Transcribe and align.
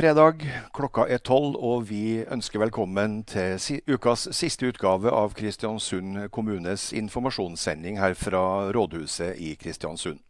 fredag, 0.00 0.46
klokka 0.72 1.04
er 1.12 1.20
tolv, 1.20 1.58
og 1.60 1.82
vi 1.90 2.22
ønsker 2.32 2.62
velkommen 2.62 3.18
til 3.28 3.58
ukas 3.84 4.30
siste 4.32 4.70
utgave 4.70 5.10
av 5.12 5.34
Kristiansund 5.36 6.22
kommunes 6.32 6.86
informasjonssending 6.96 7.98
her 8.00 8.16
fra 8.16 8.70
rådhuset 8.72 9.36
i 9.36 9.50
Kristiansund. 9.60 10.22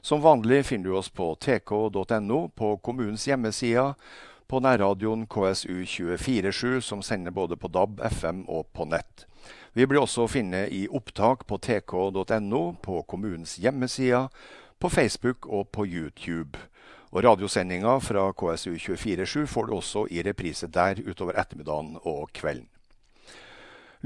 Som 0.00 0.22
vanlig 0.24 0.62
finner 0.70 0.88
du 0.88 0.96
oss 0.96 1.12
på 1.12 1.34
tk.no, 1.36 2.40
på 2.56 2.70
kommunens 2.80 3.26
hjemmesider, 3.28 3.92
på 4.48 4.62
nærradioen 4.64 5.26
KSU247, 5.28 6.80
som 6.80 7.04
sender 7.04 7.36
både 7.36 7.60
på 7.60 7.68
DAB, 7.68 8.00
FM 8.00 8.46
og 8.48 8.70
på 8.72 8.88
nett. 8.88 9.26
Vi 9.76 9.84
blir 9.84 10.00
også 10.00 10.24
å 10.24 10.32
finne 10.32 10.64
i 10.72 10.86
opptak 10.88 11.44
på 11.44 11.60
tk.no, 11.60 12.64
på 12.80 13.04
kommunens 13.04 13.58
hjemmesider, 13.60 14.32
på 14.80 14.88
Facebook 14.88 15.44
og 15.44 15.68
på 15.76 15.84
YouTube. 15.84 16.56
Og 17.10 17.24
Radiosendinga 17.26 17.96
fra 17.98 18.30
KSU247 18.30 19.50
får 19.50 19.66
du 19.66 19.74
også 19.74 20.06
i 20.14 20.22
reprise 20.22 20.70
der 20.70 20.94
utover 21.02 21.34
ettermiddagen 21.40 21.98
og 22.04 22.30
kvelden. 22.34 22.68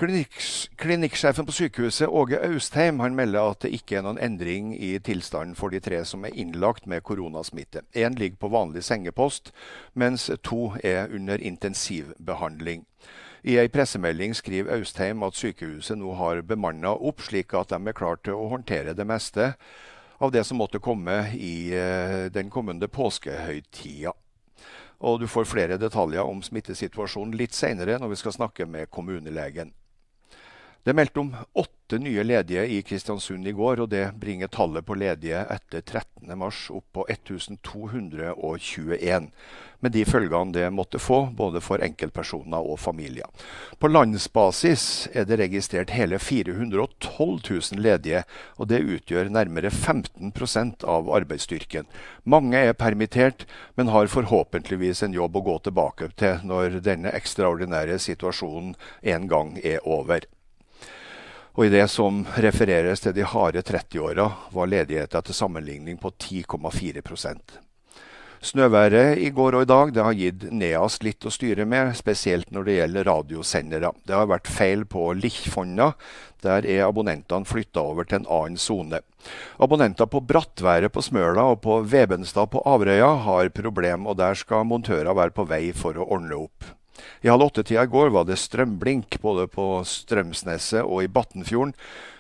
Klinikksjefen 0.01 1.45
på 1.45 1.59
sykehuset, 1.59 2.09
Åge 2.09 2.41
Austheim, 2.49 3.05
han 3.05 3.21
melder 3.21 3.53
at 3.53 3.61
det 3.67 3.75
ikke 3.77 4.01
er 4.01 4.09
noen 4.09 4.23
endring 4.25 4.73
i 4.81 4.95
tilstanden 4.97 5.53
for 5.61 5.77
de 5.77 5.85
tre 5.85 6.01
som 6.09 6.25
er 6.25 6.41
innlagt 6.41 6.89
med 6.89 7.05
koronasmitte. 7.05 7.85
Én 7.93 8.17
ligger 8.17 8.41
på 8.41 8.55
vanlig 8.57 8.89
sengepost, 8.89 9.53
mens 9.93 10.31
to 10.41 10.73
er 10.81 11.13
under 11.13 11.37
intensivbehandling. 11.37 12.89
I 13.47 13.61
ei 13.63 13.69
pressemelding 13.71 14.33
skriver 14.35 14.75
Austheim 14.75 15.21
at 15.23 15.37
sykehuset 15.39 15.95
nå 16.01 16.17
har 16.19 16.41
bemanna 16.43 16.91
opp, 16.91 17.21
slik 17.23 17.55
at 17.55 17.71
de 17.71 17.79
er 17.79 17.95
klare 17.95 18.19
til 18.27 18.35
å 18.35 18.49
håndtere 18.51 18.95
det 18.99 19.07
meste 19.07 19.53
av 20.19 20.33
det 20.35 20.43
som 20.49 20.59
måtte 20.59 20.81
komme 20.83 21.15
i 21.39 21.71
eh, 21.71 22.27
den 22.35 22.51
kommende 22.51 22.89
påskehøytida. 22.91 24.11
Og 25.07 25.21
du 25.23 25.29
får 25.31 25.47
flere 25.47 25.79
detaljer 25.79 26.27
om 26.27 26.43
smittesituasjonen 26.43 27.37
litt 27.39 27.55
seinere 27.55 28.01
når 28.03 28.17
vi 28.17 28.19
skal 28.25 28.35
snakke 28.35 28.67
med 28.67 28.91
kommunelegen. 28.91 29.71
Det 30.87 30.93
er 30.93 31.01
meldt 31.01 31.19
om 31.19 31.33
åtte 31.59 31.99
nye 31.99 32.23
ledige 32.23 32.63
i 32.71 32.77
Kristiansund 32.87 33.43
i 33.51 33.53
går, 33.59 33.81
og 33.83 33.89
det 33.91 34.15
bringer 34.23 34.47
tallet 34.55 34.87
på 34.87 34.95
ledige 34.95 35.41
etter 35.51 35.83
13.3 35.83 36.79
opp 36.79 36.87
på 36.95 37.03
1221. 37.11 39.27
Med 39.83 39.95
de 39.97 40.05
følgene 40.07 40.55
det 40.55 40.71
måtte 40.71 41.03
få, 41.03 41.35
både 41.35 41.59
for 41.59 41.83
enkeltpersoner 41.83 42.71
og 42.71 42.79
familier. 42.79 43.27
På 43.83 43.91
landsbasis 43.91 45.11
er 45.11 45.27
det 45.27 45.43
registrert 45.43 45.91
hele 45.91 46.23
412 46.23 47.51
000 47.51 47.83
ledige, 47.83 48.23
og 48.55 48.71
det 48.71 48.87
utgjør 48.87 49.35
nærmere 49.35 49.75
15% 49.75 50.87
av 50.87 51.11
arbeidsstyrken. 51.19 51.91
Mange 52.23 52.63
er 52.63 52.79
permittert, 52.79 53.43
men 53.75 53.91
har 53.91 54.07
forhåpentligvis 54.15 55.03
en 55.03 55.19
jobb 55.19 55.35
å 55.35 55.43
gå 55.51 55.59
tilbake 55.67 56.15
til 56.15 56.47
når 56.47 56.79
denne 56.87 57.11
ekstraordinære 57.11 57.99
situasjonen 58.07 58.79
en 59.03 59.27
gang 59.35 59.59
er 59.67 59.83
over. 59.83 60.31
Og 61.57 61.65
i 61.65 61.73
det 61.73 61.87
som 61.89 62.21
refereres 62.37 63.01
til 63.01 63.15
de 63.17 63.25
harde 63.25 63.63
30-åra, 63.65 64.27
var 64.53 64.69
ledigheta 64.69 65.23
til 65.25 65.37
sammenligning 65.37 65.97
på 65.97 66.13
10,4 66.13 67.01
Snøværet 68.45 69.17
i 69.25 69.31
går 69.33 69.57
og 69.57 69.65
i 69.65 69.69
dag 69.71 69.93
det 69.97 70.05
har 70.05 70.19
gitt 70.19 70.45
NEAS 70.53 70.99
litt 71.03 71.25
å 71.25 71.33
styre 71.33 71.65
med, 71.65 71.95
spesielt 71.97 72.53
når 72.53 72.69
det 72.69 72.77
gjelder 72.77 73.09
radiosendere. 73.09 73.91
Det 74.05 74.15
har 74.15 74.29
vært 74.29 74.53
feil 74.53 74.85
på 74.85 75.09
Lichfonna. 75.17 75.95
Der 76.45 76.69
er 76.69 76.85
abonnentene 76.85 77.49
flytta 77.49 77.83
over 77.89 78.05
til 78.05 78.21
en 78.21 78.29
annen 78.29 78.61
sone. 78.61 79.01
Abonnenter 79.57 80.07
på 80.13 80.21
Brattværet 80.21 80.93
på 80.93 81.03
Smøla 81.03 81.49
og 81.55 81.63
på 81.65 81.81
Vebenstad 81.89 82.53
på 82.53 82.63
Averøya 82.69 83.15
har 83.25 83.55
problem, 83.57 84.07
og 84.07 84.21
der 84.21 84.37
skal 84.37 84.69
montører 84.69 85.17
være 85.17 85.35
på 85.35 85.49
vei 85.49 85.71
for 85.75 85.97
å 85.97 86.07
ordne 86.07 86.45
opp. 86.45 86.75
I 87.23 87.31
halv 87.31 87.49
åtte-tida 87.49 87.85
i 87.87 87.91
går 87.91 88.13
var 88.15 88.27
det 88.29 88.39
strømblink 88.41 89.19
både 89.23 89.47
på 89.51 89.67
Strømsneset 89.87 90.83
og 90.83 91.05
i 91.05 91.11
Batnfjorden, 91.11 91.75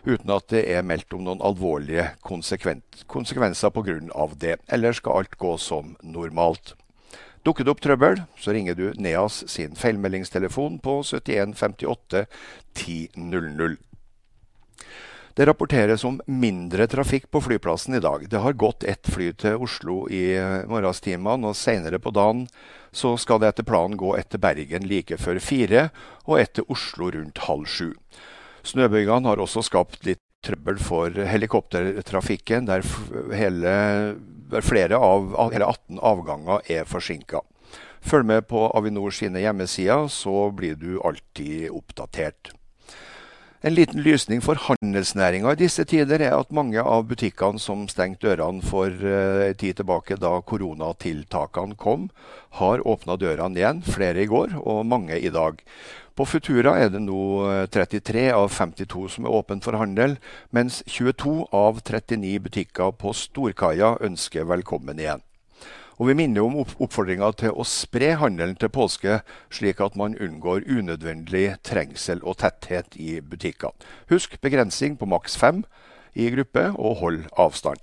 uten 0.06 0.32
at 0.34 0.48
det 0.52 0.64
er 0.72 0.86
meldt 0.86 1.14
om 1.16 1.24
noen 1.26 1.44
alvorlige 1.44 2.08
konsekvenser 2.24 3.74
pga. 3.74 4.00
det. 4.38 4.56
Ellers 4.68 5.02
skal 5.02 5.22
alt 5.22 5.38
gå 5.38 5.56
som 5.58 5.96
normalt. 6.02 6.74
Dukker 7.46 7.64
det 7.64 7.70
opp 7.70 7.82
trøbbel, 7.84 8.22
så 8.38 8.50
ringer 8.50 8.74
du 8.74 8.92
NEAS 8.98 9.44
sin 9.46 9.76
feilmeldingstelefon 9.78 10.80
på 10.82 11.02
71 11.06 11.54
58 11.54 12.26
1000. 12.74 13.78
Det 15.36 15.44
rapporteres 15.44 16.00
om 16.08 16.14
mindre 16.24 16.86
trafikk 16.88 17.26
på 17.30 17.42
flyplassen 17.44 17.94
i 17.94 18.00
dag. 18.00 18.22
Det 18.30 18.40
har 18.40 18.54
gått 18.56 18.86
ett 18.88 19.04
fly 19.12 19.34
til 19.36 19.60
Oslo 19.66 20.06
i 20.08 20.22
morgenstimene, 20.64 21.50
og 21.50 21.58
senere 21.60 22.00
på 22.00 22.08
dagen 22.16 22.46
så 22.88 23.12
skal 23.20 23.42
det 23.42 23.50
etter 23.50 23.66
planen 23.68 23.98
gå 24.00 24.14
etter 24.16 24.40
Bergen 24.40 24.88
like 24.88 25.18
før 25.20 25.36
fire, 25.44 25.90
og 26.24 26.40
etter 26.40 26.64
Oslo 26.72 27.10
rundt 27.12 27.44
halv 27.50 27.68
sju. 27.68 27.92
Snøbygene 28.64 29.28
har 29.28 29.44
også 29.44 29.66
skapt 29.68 30.08
litt 30.08 30.24
trøbbel 30.46 30.80
for 30.80 31.12
helikoptertrafikken, 31.12 32.72
der, 32.72 32.88
hele, 33.36 33.76
flere 34.64 34.96
av 34.96 35.34
hele 35.52 35.68
18 35.68 36.00
avganger 36.00 36.64
er 36.80 36.88
forsinka. 36.88 37.44
Følg 38.00 38.32
med 38.32 38.48
på 38.48 38.70
Avinor 38.72 39.12
sine 39.12 39.44
hjemmesider, 39.44 40.08
så 40.08 40.46
blir 40.56 40.80
du 40.80 40.94
alltid 41.04 41.68
oppdatert. 41.76 42.56
En 43.66 43.74
liten 43.74 43.98
lysning 43.98 44.38
for 44.46 44.60
handelsnæringa 44.62 45.50
i 45.56 45.58
disse 45.58 45.82
tider 45.90 46.22
er 46.22 46.36
at 46.36 46.52
mange 46.54 46.78
av 46.78 47.08
butikkene 47.10 47.58
som 47.58 47.80
stengte 47.90 48.28
dørene 48.28 48.62
for 48.62 48.86
en 48.86 49.48
uh, 49.50 49.56
tid 49.58 49.80
tilbake 49.80 50.14
da 50.22 50.36
koronatiltakene 50.46 51.74
kom, 51.74 52.04
har 52.60 52.84
åpna 52.86 53.18
dørene 53.18 53.58
igjen, 53.58 53.82
flere 53.82 54.22
i 54.22 54.30
går 54.30 54.54
og 54.62 54.86
mange 54.86 55.18
i 55.18 55.34
dag. 55.34 55.58
På 56.14 56.28
Futura 56.30 56.76
er 56.78 56.94
det 56.94 57.02
nå 57.08 57.18
33 57.74 58.28
eh, 58.28 58.38
av 58.38 58.54
52 58.54 59.08
som 59.16 59.26
er 59.26 59.34
åpne 59.34 59.58
for 59.66 59.82
handel, 59.82 60.14
mens 60.54 60.84
22 60.86 61.48
av 61.50 61.82
39 61.82 62.36
butikker 62.46 62.94
på 62.94 63.18
Storkaia 63.18 63.96
ønsker 63.98 64.46
velkommen 64.46 65.02
igjen. 65.02 65.25
Og 65.96 66.10
vi 66.10 66.16
minner 66.18 66.44
om 66.44 66.58
oppfordringa 66.60 67.30
til 67.40 67.56
å 67.56 67.64
spre 67.64 68.12
handelen 68.20 68.56
til 68.60 68.68
påske, 68.72 69.20
slik 69.48 69.80
at 69.80 69.96
man 69.96 70.16
unngår 70.20 70.66
unødvendig 70.68 71.46
trengsel 71.64 72.20
og 72.20 72.36
tetthet 72.42 72.98
i 73.00 73.16
butikkene. 73.24 73.72
Husk 74.12 74.36
begrensning 74.44 74.98
på 75.00 75.08
maks 75.08 75.38
fem 75.40 75.64
i 76.12 76.28
gruppe, 76.34 76.68
og 76.76 77.00
hold 77.00 77.22
avstand. 77.40 77.80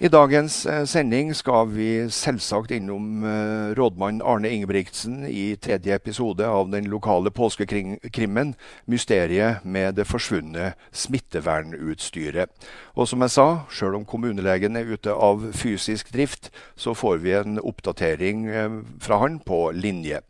I 0.00 0.08
dagens 0.08 0.54
eh, 0.64 0.86
sending 0.88 1.34
skal 1.36 1.66
vi 1.74 2.06
selvsagt 2.08 2.70
innom 2.72 3.20
eh, 3.20 3.74
rådmann 3.76 4.22
Arne 4.24 4.48
Ingebrigtsen 4.48 5.26
i 5.28 5.58
tredje 5.60 5.92
episode 5.92 6.46
av 6.48 6.70
den 6.72 6.86
lokale 6.88 7.28
påskekrimmen 7.28 8.54
'Mysteriet 8.88 9.60
med 9.62 9.98
det 10.00 10.06
forsvunne 10.08 10.72
smittevernutstyret'. 10.88 12.48
Og 12.96 13.08
som 13.08 13.20
jeg 13.20 13.30
sa, 13.34 13.46
sjøl 13.68 13.98
om 13.98 14.06
kommunelegen 14.08 14.76
er 14.80 14.88
ute 14.88 15.12
av 15.12 15.44
fysisk 15.52 16.14
drift, 16.16 16.48
så 16.76 16.94
får 16.96 17.20
vi 17.20 17.34
en 17.36 17.60
oppdatering 17.60 18.46
eh, 18.48 18.78
fra 19.04 19.18
han 19.20 19.36
på 19.44 19.68
linje. 19.76 20.22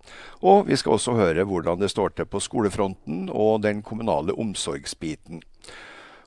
Og 0.43 0.67
vi 0.67 0.81
skal 0.83 0.99
også 0.99 1.15
høre 1.15 1.47
hvordan 1.47 1.79
det 1.79 1.93
står 1.95 2.17
til 2.17 2.27
på 2.27 2.43
skolefronten 2.43 3.31
og 3.31 3.63
den 3.63 3.87
kommunale 3.87 4.35
omsorgsbiten. 4.35 5.45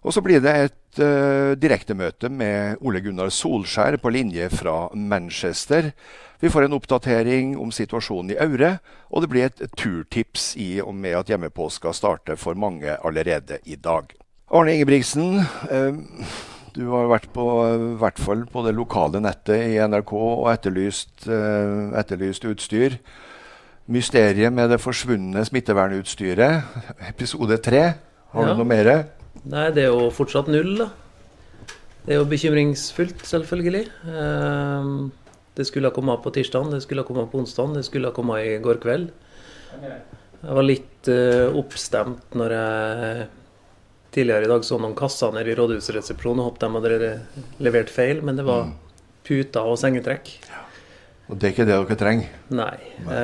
Og 0.04 0.14
så 0.14 0.24
blir 0.24 0.40
det 0.40 0.56
et 0.56 0.80
uh, 1.02 1.54
direktemøte 1.58 2.30
med 2.30 2.82
Ole 2.84 3.02
Gunnar 3.04 3.32
Solskjær 3.34 3.98
på 4.02 4.12
linje 4.14 4.50
fra 4.54 4.90
Manchester. 4.94 5.92
Vi 6.44 6.52
får 6.52 6.68
en 6.68 6.76
oppdatering 6.76 7.54
om 7.62 7.72
situasjonen 7.72 8.34
i 8.34 8.40
Aure, 8.44 8.76
og 9.10 9.24
det 9.24 9.30
blir 9.32 9.48
et 9.48 9.64
turtips 9.80 10.54
i 10.60 10.82
og 10.84 10.92
med 10.98 11.16
at 11.22 11.32
hjemmepåska 11.32 11.94
starter 11.96 12.40
for 12.40 12.60
mange 12.60 12.98
allerede 13.00 13.62
i 13.66 13.78
dag. 13.80 14.12
Arne 14.54 14.76
Ingebrigtsen, 14.76 15.42
uh, 15.72 16.38
du 16.76 16.86
har 16.92 17.10
vært 17.14 17.30
på 17.34 17.48
i 17.74 17.96
hvert 18.02 18.20
fall 18.20 18.46
på 18.50 18.66
det 18.68 18.76
lokale 18.76 19.24
nettet 19.24 19.70
i 19.72 19.80
NRK 19.80 20.14
og 20.20 20.48
etterlyst, 20.52 21.30
uh, 21.30 21.94
etterlyst 22.00 22.46
utstyr. 22.50 23.00
Mysteriet 23.94 24.54
med 24.54 24.70
det 24.72 24.80
forsvunne 24.80 25.44
smittevernutstyret, 25.44 26.64
episode 27.10 27.58
tre. 27.64 27.84
Har 28.34 28.48
ja. 28.48 28.54
du 28.54 28.62
noe 28.62 28.68
mer? 28.68 28.90
Nei, 29.44 29.68
det 29.76 29.88
er 29.88 29.92
jo 29.92 30.08
fortsatt 30.14 30.52
null, 30.52 30.76
da. 30.80 30.90
Det 32.04 32.16
er 32.16 32.20
jo 32.20 32.30
bekymringsfullt, 32.32 33.24
selvfølgelig. 33.28 33.86
Ehm, 34.12 35.12
det 35.56 35.68
skulle 35.70 35.90
ha 35.90 35.96
kommet 35.96 36.24
på 36.24 36.34
tirsdag, 36.36 36.72
det 36.72 36.82
skulle 36.84 37.04
ha 37.04 37.08
kommet 37.08 37.32
på 37.32 37.40
onsdag, 37.42 37.78
det 37.78 37.86
skulle 37.88 38.10
ha 38.12 38.16
kommet 38.16 38.44
i 38.46 38.58
går 38.64 38.82
kveld. 38.84 39.12
Jeg 40.44 40.58
var 40.58 40.66
litt 40.66 41.08
uh, 41.08 41.56
oppstemt 41.56 42.36
når 42.36 42.54
jeg 42.58 43.28
tidligere 44.14 44.46
i 44.46 44.52
dag 44.52 44.66
så 44.68 44.78
noen 44.82 44.96
kasser 44.98 45.32
nede 45.34 45.54
i 45.54 45.56
rådhusresepsjonen 45.58 46.44
og 46.44 46.50
håpet 46.52 46.66
de 46.66 46.82
hadde 46.84 47.14
levert 47.64 47.94
feil, 47.94 48.20
men 48.26 48.38
det 48.38 48.46
var 48.48 48.68
mm. 48.68 48.76
puter 49.26 49.72
og 49.72 49.80
sengetrekk. 49.82 50.34
Ja. 50.50 50.62
Og 51.32 51.40
det 51.40 51.48
er 51.48 51.56
ikke 51.56 51.68
det 51.70 51.80
dere 51.80 51.98
trenger? 51.98 52.38
Nei. 52.52 52.76
Nei. 53.08 53.24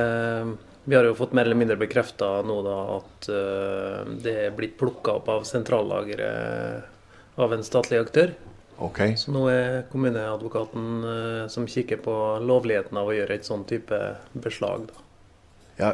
Vi 0.84 0.96
har 0.96 1.06
jo 1.06 1.16
fått 1.18 1.34
mer 1.36 1.46
eller 1.46 1.60
mindre 1.60 1.78
bekrefta 1.80 2.40
nå 2.46 2.62
da 2.66 2.78
at 2.98 3.28
uh, 3.30 4.06
det 4.24 4.36
er 4.46 4.56
blitt 4.56 4.78
plukka 4.80 5.20
opp 5.20 5.28
av 5.30 5.44
sentrallageret 5.48 7.40
av 7.40 7.54
en 7.54 7.66
statlig 7.66 8.00
aktør. 8.00 8.34
Okay. 8.80 9.18
Så 9.20 9.34
nå 9.36 9.44
er 9.52 9.84
kommuneadvokaten 9.92 10.88
uh, 11.04 11.44
som 11.52 11.68
kikker 11.68 12.00
på 12.06 12.16
lovligheten 12.46 12.98
av 13.00 13.12
å 13.12 13.16
gjøre 13.16 13.36
et 13.36 13.48
sånn 13.48 13.68
type 13.70 14.00
beslag. 14.40 14.88
da. 14.90 15.06
Ja, 15.80 15.94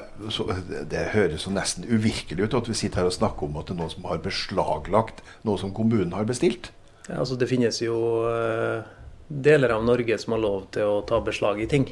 Det 0.90 1.04
høres 1.14 1.46
jo 1.46 1.54
nesten 1.54 1.86
uvirkelig 1.86 2.48
ut 2.48 2.58
at 2.58 2.70
vi 2.70 2.78
sitter 2.78 3.04
her 3.04 3.10
og 3.12 3.18
snakker 3.18 3.46
om 3.46 3.58
at 3.60 3.70
det 3.70 3.76
er 3.76 3.82
noen 3.84 3.94
som 3.94 4.08
har 4.10 4.22
beslaglagt 4.24 5.22
noe 5.46 5.62
som 5.62 5.74
kommunen 5.74 6.14
har 6.18 6.26
bestilt. 6.30 6.72
Ja, 7.06 7.20
altså 7.22 7.38
Det 7.38 7.50
finnes 7.50 7.82
jo 7.82 7.98
uh, 8.26 8.86
deler 9.30 9.76
av 9.76 9.86
Norge 9.86 10.18
som 10.22 10.38
har 10.38 10.42
lov 10.42 10.66
til 10.74 10.90
å 10.90 11.04
ta 11.06 11.22
beslag 11.26 11.62
i 11.62 11.70
ting. 11.70 11.90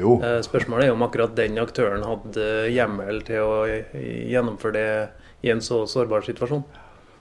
Jo. 0.00 0.14
Eh, 0.24 0.38
spørsmålet 0.44 0.86
er 0.88 0.92
om 0.94 1.02
akkurat 1.04 1.34
den 1.36 1.58
aktøren 1.60 2.04
hadde 2.06 2.44
hjemmel 2.72 3.20
til 3.26 3.40
å 3.44 3.66
gjennomføre 3.68 4.72
det 4.76 5.10
i 5.44 5.50
en 5.52 5.60
så 5.64 5.86
sårbar 5.90 6.22
situasjon. 6.24 6.62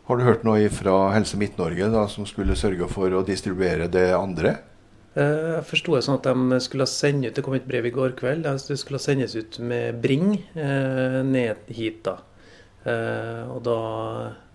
Har 0.07 0.15
du 0.18 0.23
hørt 0.25 0.44
noe 0.47 0.69
fra 0.73 1.12
Helse 1.15 1.38
Midt-Norge 1.39 1.85
som 2.12 2.25
skulle 2.27 2.56
sørge 2.59 2.88
for 2.91 3.07
å 3.15 3.23
distribuere 3.27 3.88
det 3.91 4.09
andre? 4.15 4.50
Eh, 5.15 5.50
jeg 5.57 5.65
forsto 5.68 5.95
det 5.97 6.03
sånn 6.07 6.19
at 6.21 6.27
de 6.29 6.59
skulle 6.63 6.88
sende 6.88 7.27
ut 7.27 7.35
Det 7.35 7.44
kom 7.44 7.56
et 7.57 7.68
brev 7.68 7.85
i 7.89 7.95
går 7.95 8.12
kveld. 8.19 8.41
Det 8.47 8.77
skulle 8.79 9.00
sendes 9.03 9.33
ut 9.35 9.53
med 9.59 10.00
Bring 10.03 10.27
eh, 10.56 11.19
ned 11.27 11.56
hit. 11.67 12.03
da. 12.07 12.15
Og 13.51 13.59
da 13.62 13.77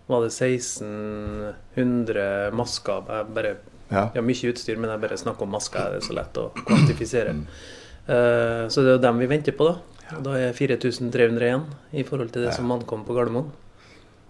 var 0.09 0.21
det 0.25 0.33
1600 0.33 2.51
masker. 2.57 3.01
Jeg 3.07 3.27
bare, 3.37 3.53
ja. 3.91 4.03
Jeg 4.11 4.19
har 4.19 4.25
mye 4.27 4.49
utstyr, 4.51 4.77
men 4.81 4.91
jeg 4.91 5.03
bare 5.05 5.19
snakker 5.21 5.43
om 5.47 5.53
masker. 5.55 5.91
Det 5.93 5.99
er 6.01 6.07
så 6.09 6.15
lett 6.17 6.35
å 6.43 6.49
kvantifisere. 6.65 7.33
Eh, 8.07 8.65
så 8.71 8.83
det 8.83 8.93
er 8.93 8.99
jo 8.99 9.03
dem 9.03 9.21
vi 9.23 9.31
venter 9.31 9.55
på, 9.57 9.69
da. 9.69 10.03
Og 10.17 10.27
da 10.29 10.35
er 10.39 10.55
4300 10.55 11.47
igjen 11.49 11.65
i 11.99 12.05
forhold 12.07 12.31
til 12.35 12.47
det 12.47 12.55
som 12.55 12.71
ankom 12.71 13.03
på 13.07 13.15
Gardermoen. 13.17 13.49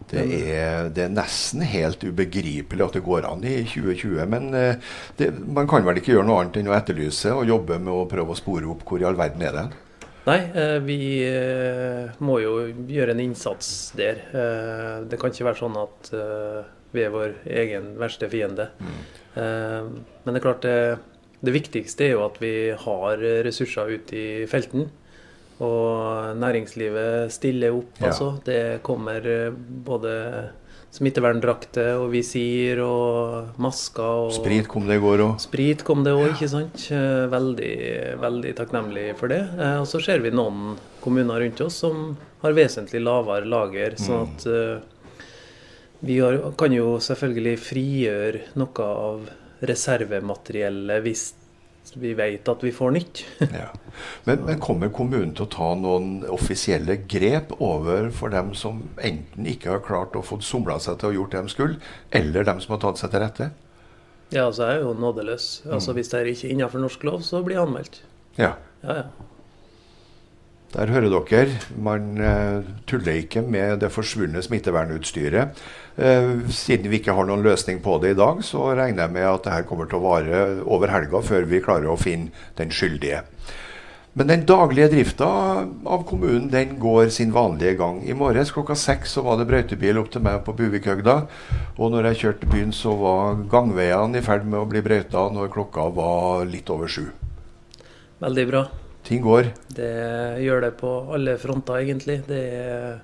Det 0.07 0.23
er, 0.23 0.91
det 0.93 1.07
er, 1.07 1.13
nesten 1.13 1.63
helt 1.65 2.05
ubegripelig 2.05 2.85
at 2.85 2.97
det 2.99 3.03
går 3.05 3.27
an 3.29 3.43
i 3.49 3.59
2020. 3.65 4.23
Men 4.33 4.49
eh, 4.57 4.93
det, 5.19 5.33
man 5.45 5.69
kan 5.69 5.85
vel 5.87 6.01
ikke 6.01 6.15
gjøre 6.15 6.29
noe 6.29 6.45
annet 6.45 6.61
enn 6.61 6.71
å 6.71 6.77
etterlyse 6.77 7.33
og 7.35 7.49
jobbe 7.49 7.81
med 7.83 7.93
å 7.93 8.07
prøve 8.09 8.33
å 8.33 8.39
spore 8.39 8.71
opp 8.73 8.87
hvor 8.89 9.03
i 9.03 9.09
all 9.09 9.19
verden 9.19 9.45
er 9.45 9.59
det? 9.59 9.67
Nei, 10.27 10.39
eh, 10.59 10.79
vi 10.83 11.01
må 12.25 12.39
jo 12.43 12.55
gjøre 12.89 13.13
en 13.15 13.25
innsats 13.27 13.93
der. 13.99 14.25
Det 15.07 15.21
kan 15.21 15.35
ikke 15.35 15.51
være 15.51 15.61
sånn 15.61 15.77
at 15.81 16.11
vi 16.97 17.05
er 17.05 17.13
vår 17.13 17.37
egen 17.61 17.93
verste 18.01 18.31
fiende. 18.33 18.71
Mm. 18.81 18.97
Men 19.37 20.33
det 20.33 20.39
er 20.41 20.45
klart 20.45 20.65
det 20.65 20.79
det 21.45 21.53
viktigste 21.53 22.07
er 22.07 22.15
jo 22.17 22.23
at 22.27 22.39
vi 22.41 22.55
har 22.81 23.27
ressurser 23.45 23.93
ute 23.99 24.17
i 24.17 24.47
felten. 24.51 24.89
Og 25.65 26.37
næringslivet 26.37 27.33
stiller 27.33 27.77
opp, 27.77 27.97
ja. 28.01 28.11
altså. 28.11 28.35
Det 28.45 28.83
kommer 28.85 29.25
eh, 29.25 29.53
både 29.87 30.13
smitteverndrakter 30.97 31.97
og 32.01 32.11
visir 32.13 32.83
og 32.85 33.57
masker. 33.61 34.27
Og 34.29 34.35
sprit 34.37 34.69
kom 34.69 34.89
det 34.89 34.99
i 34.99 35.03
går 35.05 35.25
òg. 35.25 35.39
Sprit 35.41 35.85
kom 35.85 36.05
det 36.05 36.13
òg, 36.17 36.35
ikke 36.35 36.51
sant. 36.53 36.89
Eh, 36.93 37.25
veldig, 37.33 37.79
veldig 38.21 38.53
takknemlig 38.59 39.07
for 39.21 39.33
det. 39.33 39.43
Eh, 39.57 39.79
og 39.81 39.89
så 39.89 40.03
ser 40.05 40.25
vi 40.25 40.35
noen 40.35 40.77
kommuner 41.05 41.41
rundt 41.41 41.65
oss 41.65 41.81
som 41.85 42.13
har 42.43 42.57
vesentlig 42.57 43.01
lavere 43.05 43.49
lager. 43.49 43.97
sånn 44.01 44.29
at 44.29 44.47
vi 46.05 46.19
har, 46.21 46.37
kan 46.61 46.75
jo 46.75 46.99
selvfølgelig 47.01 47.57
frigjøre 47.65 48.41
noe 48.61 48.87
av 48.87 49.31
reservemateriellet 49.61 51.05
hvis 51.05 51.27
vi 51.95 52.13
vet 52.19 52.49
at 52.51 52.65
vi 52.65 52.73
får 52.75 52.91
nytt. 52.97 53.23
ja. 53.41 53.69
men, 54.25 54.41
men, 54.45 54.59
kommer 54.63 54.91
kommunen 54.95 55.35
til 55.37 55.47
å 55.47 55.53
ta 55.53 55.69
noen 55.79 56.25
offisielle 56.33 56.99
grep 57.09 57.55
over 57.63 58.11
for 58.15 58.35
dem 58.35 58.53
som 58.59 58.83
enten 58.99 59.47
ikke 59.49 59.77
har 59.77 59.85
klart 59.87 60.19
å 60.19 60.25
få 60.27 60.41
somla 60.45 60.81
seg 60.83 60.99
til 61.01 61.13
å 61.13 61.17
gjort 61.21 61.37
det 61.37 61.45
de 61.47 61.55
skulle, 61.55 61.79
eller 62.11 62.49
dem 62.49 62.61
som 62.65 62.75
har 62.75 62.83
tatt 62.83 63.01
seg 63.03 63.15
til 63.15 63.23
rette? 63.23 63.49
Ja, 64.35 64.49
altså 64.49 64.67
jeg 64.67 64.81
er 64.81 64.85
jo 64.89 64.97
nådeløs. 64.99 65.47
Altså 65.71 65.93
mm. 65.93 65.97
Hvis 66.01 66.11
det 66.11 66.19
er 66.19 66.33
ikke 66.33 66.51
innenfor 66.51 66.83
norsk 66.83 67.07
lov, 67.07 67.23
så 67.23 67.45
blir 67.47 67.61
jeg 67.61 67.69
anmeldt. 67.69 68.01
Ja. 68.37 68.57
ja, 68.83 69.05
ja. 69.05 69.27
Der 70.77 70.91
hører 70.93 71.09
dere. 71.09 71.55
Man 71.81 72.19
eh, 72.21 72.67
tuller 72.85 73.23
ikke 73.23 73.41
med 73.41 73.79
det 73.81 73.89
forsvunne 73.95 74.43
smittevernutstyret. 74.45 75.63
Eh, 75.97 76.27
siden 76.53 76.91
vi 76.93 77.01
ikke 77.01 77.15
har 77.17 77.25
noen 77.25 77.45
løsning 77.47 77.81
på 77.81 77.97
det 78.03 78.13
i 78.13 78.19
dag, 78.19 78.43
så 78.45 78.75
regner 78.77 79.07
jeg 79.07 79.15
med 79.15 79.25
at 79.31 79.47
dette 79.47 79.69
kommer 79.71 79.89
til 79.89 80.03
å 80.03 80.05
vare 80.05 80.43
over 80.69 80.93
helga 80.93 81.25
før 81.25 81.49
vi 81.49 81.63
klarer 81.65 81.89
å 81.89 81.97
finne 81.97 82.29
den 82.61 82.69
skyldige. 82.69 83.23
Men 84.17 84.29
den 84.29 84.45
daglige 84.49 84.93
drifta 84.93 85.27
av 85.65 86.07
kommunen 86.09 86.53
den 86.53 86.77
går 86.81 87.09
sin 87.13 87.33
vanlige 87.33 87.79
gang. 87.81 88.03
I 88.05 88.17
morges 88.17 88.53
klokka 88.53 88.77
seks 88.77 89.17
så 89.17 89.25
var 89.25 89.41
det 89.41 89.49
brøytebil 89.49 90.01
opp 90.01 90.13
til 90.13 90.25
meg 90.29 90.43
på 90.45 90.57
Buvikhøgda. 90.61 91.19
Og 91.77 91.93
når 91.93 92.13
jeg 92.13 92.25
kjørte 92.25 92.53
byen, 92.53 92.73
så 92.77 92.97
var 93.01 93.45
gangveiene 93.53 94.21
i 94.21 94.25
ferd 94.25 94.49
med 94.49 94.61
å 94.61 94.69
bli 94.69 94.85
brøyta 94.85 95.29
når 95.33 95.53
klokka 95.57 95.89
var 95.97 96.49
litt 96.49 96.73
over 96.73 96.89
sju. 96.89 97.07
Veldig 98.25 98.53
bra 98.53 98.69
ting 99.07 99.23
går? 99.25 99.53
Det 99.77 99.93
gjør 100.43 100.67
det 100.67 100.73
på 100.81 100.93
alle 101.15 101.37
fronter, 101.41 101.81
egentlig. 101.83 102.21
Det 102.29 102.43
er 102.59 102.97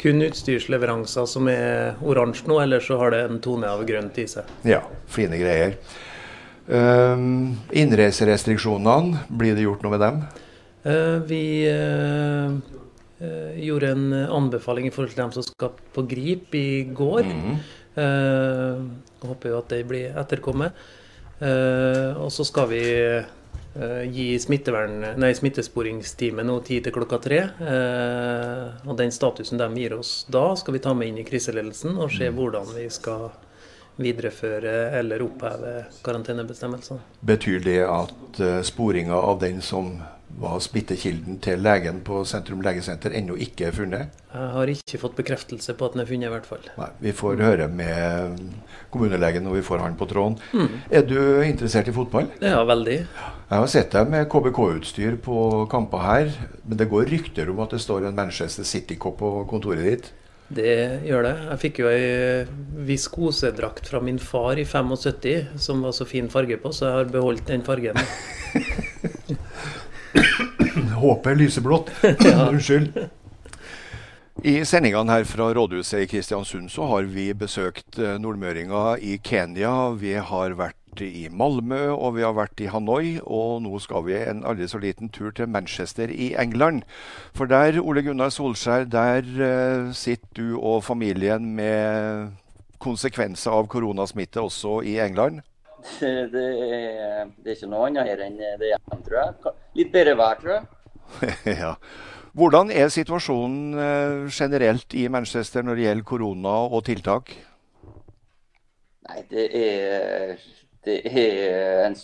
kun 0.00 0.24
utstyrsleveranser 0.26 1.28
som 1.30 1.48
er 1.52 2.00
oransje 2.04 2.48
nå, 2.50 2.58
ellers 2.62 2.88
så 2.90 2.98
har 3.00 3.14
det 3.14 3.22
en 3.28 3.40
tone 3.44 3.70
av 3.70 3.84
grønt 3.88 4.18
i 4.20 4.26
seg. 4.30 4.48
Ja, 4.66 4.82
fine 5.10 5.38
greier. 5.40 5.78
Um, 6.64 7.60
innreiserestriksjonene, 7.76 9.26
blir 9.28 9.56
det 9.56 9.66
gjort 9.66 9.84
noe 9.84 9.94
med 9.94 10.02
dem? 10.04 10.22
Uh, 10.84 11.20
vi 11.28 11.42
uh, 11.68 12.56
uh, 13.20 13.52
gjorde 13.60 13.92
en 13.92 14.06
anbefaling 14.40 14.88
i 14.88 14.92
forhold 14.94 15.12
til 15.12 15.22
dem 15.22 15.34
som 15.36 15.44
skal 15.44 15.74
på 15.94 16.06
Grip 16.10 16.54
i 16.58 16.68
går. 16.92 17.32
Mm 17.32 17.56
håper 19.24 19.52
jo 19.52 19.58
at 19.60 19.68
det 19.70 19.84
blir 19.86 20.16
etterkommet. 20.18 20.74
og 22.18 22.26
så 22.34 22.42
skal 22.42 22.66
vi 22.66 22.80
gi 24.06 24.38
nei, 25.18 25.32
smittesporingsteamet 25.34 26.46
nå 26.46 26.60
tid 26.66 26.84
til 26.86 26.94
klokka 26.94 27.18
tre. 27.18 27.40
Eh, 27.58 28.86
og 28.86 28.96
den 28.98 29.10
statusen 29.12 29.58
de 29.58 29.68
gir 29.74 29.96
oss 29.98 30.26
da, 30.30 30.52
skal 30.56 30.76
vi 30.76 30.82
ta 30.84 30.94
med 30.94 31.10
inn 31.10 31.18
i 31.22 31.26
kriseledelsen 31.26 31.98
og 31.98 32.12
se 32.14 32.30
mm. 32.30 32.38
hvordan 32.38 32.70
vi 32.76 32.86
skal 32.92 33.30
videreføre 33.96 34.90
eller 34.98 35.22
oppheve 35.22 35.84
karantenebestemmelsene. 36.02 37.02
Betyr 37.22 37.60
det 37.62 37.80
at 37.86 38.40
uh, 38.42 38.58
sporinga 38.66 39.14
av 39.14 39.38
den 39.42 39.60
som 39.62 40.00
var 40.40 40.58
smittekilden 40.62 41.38
til 41.44 41.60
legen 41.62 42.00
på 42.06 42.22
Sentrum 42.26 42.62
legesenter, 42.64 43.14
ennå 43.14 43.36
ikke 43.40 43.68
er 43.68 43.76
funnet? 43.76 44.16
Jeg 44.32 44.48
har 44.54 44.72
ikke 44.72 44.98
fått 44.98 45.14
bekreftelse 45.18 45.76
på 45.78 45.86
at 45.86 45.94
den 45.94 46.02
er 46.02 46.08
funnet, 46.08 46.26
i 46.26 46.32
hvert 46.32 46.48
fall. 46.48 46.64
Nei, 46.78 46.88
Vi 47.04 47.12
får 47.14 47.42
høre 47.44 47.68
med 47.70 48.40
kommunelegen 48.94 49.46
når 49.46 49.60
vi 49.60 49.66
får 49.68 49.84
han 49.84 49.96
på 49.98 50.08
tråden. 50.10 50.38
Mm. 50.52 50.80
Er 50.90 51.06
du 51.06 51.18
interessert 51.44 51.88
i 51.90 51.94
fotball? 51.94 52.28
Ja, 52.42 52.64
veldig. 52.66 52.98
Jeg 53.04 53.62
har 53.62 53.70
sett 53.70 53.94
deg 53.94 54.10
med 54.10 54.26
KBK-utstyr 54.32 55.20
på 55.22 55.38
kamper 55.70 56.02
her, 56.02 56.34
men 56.64 56.80
det 56.80 56.90
går 56.90 57.10
rykter 57.12 57.50
om 57.52 57.62
at 57.62 57.76
det 57.76 57.82
står 57.84 58.08
en 58.08 58.18
Manchester 58.18 58.66
City-kopp 58.66 59.20
på 59.22 59.32
kontoret 59.50 59.86
ditt? 59.86 60.12
Det 60.54 61.00
gjør 61.08 61.24
det. 61.24 61.34
Jeg 61.48 61.60
fikk 61.62 61.78
jo 61.80 61.86
ei 61.88 62.44
viskosedrakt 62.84 63.88
fra 63.88 64.00
min 64.04 64.18
far 64.20 64.60
i 64.60 64.66
75 64.68 65.54
som 65.62 65.80
var 65.86 65.94
så 65.96 66.04
fin 66.08 66.28
farge 66.28 66.58
på, 66.60 66.72
så 66.74 66.90
jeg 66.90 66.98
har 66.98 67.14
beholdt 67.14 67.48
den 67.48 67.64
fargen. 67.64 67.96
Håpet 71.04 71.40
lyseblått. 71.40 71.92
Unnskyld. 72.48 73.04
I 74.44 74.56
sendingene 74.66 75.14
her 75.14 75.28
fra 75.28 75.52
rådhuset 75.54 76.04
i 76.04 76.08
Kristiansund 76.10 76.72
så 76.72 76.88
har 76.90 77.06
vi 77.06 77.28
besøkt 77.38 78.00
nordmøringa 78.20 78.96
i 78.98 79.20
Kenya. 79.22 79.92
Vi 80.00 80.16
har 80.18 80.56
vært 80.58 80.80
i 81.02 81.28
Malmö 81.30 81.88
og 81.94 82.14
vi 82.16 82.22
har 82.22 82.34
vært 82.36 82.60
i 82.62 82.68
Hanoi, 82.70 83.18
og 83.22 83.62
nå 83.64 83.78
skal 83.82 84.04
vi 84.06 84.16
en 84.18 84.44
aldri 84.46 84.68
så 84.68 84.78
liten 84.78 85.10
tur 85.10 85.32
til 85.34 85.48
Manchester 85.48 86.10
i 86.10 86.34
England. 86.38 86.82
For 87.34 87.46
der, 87.50 87.80
Ole 87.80 88.02
Gunnar 88.02 88.30
Solskjær, 88.30 88.84
der 88.84 89.24
uh, 89.24 89.92
sitter 89.92 90.28
du 90.36 90.58
og 90.60 90.84
familien 90.84 91.54
med 91.56 92.34
konsekvenser 92.78 93.54
av 93.54 93.68
koronasmitte 93.72 94.42
også 94.42 94.82
i 94.84 94.98
England? 94.98 95.42
Det, 96.00 96.12
det, 96.34 96.44
er, 96.44 97.26
det 97.42 97.50
er, 97.50 97.56
ikke 97.56 97.72
noe 97.72 97.88
annet 97.88 98.08
her 98.08 98.24
enn 98.26 98.38
det 98.40 98.72
hjemme, 98.72 99.02
tror 99.06 99.20
jeg. 99.20 99.54
Litt 99.80 99.92
bedre 99.94 100.16
vær, 100.20 100.40
tror 100.40 100.56
jeg. 100.58 100.73
ja. 101.62 101.74
Hvordan 102.34 102.70
er 102.74 102.90
situasjonen 102.90 103.78
uh, 103.78 104.30
generelt 104.32 104.94
i 104.94 105.06
Manchester 105.08 105.62
når 105.62 105.78
det 105.78 105.86
gjelder 105.86 106.08
korona 106.08 106.54
og 106.66 106.84
tiltak? 106.88 107.30
Nei, 109.04 109.22
det 109.30 109.48
er 109.54 110.36
det 110.84 111.00
er 111.08 111.86
en, 111.86 111.96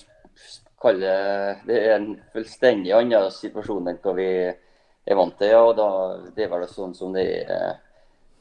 det 1.66 1.76
er 1.76 1.94
en 1.96 2.08
fullstendig 2.32 2.92
annen 2.96 3.28
situasjon 3.34 3.90
enn 3.90 4.00
hva 4.00 4.14
vi 4.16 4.28
er 4.48 5.18
vant 5.18 5.36
til. 5.38 5.52
Ja, 5.52 5.60
og 5.66 5.76
da, 5.76 5.88
Det 6.36 6.46
er 6.46 6.52
vel 6.52 6.66
sånn 6.68 6.94
som 6.96 7.12
det 7.12 7.26
er 7.44 7.80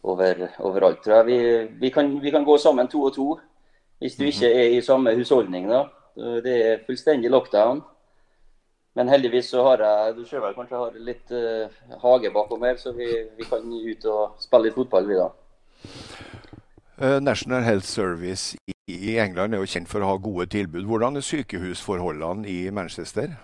over, 0.04 0.46
overalt, 0.60 1.02
tror 1.04 1.20
jeg. 1.20 1.26
Vi, 1.28 1.40
vi, 1.82 1.92
kan, 1.92 2.12
vi, 2.22 2.32
kan, 2.32 2.48
gå 2.48 2.58
sammen 2.58 2.88
to 2.88 3.04
og 3.04 3.16
to 3.16 3.30
hvis 4.00 4.16
du 4.16 4.24
ikke 4.30 4.48
er 4.48 4.78
i 4.78 4.82
samme 4.82 5.12
husholdning. 5.18 5.68
da. 5.68 5.84
Det 6.16 6.56
er 6.56 6.84
fullstendig 6.86 7.32
lockdown. 7.32 7.82
Men 9.00 9.08
heldigvis 9.08 9.54
så 9.54 9.62
har 9.64 9.80
jeg 9.80 10.16
du 10.18 10.26
ser 10.28 10.42
vel 10.44 10.56
kanskje 10.58 10.76
jeg 10.76 10.84
har 10.84 11.04
litt 11.08 11.30
uh, 11.32 12.00
hage 12.02 12.32
bakom 12.36 12.66
her, 12.68 12.76
så 12.76 12.92
vi, 12.92 13.08
vi, 13.38 13.46
kan 13.48 13.64
ut 13.64 14.08
og 14.12 14.42
spille 14.44 14.68
litt 14.68 14.76
fotball, 14.76 15.08
vi 15.08 15.16
da. 15.16 15.30
Uh, 17.00 17.20
National 17.24 17.64
Health 17.64 17.88
Service 17.88 18.58
i 18.92 19.14
England 19.24 19.56
er 19.56 19.64
jo 19.64 19.70
kjent 19.72 19.88
for 19.88 20.04
å 20.04 20.10
ha 20.10 20.18
gode 20.20 20.50
tilbud. 20.52 20.84
Hvordan 20.90 21.16
er 21.16 21.24
sykehusforholdene 21.24 22.44
i 22.52 22.58
Manchester? 22.76 23.38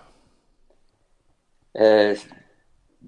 Uh, 1.72 2.12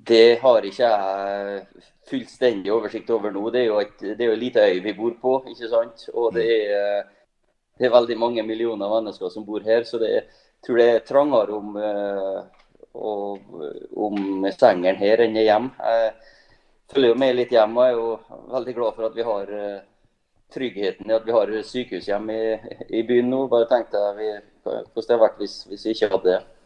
det 0.08 0.38
har 0.40 0.64
ikke 0.64 0.88
jeg 0.88 1.62
fullstendig 2.08 2.72
oversikt 2.72 3.12
over 3.12 3.34
nå. 3.34 3.44
Det 3.52 3.66
er 3.66 3.68
jo, 3.68 3.82
et, 3.84 4.00
det 4.00 4.24
er 4.24 4.32
jo 4.32 4.38
en 4.38 4.44
liten 4.46 4.64
øy 4.64 4.80
vi 4.88 4.96
bor 4.96 5.20
på, 5.20 5.36
ikke 5.52 5.68
sant. 5.68 6.08
Og 6.14 6.32
det 6.40 6.48
er, 6.72 7.04
det 7.78 7.86
er, 7.86 7.94
veldig 7.94 8.18
mange 8.18 8.44
millioner 8.46 8.90
mennesker 8.90 9.30
som 9.32 9.46
bor 9.46 9.64
her. 9.64 9.84
Så 9.86 10.00
det, 10.02 10.10
jeg 10.14 10.66
tror 10.66 10.80
det 10.80 10.88
er 10.90 11.06
trangere 11.06 11.58
om, 11.58 11.76
og, 12.98 13.52
om 14.08 14.48
sengene 14.50 14.96
her 14.98 15.22
enn 15.24 15.38
hjemme. 15.38 15.70
Jeg 15.78 16.12
følger 16.90 17.12
jo 17.12 17.20
med 17.20 17.36
litt 17.36 17.54
hjem 17.54 17.76
og 17.78 17.84
er 17.84 17.94
jo 17.94 18.10
veldig 18.56 18.74
glad 18.80 18.96
for 18.96 19.08
at 19.08 19.16
vi 19.16 19.26
har 19.28 19.54
tryggheten 20.54 21.10
i 21.10 21.16
at 21.16 21.26
vi 21.26 21.34
har 21.36 21.50
sykehushjem 21.70 22.30
i, 22.32 22.42
i 22.98 23.02
byen 23.06 23.28
nå. 23.30 23.44
Bare 23.52 23.68
tenkte 23.70 24.00
jeg 24.00 24.40
hvordan 24.64 24.84
det 24.94 25.02
hadde 25.02 25.22
vært 25.22 25.42
hvis, 25.42 25.60
hvis 25.68 25.86
vi 25.86 25.94
ikke 25.96 26.12
hadde 26.14 26.32
det. 26.32 26.57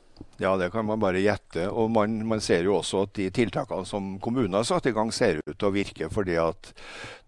Ja, 0.42 0.56
det 0.56 0.70
kan 0.70 0.86
man 0.86 1.00
bare 1.00 1.20
gjette. 1.22 1.68
Og 1.70 1.90
man, 1.92 2.16
man, 2.26 2.40
ser 2.42 2.66
jo 2.66 2.78
også 2.80 3.04
at 3.06 3.12
de 3.18 3.28
tiltakene 3.34 3.86
som 3.86 4.16
kommunen 4.22 4.56
har 4.56 4.66
satt 4.66 4.88
i 4.90 4.94
gang, 4.94 5.12
ser 5.14 5.38
ut 5.38 5.54
til 5.54 5.68
å 5.68 5.74
virke, 5.74 6.08
fordi 6.12 6.38
at 6.40 6.72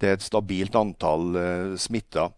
det 0.03 0.09
er 0.09 0.17
et 0.17 0.25
stabilt 0.25 0.75
antall 0.79 1.37
eh, 1.38 1.75
smitta. 1.81 2.31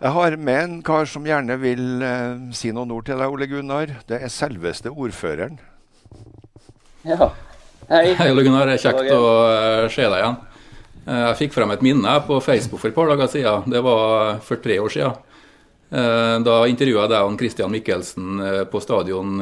Jeg 0.00 0.12
har 0.16 0.36
med 0.36 0.60
en 0.64 0.74
kar 0.84 1.08
som 1.08 1.24
gjerne 1.26 1.56
vil 1.62 2.04
eh, 2.04 2.50
si 2.56 2.72
noen 2.74 2.92
ord 2.96 3.08
til 3.08 3.20
deg, 3.20 3.32
Ole 3.32 3.48
Gunnar. 3.48 3.94
Det 4.10 4.20
er 4.20 4.34
selveste 4.34 4.92
ordføreren. 4.92 5.56
Ja. 7.08 7.30
Hei. 7.88 8.12
Hei, 8.18 8.28
Ole 8.34 8.44
Gunnar. 8.44 8.74
Kjekt 8.76 9.08
å 9.14 9.24
uh, 9.24 9.88
se 9.90 10.04
deg 10.04 10.20
igjen. 10.20 10.38
Jeg 11.10 11.38
fikk 11.40 11.54
frem 11.56 11.72
et 11.72 11.80
minne 11.82 12.12
på 12.26 12.36
Facebook 12.44 12.82
for 12.82 12.92
et 12.92 12.94
par 12.94 13.08
dager 13.08 13.30
siden. 13.32 13.64
Det 13.72 13.80
var 13.82 14.36
for 14.46 14.60
tre 14.62 14.76
år 14.78 14.92
siden. 14.92 15.16
Da 15.90 16.58
intervjua 16.70 17.06
jeg 17.06 17.10
deg 17.10 17.26
og 17.26 17.40
Christian 17.40 17.72
Michelsen 17.72 18.42
på 18.70 18.82
stadion 18.84 19.40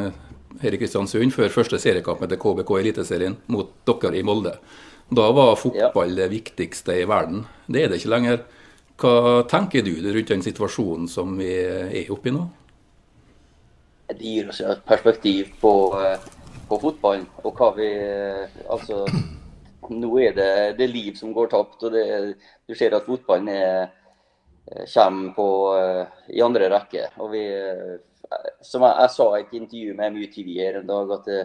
her 0.62 0.74
i 0.74 0.78
Kristiansund 0.80 1.34
før 1.34 1.52
første 1.52 1.78
seriekamp 1.80 2.22
etter 2.24 2.40
KBK 2.40 2.70
Eliteserien 2.80 3.36
mot 3.52 3.70
dere 3.88 4.18
i 4.18 4.24
Molde. 4.26 4.54
Da 5.08 5.30
var 5.32 5.56
fotball 5.56 6.16
det 6.18 6.28
viktigste 6.32 6.98
i 7.00 7.06
verden. 7.08 7.44
Det 7.66 7.84
er 7.84 7.88
det 7.92 8.00
ikke 8.00 8.12
lenger. 8.12 8.42
Hva 8.98 9.44
tenker 9.48 9.84
du 9.86 9.92
rundt 10.02 10.32
den 10.32 10.42
situasjonen 10.42 11.06
som 11.08 11.36
vi 11.38 11.52
er 11.54 12.10
oppe 12.12 12.28
i 12.28 12.34
nå? 12.34 12.44
Det 14.08 14.18
gir 14.24 14.48
oss 14.50 14.60
et 14.64 14.84
perspektiv 14.88 15.52
på, 15.60 15.72
på 16.68 16.78
fotballen 16.82 17.26
og 17.44 17.60
hva 17.60 17.68
vi 17.76 17.88
Altså, 18.68 19.04
nå 19.88 20.10
er 20.20 20.34
det, 20.36 20.50
det 20.80 20.90
liv 20.90 21.14
som 21.16 21.32
går 21.36 21.52
tapt. 21.52 21.82
og 21.84 21.92
det, 21.94 22.34
Du 22.68 22.74
ser 22.74 22.96
at 22.96 23.06
fotballen 23.06 23.48
er, 23.48 23.88
kommer 24.92 25.32
på, 25.36 25.48
i 26.34 26.42
andre 26.44 26.68
rekke. 26.74 27.06
og 27.16 27.32
vi 27.32 27.44
som 28.64 28.84
jeg, 28.84 28.94
jeg, 29.02 29.14
sa 29.14 29.28
i 29.30 29.42
et 29.42 29.56
intervju 29.58 29.96
med 29.98 30.14
MUTV 30.16 30.52
her 30.58 30.80
en 30.80 30.90
dag, 30.90 31.14
at 31.18 31.28
det, 31.28 31.40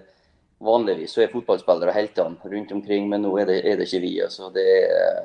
vanligvis 0.64 1.14
så 1.14 1.24
er 1.24 1.32
fotballspillere 1.34 1.94
heltene 1.96 2.52
rundt 2.56 2.72
omkring, 2.72 3.08
men 3.10 3.24
nå 3.26 3.34
er 3.42 3.50
det, 3.50 3.60
er 3.68 3.80
det 3.80 3.88
ikke 3.90 4.04
vi. 4.04 4.14
Altså. 4.24 4.50
Det 4.54 4.66
er, 4.80 5.22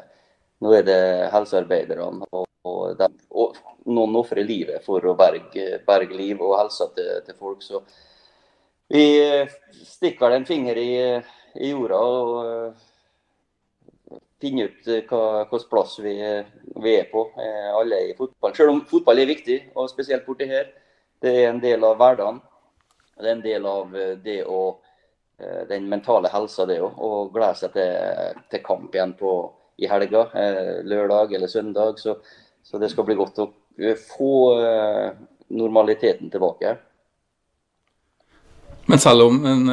nå 0.65 0.75
er 0.75 0.87
det 0.87 1.01
helsearbeiderne. 1.35 2.27
Og, 2.33 2.47
og, 2.67 2.83
de, 2.99 3.09
og 3.31 3.59
noen 3.89 4.19
ofrer 4.21 4.47
livet 4.47 4.85
for 4.87 5.05
å 5.07 5.17
berge, 5.19 5.81
berge 5.87 6.19
liv 6.19 6.43
og 6.43 6.59
helsa 6.59 6.91
til, 6.97 7.11
til, 7.27 7.39
folk. 7.39 7.63
Så 7.65 7.83
vi 8.93 9.05
stikker 9.85 10.27
vel 10.27 10.39
en 10.41 10.49
finger 10.49 10.81
i, 10.81 10.93
i 11.61 11.73
jorda 11.73 12.03
og 12.03 12.85
finner 14.39 14.71
ut 14.71 14.87
hvilken 14.87 15.65
plass 15.71 15.99
vi, 16.01 16.15
vi, 16.79 16.93
er 16.95 17.09
på, 17.11 17.25
alle 17.79 18.05
i 18.09 18.13
fotball. 18.19 18.55
Selv 18.57 18.75
om 18.75 18.85
fotball 18.91 19.23
er 19.23 19.31
viktig, 19.31 19.59
og 19.75 19.91
spesielt 19.91 20.27
borti 20.27 20.47
her. 20.51 20.71
Det 21.21 21.35
er 21.35 21.49
en 21.51 21.61
del 21.61 21.85
av 21.85 21.97
hverdagen. 21.99 22.41
Det 23.19 23.27
er 23.27 23.35
en 23.35 23.43
del 23.43 23.67
av 23.67 23.97
eh, 23.99 24.15
det 24.23 24.41
å 24.47 24.63
eh, 25.41 25.63
den 25.69 25.89
mentale 25.91 26.31
helsa, 26.31 26.67
det 26.69 26.79
òg. 26.83 26.99
Å 26.99 27.29
glede 27.35 27.59
seg 27.59 27.75
til, 27.75 28.43
til, 28.53 28.63
kamp 28.67 28.95
igjen 28.95 29.15
på, 29.19 29.33
i 29.83 29.91
helga, 29.91 30.29
eh, 30.39 30.77
lørdag 30.87 31.35
eller 31.35 31.51
søndag. 31.51 31.99
Så, 31.99 32.19
så, 32.63 32.79
det 32.79 32.93
skal 32.93 33.09
bli 33.09 33.19
godt 33.19 33.43
å 33.43 33.51
få 34.03 34.35
normaliteten 35.55 36.31
tilbake. 36.31 36.73
Men 38.91 38.99
selv 38.99 39.29
om 39.29 39.37
en 39.47 39.71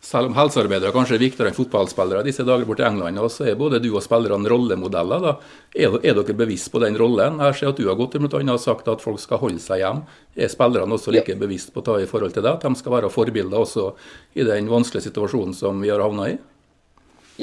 selv 0.00 0.30
om 0.30 0.36
helsearbeidere 0.36 0.92
kanskje 0.94 1.16
er 1.16 1.22
viktigere 1.24 1.50
enn 1.50 1.56
fotballspillere 1.56 2.22
disse 2.26 2.44
dager 2.46 2.66
borte 2.68 2.84
i 2.84 2.86
England, 2.86 3.18
så 3.34 3.48
er 3.50 3.56
både 3.58 3.80
du 3.82 3.88
og 3.90 4.04
spillerne 4.04 4.48
rollemodeller. 4.50 5.24
da. 5.24 5.32
Er, 5.74 5.96
er, 5.98 6.14
dere 6.14 6.36
bevisst 6.38 6.70
på 6.72 6.78
den 6.82 6.96
rollen? 7.00 7.40
Jeg 7.42 7.58
ser 7.58 7.72
at 7.72 7.80
du 7.80 7.88
har 7.88 7.98
gått 7.98 8.14
blant 8.14 8.36
annet 8.38 8.54
og 8.54 8.62
sagt 8.62 8.88
at 8.88 9.02
folk 9.02 9.18
skal 9.22 9.42
holde 9.42 9.62
seg 9.62 9.82
hjemme. 9.82 10.06
Er 10.38 10.52
spillerne 10.52 10.94
også 10.94 11.14
like 11.14 11.34
ja. 11.34 11.40
bevisst 11.40 11.74
på 11.74 11.82
å 11.82 11.88
ta 11.90 11.98
i 11.98 12.06
forhold 12.06 12.36
til 12.36 12.46
det? 12.46 12.54
At 12.54 12.66
de 12.66 12.78
skal 12.78 12.94
være 12.94 13.12
forbilder 13.12 13.58
også 13.58 13.90
i 14.38 14.46
den 14.46 14.70
vanskelige 14.70 15.10
situasjonen 15.10 15.56
som 15.58 15.82
vi 15.82 15.90
har 15.90 16.04
havna 16.04 16.30
i? 16.30 16.38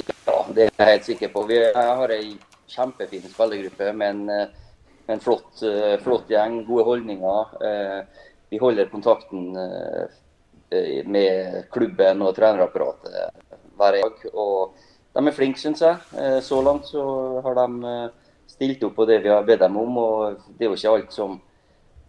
Ja, 0.00 0.40
det 0.56 0.68
er 0.68 0.72
jeg 0.72 0.92
helt 0.94 1.10
sikker 1.12 1.34
på. 1.36 1.44
Vi 1.52 1.60
har 1.76 2.16
ei 2.16 2.36
kjempefin 2.72 3.28
spillergruppe 3.28 3.92
med 3.92 4.14
en, 4.14 4.24
med 5.06 5.12
en 5.12 5.22
flott, 5.22 5.60
flott, 6.02 6.30
gjeng, 6.32 6.62
gode 6.66 6.88
holdninger. 6.88 7.58
Eh, 7.68 8.22
vi 8.50 8.60
holder 8.62 8.88
kontakten 8.90 9.52
eh, 9.60 10.06
Eh, 10.06 10.25
med 11.06 11.66
klubben 11.70 12.22
og 12.26 12.34
trenerapparatet 12.34 13.14
hver 13.76 13.98
dag. 14.00 14.24
Og 14.34 14.74
de 15.16 15.24
er 15.24 15.36
flinke, 15.36 15.60
syns 15.60 15.82
jeg. 15.84 16.00
Eh, 16.18 16.38
så 16.44 16.60
langt 16.64 16.88
så 16.90 17.02
har 17.44 17.56
de 17.56 17.92
eh, 17.92 18.34
stilt 18.50 18.84
opp 18.84 18.96
på 18.98 19.06
det 19.08 19.22
vi 19.24 19.32
har 19.32 19.46
bedt 19.46 19.62
dem 19.64 19.78
om. 19.80 19.98
og 20.02 20.42
Det 20.58 20.66
er 20.66 20.72
jo 20.72 20.78
ikke 20.78 20.96
alt 20.96 21.12
som 21.14 21.40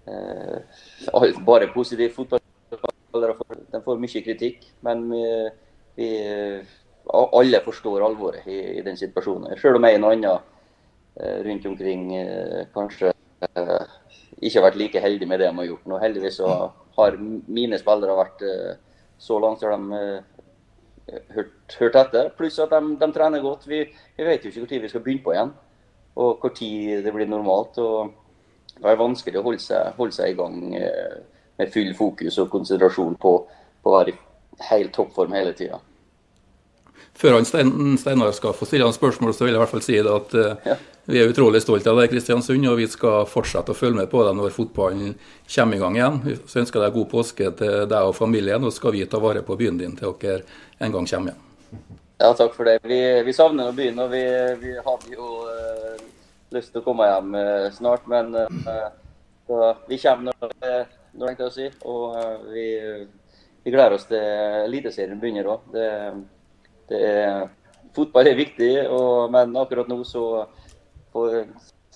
alt 1.20 1.40
bare 1.44 1.68
positiv 1.74 2.14
fotball. 2.16 2.40
de 3.72 3.82
får 3.84 3.98
mye 4.00 4.22
kritikk, 4.24 4.62
men 4.82 5.02
vi, 5.98 6.08
alle 7.12 7.60
forstår 7.66 8.06
alvoret 8.06 8.48
i, 8.48 8.78
i, 8.78 8.82
den 8.86 8.96
situasjonen. 8.96 9.58
Selv 9.60 9.76
om 9.76 9.84
jeg 9.84 9.98
og 9.98 10.14
en 10.14 10.24
annen 10.30 11.44
rundt 11.44 11.66
omkring 11.66 12.06
kanskje 12.72 13.12
ikke 14.40 14.56
har 14.56 14.66
vært 14.70 14.80
like 14.80 15.04
heldig 15.04 15.28
med 15.28 15.44
det 15.44 15.50
de 15.50 15.60
har 15.60 15.70
gjort. 15.74 15.86
nå. 15.92 16.00
Heldigvis 16.00 16.40
så 16.40 16.54
har 16.98 17.18
mine 17.20 17.80
spillere 17.80 18.18
vært 18.18 18.44
eh, 18.46 18.74
så 19.22 19.40
langt 19.42 19.64
har 19.66 19.74
de 19.76 20.00
eh, 20.02 21.22
hørt, 21.36 21.78
hørt 21.80 21.98
etter. 22.02 22.30
Pluss 22.38 22.60
at 22.64 22.74
de, 22.74 22.94
de, 23.00 23.10
trener 23.14 23.44
godt. 23.44 23.68
Vi, 23.70 23.84
vi 24.18 24.28
vet 24.28 24.46
jo 24.46 24.52
ikke 24.52 24.66
når 24.66 24.86
vi 24.86 24.94
skal 24.94 25.06
begynne 25.06 25.26
på 25.26 25.36
igjen, 25.36 25.54
og 26.18 26.46
når 26.46 27.04
det 27.06 27.14
blir 27.16 27.30
normalt. 27.30 27.78
og 27.78 28.14
Det 28.78 28.86
er 28.86 29.02
vanskelig 29.02 29.42
å 29.42 29.46
holde 29.46 29.64
seg, 29.64 29.94
holde 29.98 30.18
seg 30.18 30.34
i 30.34 30.40
gang 30.40 30.62
eh, 30.78 31.20
med 31.58 31.74
full 31.74 31.94
fokus 31.98 32.38
og 32.42 32.52
konsentrasjon 32.54 33.18
på, 33.22 33.38
på 33.82 33.92
å 33.92 33.98
være 33.98 34.14
i 34.14 34.20
helt 34.72 34.94
toppform 34.94 35.34
hele 35.38 35.54
tida. 35.58 35.80
Før 37.18 37.40
han 37.40 37.48
Steinar 37.50 38.34
skal 38.38 38.54
få 38.54 38.68
stille 38.70 38.86
han 38.86 38.94
spørsmål, 38.94 39.34
så 39.34 39.46
vil 39.46 39.56
jeg 39.56 39.58
i 39.58 39.62
hvert 39.64 39.74
fall 39.74 39.86
si 39.86 39.98
at 39.98 40.36
uh, 40.38 40.68
ja. 40.70 40.76
Vi 41.08 41.20
er 41.22 41.30
utrolig 41.32 41.62
stolte 41.64 41.88
av 41.88 42.02
deg, 42.02 42.10
Kristiansund, 42.12 42.66
og 42.68 42.82
vi 42.82 42.88
skal 42.92 43.24
fortsette 43.32 43.72
å 43.72 43.78
følge 43.78 44.02
med 44.02 44.10
på 44.12 44.26
deg 44.28 44.36
når 44.36 44.52
fotballen 44.52 45.14
kommer 45.48 45.78
i 45.78 45.80
gang 45.80 45.96
igjen. 45.96 46.18
Så 46.44 46.60
ønsker 46.60 46.82
jeg 46.82 46.84
deg 46.84 46.98
god 46.98 47.10
påske 47.14 47.52
til 47.62 47.76
deg 47.88 48.10
og 48.10 48.16
familien, 48.18 48.66
og 48.68 48.76
skal 48.76 48.92
vi 48.96 49.06
ta 49.08 49.22
vare 49.24 49.46
på 49.48 49.56
byen 49.56 49.80
din 49.80 49.96
til 49.96 50.18
dere 50.20 50.44
en 50.84 50.92
gang 50.92 51.08
kommer 51.08 51.32
igjen. 51.32 51.44
Ja, 52.18 52.34
takk 52.34 52.58
for 52.58 52.68
det. 52.68 52.80
Vi, 52.84 53.00
vi 53.24 53.34
savner 53.38 53.72
byen, 53.78 54.02
og 54.04 54.12
vi, 54.12 54.24
vi 54.60 54.74
hadde 54.84 55.14
jo 55.14 55.32
uh, 55.48 55.96
lyst 56.56 56.74
til 56.74 56.82
å 56.82 56.86
komme 56.90 57.08
hjem 57.08 57.36
uh, 57.38 57.68
snart. 57.76 58.08
Men 58.10 58.34
uh, 58.36 59.74
vi 59.88 60.00
kommer 60.02 60.34
når 60.34 60.56
det 60.60 60.78
når 61.18 61.32
det 61.32 61.38
er 61.40 61.48
å 61.48 61.54
si. 61.54 61.68
Og 61.88 62.52
vi, 62.52 62.66
vi 63.64 63.74
gleder 63.74 63.96
oss 63.96 64.10
til 64.10 64.22
Eliteserien 64.68 65.22
begynner 65.22 65.54
òg. 65.56 65.78
Fotball 67.96 68.30
er 68.30 68.38
viktig, 68.38 68.72
og, 68.94 69.32
men 69.34 69.56
akkurat 69.58 69.88
nå 69.90 70.04
så 70.06 70.26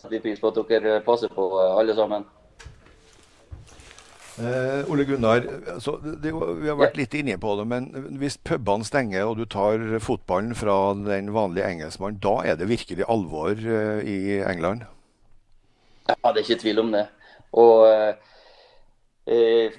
får 0.01 0.13
vi 0.13 0.21
pris 0.23 0.39
på 0.41 0.51
at 0.51 0.61
dere 0.69 1.01
passer 1.05 1.31
på 1.33 1.47
alle 1.61 1.95
sammen. 1.97 2.25
Eh, 4.41 4.89
Ole 4.89 5.05
Gunnar, 5.05 5.43
altså, 5.73 5.97
det, 6.01 6.31
vi 6.31 6.69
har 6.69 6.79
vært 6.79 6.97
litt 6.97 7.13
inne 7.19 7.35
på 7.37 7.53
det, 7.59 7.67
men 7.67 7.89
hvis 8.21 8.39
pubene 8.41 8.87
stenger 8.87 9.27
og 9.27 9.37
du 9.41 9.45
tar 9.45 9.83
fotballen 10.01 10.55
fra 10.57 10.95
den 10.97 11.33
vanlige 11.35 11.67
engelskmannen, 11.67 12.21
da 12.23 12.37
er 12.47 12.57
det 12.57 12.71
virkelig 12.71 13.05
alvor 13.11 13.51
eh, 13.53 14.01
i 14.07 14.19
England? 14.39 14.87
Ja, 16.07 16.15
det 16.31 16.39
er 16.39 16.45
ikke 16.47 16.63
tvil 16.63 16.81
om 16.81 16.95
det. 16.95 17.05
Og 17.59 17.85
eh, 17.89 18.13
Eh, 18.13 18.30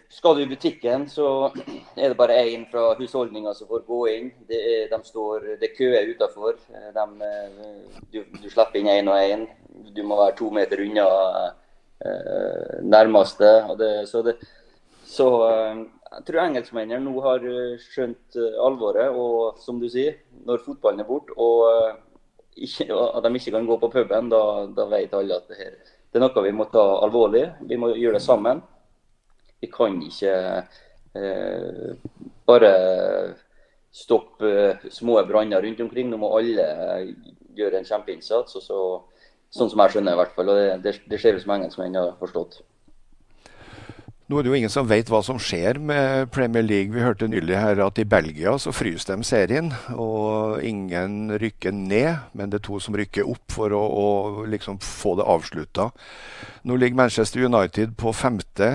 skal 0.08 0.36
du 0.36 0.42
i 0.42 0.46
butikken, 0.46 1.08
så 1.10 1.50
er 1.96 2.12
det 2.12 2.16
bare 2.16 2.44
én 2.46 2.62
fra 2.70 2.94
husholdninga 2.94 3.54
som 3.54 3.68
får 3.68 3.82
gå 3.86 4.00
inn. 4.12 4.28
Det 4.48 4.60
er, 4.60 4.84
de 4.92 5.00
står, 5.04 5.56
det 5.58 5.66
er 5.70 5.74
køer 5.74 6.12
utafor. 6.14 6.60
Du, 8.12 8.20
du, 8.22 8.46
slipper 8.48 8.78
inn 8.78 8.90
én 8.92 9.10
og 9.10 9.18
én. 9.18 9.46
Du 9.96 10.02
må 10.06 10.20
være 10.20 10.36
to 10.38 10.50
meter 10.54 10.84
unna 10.84 11.06
eh, 12.06 12.78
nærmeste. 12.86 13.50
Det, 13.80 13.90
så, 14.08 14.22
det, 14.22 14.36
så 15.10 15.28
eh, 15.48 15.82
jeg 16.12 16.26
tror 16.28 16.44
engelskmennene 16.44 17.02
nå 17.02 17.26
har 17.26 17.46
skjønt 17.82 18.38
alvoret. 18.62 19.10
Og 19.10 19.58
som 19.64 19.82
du 19.82 19.88
sier, 19.90 20.20
når 20.46 20.62
fotballen 20.62 21.02
er 21.02 21.08
borte 21.08 21.34
og, 21.34 21.98
ikke, 22.54 22.92
og 22.94 23.18
de 23.24 23.34
ikke 23.40 23.56
kan 23.56 23.66
gå 23.66 23.78
på 23.82 23.90
puben, 23.96 24.30
da, 24.30 24.44
da 24.70 24.86
vet 24.92 25.18
alle 25.18 25.40
at 25.40 25.50
det, 25.50 25.58
her, 25.58 25.96
det 26.12 26.20
er 26.20 26.24
noe 26.28 26.44
vi 26.46 26.54
må 26.54 26.70
ta 26.70 26.84
alvorlig. 27.02 27.48
Vi 27.66 27.80
må 27.80 27.90
gjøre 27.96 28.20
det 28.20 28.24
sammen. 28.24 28.62
Vi 29.62 29.70
kan 29.70 30.00
ikke 30.02 30.34
eh, 31.14 31.92
bare 32.48 32.72
stoppe 33.92 34.52
små 34.90 35.20
branner 35.28 35.62
rundt 35.62 35.80
omkring. 35.84 36.10
Nå 36.10 36.18
må 36.18 36.32
alle 36.38 36.66
gjøre 37.56 37.80
en 37.80 37.88
kjempeinnsats. 37.88 38.58
og 38.58 38.66
så, 38.66 38.82
Sånn 39.52 39.68
som 39.68 39.82
jeg 39.84 39.92
skjønner 39.92 40.14
i 40.16 40.18
hvert 40.22 40.36
fall. 40.36 40.48
og 40.48 40.58
Det, 40.58 40.76
det, 40.84 40.92
det 41.12 41.20
ser 41.20 41.36
ut 41.36 41.44
som 41.44 41.52
engelskmenn 41.54 41.98
har 42.00 42.14
forstått. 42.20 42.62
Nå 44.32 44.38
er 44.40 44.46
det 44.46 44.48
jo 44.48 44.56
ingen 44.56 44.72
som 44.72 44.86
vet 44.88 45.10
hva 45.12 45.18
som 45.20 45.36
skjer 45.36 45.76
med 45.76 46.30
Premier 46.32 46.64
League. 46.64 46.94
Vi 46.94 47.02
hørte 47.04 47.26
nylig 47.28 47.52
her 47.52 47.82
at 47.84 47.98
i 48.00 48.06
Belgia 48.08 48.54
så 48.56 48.72
fryser 48.72 49.18
de 49.18 49.26
serien, 49.28 49.68
og 49.92 50.62
ingen 50.64 51.34
rykker 51.36 51.74
ned. 51.76 52.30
Men 52.32 52.48
det 52.48 52.62
er 52.62 52.64
to 52.64 52.78
som 52.80 52.96
rykker 52.96 53.28
opp 53.28 53.52
for 53.52 53.76
å, 53.76 53.82
å 53.84 54.46
liksom 54.48 54.80
få 54.80 55.18
det 55.20 55.28
avslutta. 55.28 55.90
Nå 56.64 56.80
ligger 56.80 57.02
Manchester 57.02 57.44
United 57.44 57.92
på 58.00 58.14
femte. 58.16 58.70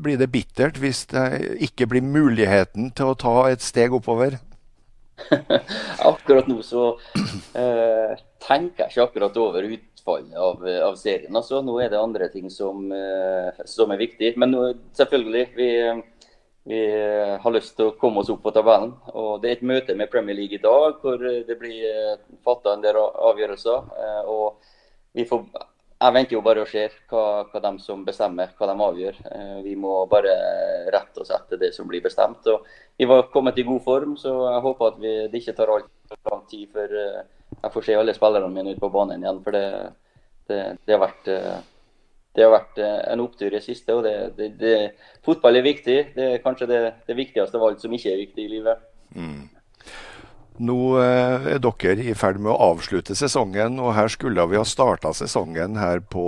Blir 0.00 0.16
det 0.16 0.32
bittert 0.32 0.80
hvis 0.80 1.04
det 1.12 1.26
ikke 1.68 1.90
blir 1.92 2.06
muligheten 2.16 2.88
til 2.96 3.12
å 3.12 3.18
ta 3.20 3.36
et 3.50 3.60
steg 3.60 3.92
oppover? 4.00 4.40
akkurat 6.10 6.48
nå 6.48 6.62
så 6.64 6.94
eh, 7.52 8.16
tenker 8.40 8.86
jeg 8.86 8.94
ikke 8.94 9.04
akkurat 9.04 9.38
over 9.44 9.68
ut 9.68 9.89
utfallet 10.00 10.36
av, 10.36 10.66
av, 10.88 10.94
serien. 10.94 11.34
Altså, 11.36 11.60
nå 11.62 11.78
er 11.80 11.90
det 11.90 12.00
andre 12.00 12.28
ting 12.28 12.50
som, 12.50 12.90
eh, 12.92 13.64
som 13.64 13.90
er 13.90 13.98
viktig. 13.98 14.36
Men 14.36 14.50
nå, 14.50 14.74
selvfølgelig, 14.96 15.46
vi, 15.56 15.68
vi, 16.64 16.80
har 17.40 17.52
lyst 17.52 17.76
til 17.76 17.90
å 17.90 17.96
komme 17.98 18.20
oss 18.20 18.30
opp 18.30 18.42
på 18.42 18.52
tabellen. 18.52 18.94
og 19.14 19.40
Det 19.42 19.50
er 19.50 19.56
et 19.58 19.62
møte 19.66 19.94
med 19.94 20.10
Premier 20.10 20.36
League 20.36 20.56
i 20.56 20.62
dag 20.62 21.00
hvor 21.02 21.18
det 21.18 21.58
blir 21.58 21.84
eh, 21.88 22.18
fatta 22.44 22.74
en 22.74 22.82
del 22.82 22.96
avgjørelser. 22.96 23.90
Eh, 24.04 24.22
og 24.30 25.26
får, 25.28 25.66
jeg 26.00 26.14
venter 26.16 26.34
jo 26.34 26.44
bare 26.44 26.62
og 26.62 26.70
ser 26.70 26.94
hva, 27.10 27.44
hva 27.50 27.60
de 27.60 27.74
som 27.84 28.04
bestemmer, 28.04 28.54
hva 28.56 28.70
de 28.70 28.84
avgjør. 28.86 29.18
Vi 29.64 29.74
må 29.76 30.06
bare 30.08 30.32
rette 30.92 31.20
oss 31.20 31.32
etter 31.34 31.60
det 31.60 31.74
som 31.74 31.88
blir 31.88 32.00
bestemt. 32.00 32.46
og 32.48 32.64
Vi 32.96 33.08
var 33.08 33.28
kommet 33.32 33.58
i 33.58 33.66
god 33.68 33.82
form, 33.84 34.16
så 34.16 34.32
jeg 34.46 34.64
håper 34.64 34.94
at 34.94 35.02
vi, 35.02 35.12
det 35.28 35.42
ikke 35.42 35.58
tar 35.58 35.74
altfor 35.74 36.32
lang 36.32 36.48
tid 36.48 36.72
før 36.72 36.96
jeg 37.58 37.74
får 37.74 37.86
se 37.86 37.98
alle 37.98 38.14
spillerne 38.16 38.52
mine 38.54 38.74
ut 38.74 38.80
på 38.80 38.92
banen 38.92 39.24
igjen. 39.24 39.42
For 39.44 39.56
det, 39.56 39.66
det, 40.48 40.60
det, 40.86 40.94
har 40.94 41.02
vært, 41.02 41.30
eh, 41.30 41.60
det, 42.36 42.44
har 42.44 42.52
vært 42.54 42.82
eh, 42.82 42.98
en 43.12 43.24
opptur 43.24 43.48
i 43.50 43.54
det 43.56 43.64
siste. 43.66 43.94
og 43.94 44.04
det, 44.04 44.74
Fotball 45.26 45.60
er 45.60 45.66
viktig. 45.66 45.98
Det 46.16 46.28
er 46.34 46.44
kanskje 46.44 46.70
det, 46.70 46.82
viktigste 47.08 47.58
av 47.58 47.70
alt 47.70 47.84
som 47.84 47.96
ikke 47.96 48.14
er 48.14 48.22
viktig 48.24 48.46
i 48.46 48.52
livet. 48.56 48.86
Mm. 49.16 49.48
Nå 50.60 50.80
eh, 51.00 51.54
er 51.54 51.62
dere 51.64 52.04
i 52.04 52.16
ferd 52.18 52.40
med 52.42 52.52
å 52.52 52.74
avslutte 52.74 53.16
sesongen, 53.16 53.78
og 53.80 53.94
her 53.96 54.10
skulle 54.12 54.44
vi 54.50 54.60
ha 54.60 54.66
starta 54.68 55.14
sesongen 55.16 55.78
her 55.80 56.04
på 56.04 56.24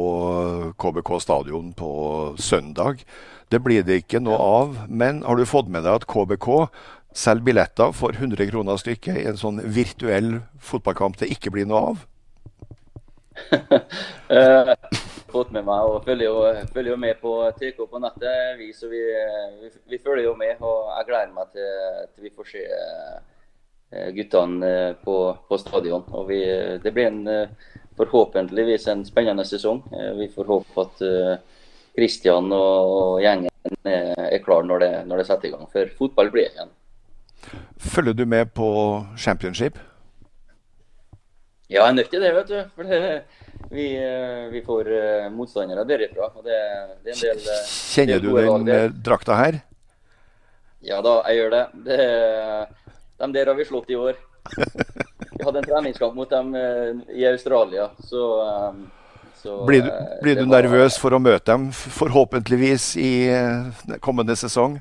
KBK 0.81 1.19
stadion 1.21 1.75
på 1.77 1.93
søndag. 2.41 3.05
Det 3.53 3.61
blir 3.61 3.85
det 3.85 3.99
ikke 4.01 4.23
noe 4.25 4.39
av. 4.41 4.77
Men 4.89 5.21
har 5.27 5.37
du 5.37 5.45
fått 5.49 5.69
med 5.69 5.85
deg 5.85 6.01
at 6.01 6.09
KBK 6.09 6.49
selger 7.15 7.45
billetter 7.45 7.93
for 7.97 8.17
100 8.17 8.51
kroner 8.51 8.81
stykket 8.81 9.21
i 9.21 9.27
en 9.31 9.39
sånn 9.41 9.61
virtuell 9.75 10.41
fotballkamp 10.61 11.19
det 11.21 11.31
ikke 11.35 11.53
blir 11.55 11.69
noe 11.69 11.93
av? 11.93 12.07
fått 15.33 15.53
med 15.55 15.65
meg 15.65 15.89
og 15.89 16.05
følger 16.07 16.29
jo, 16.29 16.41
følger 16.73 16.93
jo 16.93 16.99
med 17.01 17.21
på 17.23 17.35
TK 17.59 17.79
på 17.89 18.01
nettet. 18.03 18.57
Vi, 18.59 18.71
så 18.77 18.91
vi, 18.93 19.03
vi, 19.63 19.71
vi, 19.95 20.01
følger 20.03 20.29
jo 20.29 20.35
med, 20.39 20.61
og 20.61 20.91
jeg 20.93 21.09
gleder 21.09 21.37
meg 21.37 21.55
til, 21.55 21.71
til 22.13 22.27
vi 22.27 22.35
får 22.37 22.51
se 22.51 22.65
uh, 22.73 24.11
guttene 24.17 24.73
uh, 24.73 24.91
på, 25.05 25.17
på, 25.49 25.61
stadion. 25.61 26.05
Og 26.13 26.29
vi, 26.29 26.43
det 26.85 26.93
blir 26.93 27.09
en, 27.09 27.25
forhåpentligvis 27.97 28.89
en 28.93 29.07
spennende 29.09 29.45
sesong. 29.49 29.83
vi 30.17 30.31
får 30.33 30.49
håpe 30.49 30.85
at 30.87 31.03
Kristian 31.93 32.49
og, 32.57 32.93
og 32.97 33.19
gjengen 33.21 33.51
er, 33.85 34.15
er 34.31 34.45
klar 34.45 34.65
når 34.65 34.81
det, 34.81 34.93
når 35.09 35.21
det 35.21 35.27
setter 35.29 35.51
i 35.51 35.53
gang. 35.53 35.67
For 35.73 35.93
fotball 35.99 36.33
blir 36.33 36.49
igjen. 36.49 36.73
Følger 37.79 38.13
du 38.13 38.27
med 38.27 38.53
på 38.55 38.69
championship? 39.19 39.79
Ja, 41.73 41.87
jeg 41.87 41.89
er 41.89 41.97
nødt 41.97 42.11
til 42.13 42.21
det, 42.21 42.35
vet 42.37 42.51
du. 42.51 42.59
For 42.77 42.89
det, 42.89 43.23
vi, 43.73 43.87
eh, 43.97 44.53
vi, 44.53 44.61
får 44.67 44.89
uh, 44.93 45.33
motstandere 45.33 45.85
derifra. 45.89 46.29
Og 46.37 46.45
det, 46.45 46.59
det 47.05 47.15
er 47.15 47.17
en 47.17 47.23
del 47.23 47.45
uh, 47.47 47.61
Kjenner 47.95 48.21
du 48.21 48.31
den 48.37 48.67
der. 48.69 48.93
drakta 48.93 49.39
her? 49.39 49.63
Ja 50.83 50.99
da, 51.05 51.21
jeg 51.31 51.41
gjør 51.41 51.55
det. 51.55 51.65
det. 51.87 51.99
De 53.23 53.33
der 53.39 53.53
har 53.53 53.57
vi 53.57 53.69
slått 53.69 53.93
i 53.93 53.97
år. 53.97 54.19
Vi 55.33 55.47
hadde 55.47 55.59
en 55.59 55.67
treningskamp 55.67 56.15
mot 56.15 56.31
dem 56.31 56.53
i 56.55 57.23
Australia, 57.27 57.89
så, 58.05 58.25
så 59.41 59.55
Blir 59.67 59.81
du, 59.83 59.89
blir 60.23 60.37
du 60.37 60.43
var, 60.45 60.61
nervøs 60.61 60.99
for 61.01 61.17
å 61.17 61.19
møte 61.23 61.49
dem, 61.49 61.65
forhåpentligvis 61.73 62.85
i 63.01 63.11
kommende 64.05 64.37
sesong? 64.39 64.77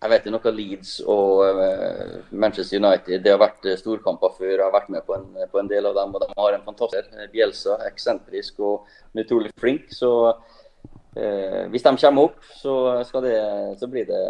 Jeg 0.00 0.08
vet 0.08 0.22
det 0.24 0.30
er 0.30 0.32
noe 0.32 0.50
Leeds 0.56 0.92
og 1.12 1.58
uh, 1.58 2.12
Manchester 2.32 2.80
United. 2.80 3.20
Det 3.20 3.34
har 3.34 3.40
vært 3.42 3.66
uh, 3.68 3.74
storkamper 3.76 4.32
før. 4.38 4.54
Jeg 4.54 4.62
har 4.64 4.72
vært 4.72 4.88
med 4.94 5.04
på 5.04 5.12
en, 5.12 5.26
på 5.52 5.60
en, 5.60 5.68
del 5.68 5.90
av 5.90 5.98
dem. 5.98 6.14
og 6.16 6.24
De 6.24 6.28
har 6.38 6.56
en 6.56 6.64
fantastisk 6.64 7.18
Bjelsa, 7.34 7.76
eksentrisk 7.90 8.62
og 8.64 8.88
utrolig 9.20 9.52
flink. 9.60 9.90
Så 9.92 10.10
eh, 10.30 11.68
hvis 11.68 11.84
de 11.84 11.92
kommer 12.00 12.30
opp, 12.30 12.40
så, 12.56 12.74
det, 13.20 13.36
så 13.76 13.90
blir 13.92 14.08
det 14.08 14.22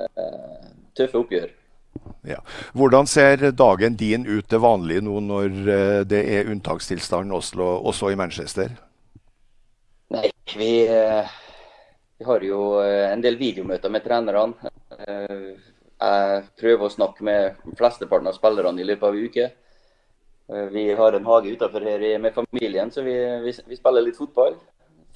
tøffe 0.98 1.22
oppgjør. 1.22 1.52
Ja. 2.26 2.40
Hvordan 2.74 3.06
ser 3.06 3.52
dagen 3.54 3.94
din 4.00 4.26
ut 4.26 4.50
til 4.50 4.62
vanlig 4.64 4.98
nå 5.06 5.22
når 5.22 5.54
det 6.11 6.24
er 6.35 6.50
unntakstilstand 6.50 7.30
Oslo, 7.37 7.76
også 7.78 8.11
i 8.11 8.18
Manchester? 8.18 8.74
Nei, 10.11 10.33
vi, 10.59 10.72
vi 12.20 12.24
har 12.28 12.42
jo 12.44 12.61
en 12.85 13.22
del 13.24 13.38
videomøter 13.40 13.88
med 13.88 14.02
trenerne. 14.04 14.68
Eh, 15.09 15.52
jeg 16.00 16.42
prøver 16.61 16.85
å 16.85 16.92
snakke 16.92 17.24
med 17.24 17.62
flesteparten 17.78 18.28
av 18.28 18.35
spillerne 18.37 18.83
i 18.83 18.85
løpet 18.85 19.06
av 19.09 19.14
en 19.16 19.28
uke. 19.30 19.46
Eh, 20.52 20.66
vi 20.74 20.83
har 20.98 21.16
en 21.16 21.24
hage 21.24 21.54
utenfor 21.54 21.87
her 21.88 22.18
med 22.20 22.37
familien, 22.37 22.92
så 22.92 23.06
vi, 23.06 23.14
vi, 23.46 23.54
vi 23.70 23.78
spiller 23.78 24.04
litt 24.04 24.20
fotball. 24.20 24.59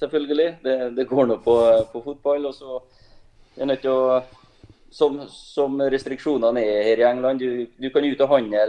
Selvfølgelig. 0.01 0.47
Det, 0.63 0.73
det 0.97 1.05
går 1.11 1.29
nå 1.29 1.37
på, 1.45 1.55
på, 1.91 2.01
fotball. 2.07 2.49
Og 2.49 2.57
så 2.57 2.79
er 3.53 3.69
nødt 3.69 3.85
til 3.85 3.93
å 3.93 4.17
som, 4.95 5.19
som, 5.29 5.77
restriksjonene 5.93 6.63
er 6.65 6.89
her 6.89 7.03
i 7.03 7.05
England, 7.11 7.43
du, 7.43 7.67
du 7.77 7.89
kan 7.93 8.05
ut 8.07 8.21
og 8.23 8.31
handle 8.31 8.65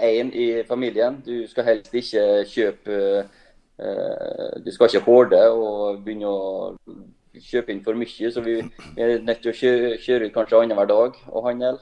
én 0.00 0.32
eh, 0.32 0.40
i 0.46 0.48
familien. 0.64 1.20
Du 1.26 1.44
skal 1.50 1.68
helst 1.68 1.92
ikke 1.92 2.24
kjøpe 2.48 2.98
eh, 3.18 3.38
Du 3.80 4.68
skal 4.74 4.90
ikke 4.90 5.06
horde 5.06 5.38
og 5.54 6.02
begynne 6.04 6.28
å 6.28 6.72
kjøpe 7.40 7.72
inn 7.72 7.84
for 7.84 7.96
mye, 7.96 8.32
så 8.32 8.42
vi, 8.44 8.58
er 8.98 9.22
nødt 9.24 9.40
til 9.44 9.52
å 9.52 9.56
kjøre, 9.56 9.94
kjøre 10.02 10.28
ut 10.28 10.34
kanskje 10.34 10.60
annenhver 10.60 10.90
dag 10.90 11.16
og 11.30 11.46
handle. 11.46 11.78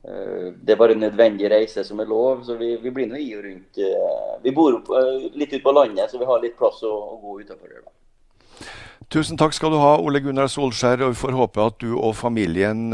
Eh, 0.00 0.52
det 0.56 0.74
er 0.74 0.80
bare 0.80 0.96
en 0.96 1.04
nødvendig 1.04 1.50
reise 1.52 1.84
som 1.84 2.00
er 2.00 2.08
lov, 2.08 2.44
så 2.46 2.56
vi, 2.56 2.72
vi 2.80 2.92
blir 2.94 3.08
nå 3.10 3.20
i 3.20 3.30
og 3.36 3.44
rundt. 3.44 3.80
Eh, 3.80 4.36
vi 4.44 4.54
bor 4.56 4.78
opp, 4.78 4.92
eh, 4.96 5.26
litt 5.36 5.52
ute 5.52 5.64
på 5.64 5.74
landet, 5.76 6.10
så 6.10 6.20
vi 6.20 6.28
har 6.28 6.40
litt 6.42 6.56
plass 6.58 6.80
å, 6.86 6.92
å 7.16 7.18
gå 7.20 7.40
utenfor 7.42 7.74
her. 7.74 7.88
Tusen 9.10 9.34
takk 9.34 9.52
skal 9.56 9.74
du 9.74 9.80
ha, 9.82 9.96
Ole 9.98 10.20
Gunnar 10.22 10.46
Solskjær. 10.48 11.02
og 11.02 11.16
Vi 11.16 11.18
får 11.18 11.34
håpe 11.34 11.64
at 11.66 11.80
du 11.82 11.96
og 11.96 12.14
familien 12.14 12.92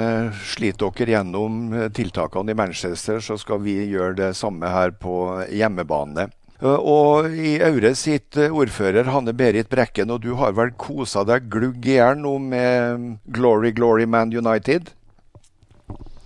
sliter 0.48 0.88
dere 0.96 1.12
gjennom 1.18 1.74
tiltakene 1.92 2.54
i 2.54 2.56
Manchester. 2.56 3.20
Så 3.20 3.36
skal 3.42 3.60
vi 3.60 3.74
gjøre 3.90 4.16
det 4.22 4.30
samme 4.38 4.70
her 4.72 4.94
på 4.96 5.18
hjemmebane. 5.52 6.30
Eh, 6.62 6.79
og 6.81 7.35
i 7.37 7.57
Aure 7.64 7.92
sitt 7.99 8.37
eh, 8.40 8.53
ordfører 8.53 9.11
Hanne 9.12 9.35
Berit 9.37 9.69
Brekken, 9.73 10.12
og 10.12 10.23
du 10.25 10.33
har 10.40 10.55
vel 10.57 10.73
kosa 10.81 11.25
deg 11.29 11.51
glugg 11.53 11.85
i 11.85 11.99
hjel 11.99 12.16
nå 12.23 12.37
med 12.40 13.11
Glory 13.29 13.75
Glory 13.77 14.07
Man 14.09 14.33
United? 14.33 14.92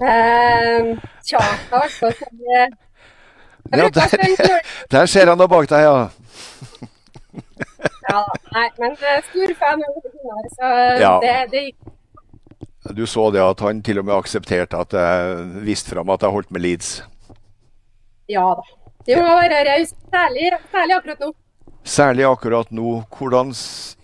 Uh, 0.00 0.96
tja, 1.28 1.40
vært 1.68 1.98
ja, 3.76 3.88
der, 3.92 4.14
der 4.94 5.10
ser 5.10 5.28
han 5.28 5.38
da 5.38 5.44
bak 5.50 5.68
deg, 5.68 5.84
ja. 5.84 6.08
ja, 8.08 8.22
nei, 8.54 8.64
men 8.80 8.96
stor 8.96 9.52
fan 9.60 9.84
av 9.84 9.98
Gunnar, 10.06 10.48
så 10.54 10.72
ja. 11.02 11.12
det, 11.20 11.34
det 11.52 11.64
gikk 11.66 12.96
Du 12.96 13.04
så 13.06 13.28
det 13.34 13.44
at 13.44 13.60
han 13.60 13.84
til 13.84 14.00
og 14.00 14.08
med 14.08 14.16
aksepterte 14.16 14.80
at 14.80 14.96
jeg 14.96 15.64
viste 15.68 15.92
fram 15.92 16.08
at 16.16 16.24
jeg 16.24 16.32
holdt 16.38 16.50
med 16.56 16.64
Leeds? 16.64 16.94
Ja 18.32 18.48
da. 18.56 18.79
De 19.06 19.16
må 19.16 19.28
være 19.28 19.62
rause, 19.64 19.94
særlig, 20.12 20.50
særlig 20.72 20.96
akkurat 20.98 21.22
nå. 21.24 21.30
Særlig 21.84 22.24
akkurat 22.28 22.72
nå. 22.72 22.98
Hvordan 23.16 23.54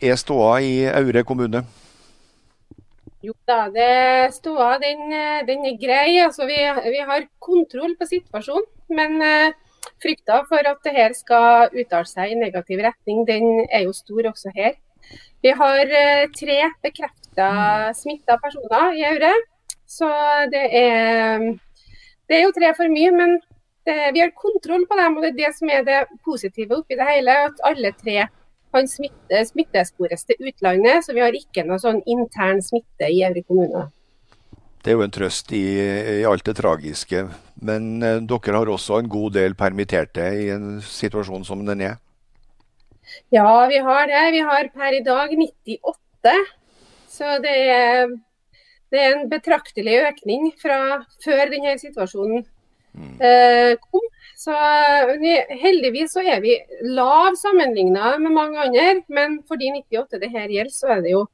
er 0.00 0.16
ståa 0.16 0.54
i 0.64 0.72
Aure 0.88 1.22
kommune? 1.24 1.64
Jo 3.26 3.34
da, 3.48 3.66
det 3.74 4.34
ståa 4.36 4.76
den, 4.80 5.12
den, 5.48 5.64
er 5.68 5.76
grei. 5.80 6.16
Altså, 6.24 6.46
vi, 6.48 6.56
vi, 6.88 7.02
har 7.10 7.28
kontroll 7.42 7.96
på 8.00 8.08
situasjonen. 8.08 8.68
Men 8.96 9.20
uh, 9.20 9.52
frykta 10.02 10.42
for 10.48 10.68
at 10.70 10.80
det 10.86 10.94
her 10.94 11.14
skal 11.16 11.74
uttale 11.74 12.08
seg 12.08 12.32
i 12.32 12.38
negativ 12.38 12.80
retning, 12.86 13.24
den 13.28 13.66
er 13.66 13.84
jo 13.88 13.92
stor 13.96 14.30
også 14.30 14.52
her. 14.56 14.76
Vi 15.44 15.52
har 15.60 15.92
uh, 15.92 16.30
tre 16.38 16.58
bekrefta 16.86 17.50
smitta 17.98 18.38
personer 18.40 18.96
i 18.96 19.04
Aure. 19.10 19.34
Så 19.86 20.08
det 20.50 20.64
er, 20.74 21.44
det 22.26 22.38
er 22.38 22.46
jo 22.46 22.56
tre 22.56 22.72
for 22.78 22.90
mye. 22.90 23.12
Men 23.14 23.36
det, 23.86 23.98
vi 24.14 24.22
har 24.22 24.32
kontroll 24.34 24.86
på 24.90 24.98
dem, 24.98 25.16
og 25.16 25.24
det 25.24 25.32
er 25.32 25.38
det 25.44 25.52
som 25.56 25.70
er 25.72 25.84
det 25.86 26.00
positive 26.26 26.80
oppi 26.80 26.98
det 26.98 27.06
hele. 27.08 27.36
At 27.48 27.62
alle 27.66 27.92
tre 27.96 28.26
kan 28.74 28.88
smitte, 28.90 29.42
smittespores 29.48 30.26
til 30.28 30.50
utlandet, 30.50 31.04
så 31.06 31.14
vi 31.16 31.22
har 31.24 31.36
ikke 31.36 31.64
noe 31.66 31.78
sånn 31.82 32.02
intern 32.10 32.62
smitte 32.64 33.08
i 33.12 33.22
Evre 33.26 33.44
kommune. 33.46 33.86
Det 34.82 34.92
er 34.92 35.00
jo 35.00 35.06
en 35.06 35.14
trøst 35.14 35.50
i, 35.56 35.64
i 36.20 36.24
alt 36.28 36.46
det 36.46 36.58
tragiske. 36.60 37.24
Men 37.66 38.02
eh, 38.06 38.20
dere 38.22 38.58
har 38.58 38.70
også 38.70 39.00
en 39.00 39.08
god 39.10 39.34
del 39.34 39.56
permitterte 39.58 40.26
i 40.44 40.50
en 40.54 40.76
situasjon 40.84 41.46
som 41.48 41.64
den 41.66 41.82
er? 41.82 41.96
Ja, 43.34 43.66
vi 43.70 43.80
har 43.82 44.06
det. 44.10 44.22
Vi 44.34 44.42
har 44.46 44.70
per 44.74 44.94
i 44.94 45.02
dag 45.02 45.34
98. 45.34 46.34
Så 47.10 47.38
det 47.42 47.56
er, 47.72 48.12
det 48.92 49.02
er 49.02 49.16
en 49.16 49.30
betraktelig 49.30 49.96
økning 50.10 50.52
fra 50.60 50.78
før 51.24 51.50
denne 51.50 51.74
situasjonen 51.80 52.44
eh, 52.44 52.55
kom. 53.82 54.04
Så 54.36 54.52
heldigvis 55.62 56.12
så 56.12 56.22
er 56.22 56.42
vi 56.44 56.58
lav 56.96 57.34
sammenlignet 57.40 58.20
med 58.20 58.34
mange 58.34 58.60
andre, 58.66 59.00
men 59.08 59.40
for 59.48 59.58
de 59.60 59.72
98 59.78 60.20
det 60.22 60.30
her 60.34 60.52
gjelder, 60.52 60.74
så 60.74 60.92
er 60.96 61.02
det 61.04 61.14
jo 61.14 61.24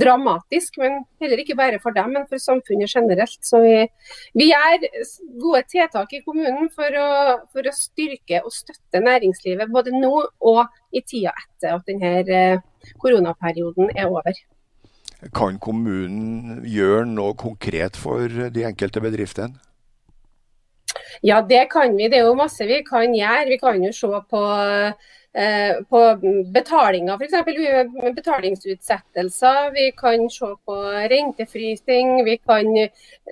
dramatisk. 0.00 0.78
Men 0.78 1.02
heller 1.22 1.40
ikke 1.40 1.56
bare 1.58 1.80
for 1.82 1.94
dem, 1.96 2.14
men 2.16 2.26
for 2.30 2.42
samfunnet 2.42 2.90
generelt. 2.90 3.38
Så 3.42 3.60
vi, 3.64 3.74
vi 4.38 4.48
gjør 4.50 4.86
gode 5.42 5.64
tiltak 5.70 6.14
i 6.14 6.22
kommunen 6.24 6.70
for 6.74 6.98
å, 7.00 7.10
for 7.52 7.66
å, 7.66 7.74
styrke 7.74 8.42
og 8.44 8.54
støtte 8.54 9.02
næringslivet 9.02 9.72
både 9.72 9.94
nå 9.94 10.14
og 10.22 10.64
i 10.94 11.02
tida 11.02 11.34
etter 11.44 11.76
at 11.76 11.86
denne 11.90 12.16
eh, 12.24 12.64
koronaperioden 13.02 13.92
er 13.94 14.10
over. 14.10 14.42
Kan 15.34 15.56
kommunen 15.62 16.64
gjøre 16.68 17.06
noe 17.08 17.36
konkret 17.40 17.96
for 17.96 18.28
de 18.28 18.66
enkelte 18.68 19.00
bedriftene? 19.04 19.56
Ja, 21.22 21.40
det 21.42 21.68
kan 21.70 21.96
vi. 21.96 22.08
Det 22.08 22.18
er 22.18 22.28
jo 22.28 22.38
masse 22.38 22.66
vi 22.66 22.82
kan 22.86 23.14
gjøre. 23.14 23.48
Vi 23.50 23.58
kan 23.60 23.82
jo 23.84 23.92
se 23.92 24.20
på, 24.30 24.42
eh, 25.34 25.76
på 25.90 26.00
betalinger, 26.54 27.18
f.eks. 27.18 28.14
betalingsutsettelser. 28.18 29.70
Vi 29.74 29.90
kan 29.98 30.28
se 30.30 30.50
på 30.66 30.76
rentefrysing. 31.14 32.24
Vi 32.24 32.36
kan 32.36 32.70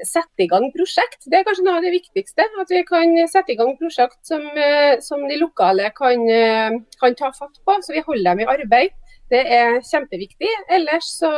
sette 0.04 0.46
i 0.46 0.48
gang 0.48 0.70
prosjekt. 0.76 1.26
Det 1.26 1.40
er 1.40 1.46
kanskje 1.48 1.66
noe 1.66 1.78
av 1.80 1.86
det 1.86 1.94
viktigste. 1.98 2.48
At 2.60 2.70
vi 2.70 2.82
kan 2.88 3.16
sette 3.28 3.54
i 3.54 3.58
gang 3.60 3.76
prosjekt 3.80 4.20
som, 4.26 4.46
eh, 4.56 4.98
som 5.00 5.26
de 5.28 5.38
lokale 5.38 5.90
kan, 5.94 6.28
eh, 6.28 6.70
kan 7.00 7.14
ta 7.14 7.32
fatt 7.32 7.58
på, 7.66 7.82
så 7.82 7.92
vi 7.92 8.00
holder 8.06 8.30
dem 8.30 8.40
i 8.40 8.50
arbeid. 8.58 8.90
Det 9.30 9.46
er 9.46 9.80
kjempeviktig. 9.80 10.48
Ellers 10.68 11.08
så 11.18 11.32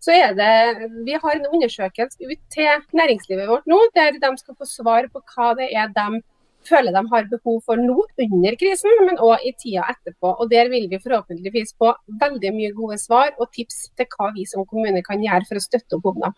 så 0.00 0.14
er 0.14 0.34
det, 0.38 0.90
Vi 1.06 1.18
har 1.22 1.34
en 1.36 1.46
undersøkelse 1.54 2.18
ut 2.22 2.42
til 2.54 2.84
næringslivet 2.94 3.48
vårt 3.48 3.66
nå, 3.66 3.78
der 3.94 4.18
de 4.18 4.32
skal 4.38 4.54
få 4.54 4.64
svar 4.64 5.08
på 5.12 5.22
hva 5.34 5.54
det 5.58 5.70
er 5.74 5.88
de 5.94 6.22
føler 6.66 6.92
de 6.92 7.02
har 7.12 7.28
behov 7.30 7.60
for 7.66 7.80
nå 7.80 7.96
under 8.24 8.56
krisen, 8.60 8.92
men 9.06 9.20
òg 9.22 9.44
i 9.46 9.54
tida 9.58 9.86
etterpå. 9.92 10.34
Og 10.40 10.50
Der 10.50 10.68
vil 10.68 10.88
vi 10.90 10.98
forhåpentligvis 10.98 11.74
få 11.78 11.94
veldig 12.20 12.52
mye 12.54 12.74
gode 12.74 12.98
svar 12.98 13.32
og 13.38 13.50
tips 13.52 13.88
til 13.96 14.06
hva 14.14 14.32
vi 14.34 14.46
som 14.46 14.66
kommune 14.66 15.02
kan 15.02 15.22
gjøre 15.22 15.48
for 15.48 15.60
å 15.60 15.64
støtte 15.64 15.98
opp 15.98 16.12
om 16.12 16.22
dem. 16.26 16.36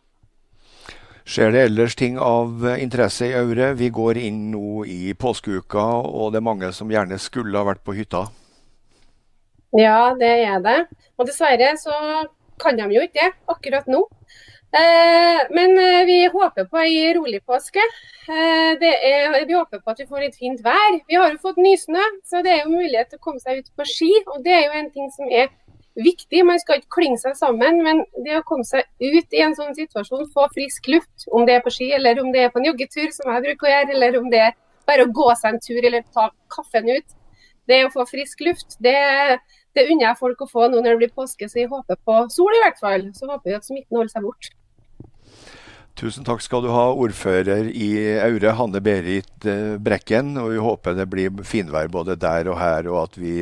Skjer 1.31 1.53
det 1.55 1.64
ellers 1.68 1.94
ting 1.94 2.16
av 2.18 2.64
interesse 2.81 3.29
i 3.29 3.37
Aure? 3.38 3.75
Vi 3.79 3.90
går 3.94 4.18
inn 4.18 4.51
nå 4.51 4.85
i 4.88 5.14
påskeuka, 5.14 5.85
og 6.09 6.33
det 6.33 6.40
er 6.40 6.49
mange 6.49 6.73
som 6.75 6.90
gjerne 6.90 7.20
skulle 7.23 7.59
ha 7.59 7.68
vært 7.68 7.85
på 7.87 7.94
hytta? 7.94 8.25
Ja, 9.79 10.11
det 10.18 10.31
er 10.49 10.62
det. 10.64 10.79
Og 11.20 11.29
dessverre 11.29 11.77
så 11.79 11.94
kan 12.61 12.79
de 12.79 12.88
jo 12.94 13.05
ikke 13.05 13.18
det 13.20 13.31
akkurat 13.55 13.90
nå. 13.90 14.05
Eh, 14.70 15.40
men 15.51 15.79
eh, 15.79 16.05
vi 16.07 16.18
håper 16.31 16.68
på 16.70 16.79
ei 16.79 17.11
rolig 17.16 17.40
påske. 17.46 17.83
Eh, 18.31 18.85
er, 18.87 19.46
vi 19.46 19.57
håper 19.57 19.81
på 19.81 19.90
at 19.90 20.03
vi 20.03 20.07
får 20.07 20.27
litt 20.27 20.38
fint 20.38 20.61
vær. 20.62 21.01
Vi 21.09 21.18
har 21.18 21.33
jo 21.33 21.40
fått 21.42 21.59
nysnø, 21.59 22.05
så 22.31 22.44
det 22.46 22.53
er 22.55 22.62
jo 22.62 22.77
mulighet 22.77 23.11
til 23.11 23.18
å 23.18 23.25
komme 23.25 23.42
seg 23.42 23.64
ut 23.64 23.73
på 23.75 23.88
ski. 23.88 24.12
Og 24.31 24.44
det 24.46 24.55
er 24.55 24.68
jo 24.68 24.79
en 24.79 24.92
ting 24.94 25.11
som 25.16 25.27
er 25.27 25.51
viktig. 25.99 26.44
Man 26.46 26.61
skal 26.62 26.79
ikke 26.79 26.94
klynge 27.01 27.18
seg 27.18 27.37
sammen, 27.38 27.83
men 27.83 28.05
det 28.25 28.38
å 28.38 28.46
komme 28.46 28.66
seg 28.68 28.87
ut 29.03 29.35
i 29.35 29.42
en 29.44 29.57
sånn 29.59 29.75
situasjon, 29.75 30.29
få 30.35 30.46
frisk 30.55 30.87
luft, 30.92 31.27
om 31.35 31.46
det 31.49 31.59
er 31.59 31.64
på 31.64 31.73
ski 31.75 31.90
eller 31.96 32.23
om 32.23 32.31
det 32.35 32.46
er 32.46 32.53
på 32.55 32.62
en 32.62 32.68
joggetur, 32.70 33.11
som 33.16 33.33
jeg 33.35 33.46
bruker 33.49 33.66
å 33.66 33.73
gjøre, 33.75 33.96
eller 33.96 34.20
om 34.20 34.29
det 34.31 34.44
er 34.51 34.59
bare 34.87 35.07
å 35.07 35.14
gå 35.14 35.27
seg 35.38 35.55
en 35.57 35.64
tur 35.64 35.81
eller 35.83 36.07
ta 36.14 36.29
kaffen 36.53 36.88
ut, 36.90 37.16
det 37.70 37.85
å 37.87 37.92
få 37.92 38.07
frisk 38.09 38.40
luft, 38.46 38.79
det 38.83 38.94
er 38.96 39.37
det 39.76 39.87
unner 39.87 40.09
jeg 40.09 40.18
folk 40.18 40.40
å 40.42 40.48
få 40.50 40.66
nå 40.68 40.80
når 40.80 40.94
det 40.94 41.00
blir 41.04 41.12
påske, 41.14 41.48
så 41.48 41.62
jeg 41.62 41.70
håper 41.70 41.98
på 42.06 42.16
sol 42.33 42.56
i 42.56 42.62
hvert 42.64 42.80
fall. 42.80 43.06
Så 43.14 43.28
håper 43.30 43.52
vi 43.52 43.59
at 43.59 43.68
smitten 43.68 44.00
holder 44.00 44.14
seg 44.14 44.26
bort. 44.26 44.50
Tusen 46.00 46.24
takk 46.24 46.40
skal 46.40 46.62
du 46.64 46.70
ha, 46.72 46.87
ordfører 46.96 47.68
i 47.76 47.90
Aure, 48.24 48.54
Hanne 48.56 48.80
Berit 48.83 49.46
eh, 49.46 49.76
Brekken. 49.76 50.33
Og 50.40 50.54
vi 50.54 50.62
håper 50.64 50.96
det 50.96 51.09
blir 51.12 51.42
finvær 51.46 51.90
både 51.92 52.16
der 52.20 52.48
og 52.50 52.61
her, 52.61 52.88
og 52.88 53.02
at 53.04 53.18
vi 53.20 53.35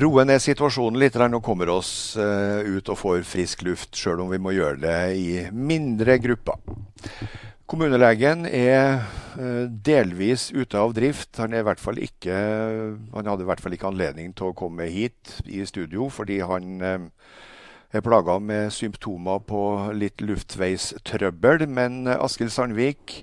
roer 0.00 0.28
ned 0.28 0.42
situasjonen 0.42 1.00
litt 1.00 1.16
og 1.16 1.40
kommer 1.42 1.72
oss 1.72 2.16
eh, 2.20 2.66
ut 2.66 2.88
og 2.92 2.98
får 2.98 3.22
frisk 3.26 3.64
luft, 3.66 3.94
sjøl 3.96 4.26
om 4.26 4.30
vi 4.30 4.38
må 4.42 4.52
gjøre 4.54 4.82
det 4.84 4.98
i 5.16 5.30
mindre 5.50 6.18
grupper. 6.22 6.60
Kommunelegen 7.70 8.48
er 8.50 9.04
eh, 9.38 9.66
delvis 9.70 10.48
ute 10.50 10.74
av 10.74 10.90
drift. 10.90 11.36
Han, 11.38 11.54
ikke, 11.54 12.34
han, 13.14 13.28
hadde 13.30 13.44
i 13.44 13.46
hvert 13.46 13.60
fall 13.62 13.76
ikke 13.76 13.92
anledning 13.92 14.32
til 14.34 14.48
å 14.50 14.56
komme 14.58 14.88
hit 14.90 15.36
i 15.46 15.62
studio, 15.68 16.08
fordi 16.10 16.40
han 16.42 16.80
eh, 16.82 17.04
er 17.94 18.02
plaga 18.02 18.40
med 18.42 18.72
symptomer 18.74 19.38
på 19.46 19.62
litt 19.94 20.18
luftveistrøbbel. 20.18 21.68
Men 21.70 22.08
eh, 22.10 22.18
Askild 22.18 22.50
Sandvik, 22.50 23.20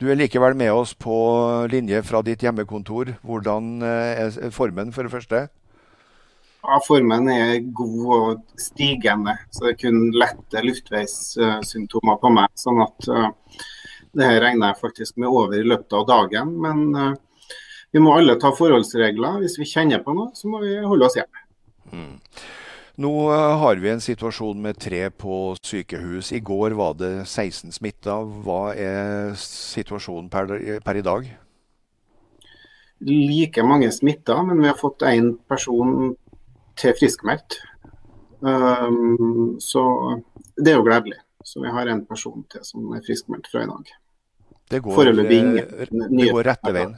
du 0.00 0.08
er 0.08 0.16
likevel 0.16 0.56
med 0.56 0.72
oss 0.72 0.94
på 0.96 1.18
linje 1.68 2.00
fra 2.08 2.24
ditt 2.24 2.46
hjemmekontor. 2.46 3.12
Hvordan 3.20 3.84
er 3.84 4.32
formen, 4.56 4.94
for 4.96 5.04
det 5.04 5.12
første? 5.12 5.42
Ja, 6.62 6.80
Formen 6.86 7.28
er 7.28 7.60
god 7.76 8.16
og 8.16 8.40
stigende, 8.56 9.36
så 9.52 9.66
det 9.66 9.74
er 9.74 9.78
kun 9.84 10.00
lette 10.16 10.64
luftveissymptomer 10.64 12.18
på 12.24 12.32
meg. 12.32 12.48
sånn 12.56 12.80
at 12.86 13.12
det 14.16 14.28
her 14.28 14.40
regner 14.44 14.72
jeg 14.72 14.82
faktisk 14.82 15.20
med 15.20 15.30
over 15.30 15.56
i 15.58 15.66
løpet 15.66 15.94
av 15.96 16.08
dagen. 16.08 16.56
Men 16.62 16.82
uh, 16.96 17.12
vi 17.92 18.02
må 18.02 18.14
alle 18.16 18.38
ta 18.40 18.52
forholdsregler. 18.56 19.40
Hvis 19.42 19.58
vi 19.60 19.68
kjenner 19.68 20.02
på 20.04 20.14
noe, 20.16 20.32
så 20.36 20.50
må 20.50 20.62
vi 20.64 20.74
holde 20.80 21.08
oss 21.08 21.18
hjemme. 21.18 21.46
Mm. 21.92 22.16
Nå 23.02 23.12
uh, 23.30 23.54
har 23.62 23.80
vi 23.80 23.92
en 23.92 24.04
situasjon 24.04 24.60
med 24.64 24.80
tre 24.80 25.06
på 25.10 25.54
sykehus. 25.64 26.32
I 26.36 26.42
går 26.44 26.76
var 26.78 26.96
det 27.00 27.14
16 27.24 27.72
smitta. 27.78 28.18
Hva 28.44 28.62
er 28.76 29.32
situasjonen 29.40 30.28
per, 30.32 30.52
per 30.84 31.00
i 31.00 31.04
dag? 31.06 31.30
Like 33.02 33.64
mange 33.66 33.88
smitta, 33.90 34.36
men 34.46 34.60
vi 34.62 34.68
har 34.70 34.78
fått 34.78 35.02
én 35.08 35.32
person 35.50 36.12
til 36.78 36.94
friskmeldt. 37.00 37.58
Um, 38.42 39.56
så 39.62 39.82
det 40.58 40.72
er 40.72 40.78
jo 40.78 40.86
gledelig. 40.86 41.18
Så 41.44 41.62
vi 41.62 41.72
har 41.74 41.86
en 41.90 42.04
person 42.06 42.44
til 42.50 42.62
som 42.66 42.92
er 42.94 43.02
friskmeldt 43.06 43.50
fra 43.50 43.64
i 43.64 43.70
dag. 43.70 43.90
Det 44.72 44.80
går, 44.80 45.06
eh, 45.06 45.14
det 45.90 46.30
går 46.32 46.44
rette 46.44 46.72
veien? 46.72 46.94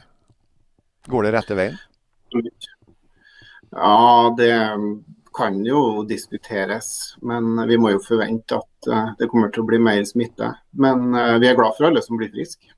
Går 1.10 1.24
det 1.26 1.30
rette 1.34 1.54
veien? 1.58 1.78
Ja, 3.70 4.34
det 4.38 4.50
kan 5.34 5.56
jo 5.66 6.04
diskuteres. 6.06 7.16
Men 7.18 7.56
vi 7.66 7.78
må 7.82 7.90
jo 7.90 8.02
forvente 8.04 8.60
at 8.60 8.86
eh, 8.86 9.08
det 9.18 9.26
kommer 9.32 9.50
til 9.50 9.64
å 9.64 9.70
bli 9.72 9.80
mer 9.82 10.04
smitte. 10.06 10.52
Men 10.78 11.16
eh, 11.18 11.34
vi 11.42 11.48
er 11.50 11.58
glad 11.58 11.74
for 11.74 11.88
alle 11.88 12.02
som 12.04 12.20
blir 12.20 12.30
friske. 12.30 12.70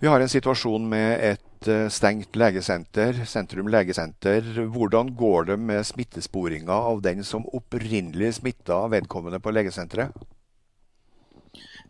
Vi 0.00 0.08
har 0.08 0.20
en 0.20 0.32
situasjon 0.32 0.84
med 0.92 1.24
et 1.30 1.70
stengt 1.92 2.36
legesenter, 2.40 3.22
Sentrum 3.28 3.68
legesenter. 3.72 4.44
Hvordan 4.72 5.14
går 5.16 5.48
det 5.52 5.56
med 5.60 5.88
smittesporinga 5.88 6.76
av 6.92 7.00
den 7.04 7.24
som 7.24 7.48
opprinnelig 7.48 8.34
smitta 8.42 8.82
vedkommende 8.92 9.40
på 9.40 9.56
legesenteret? 9.56 10.20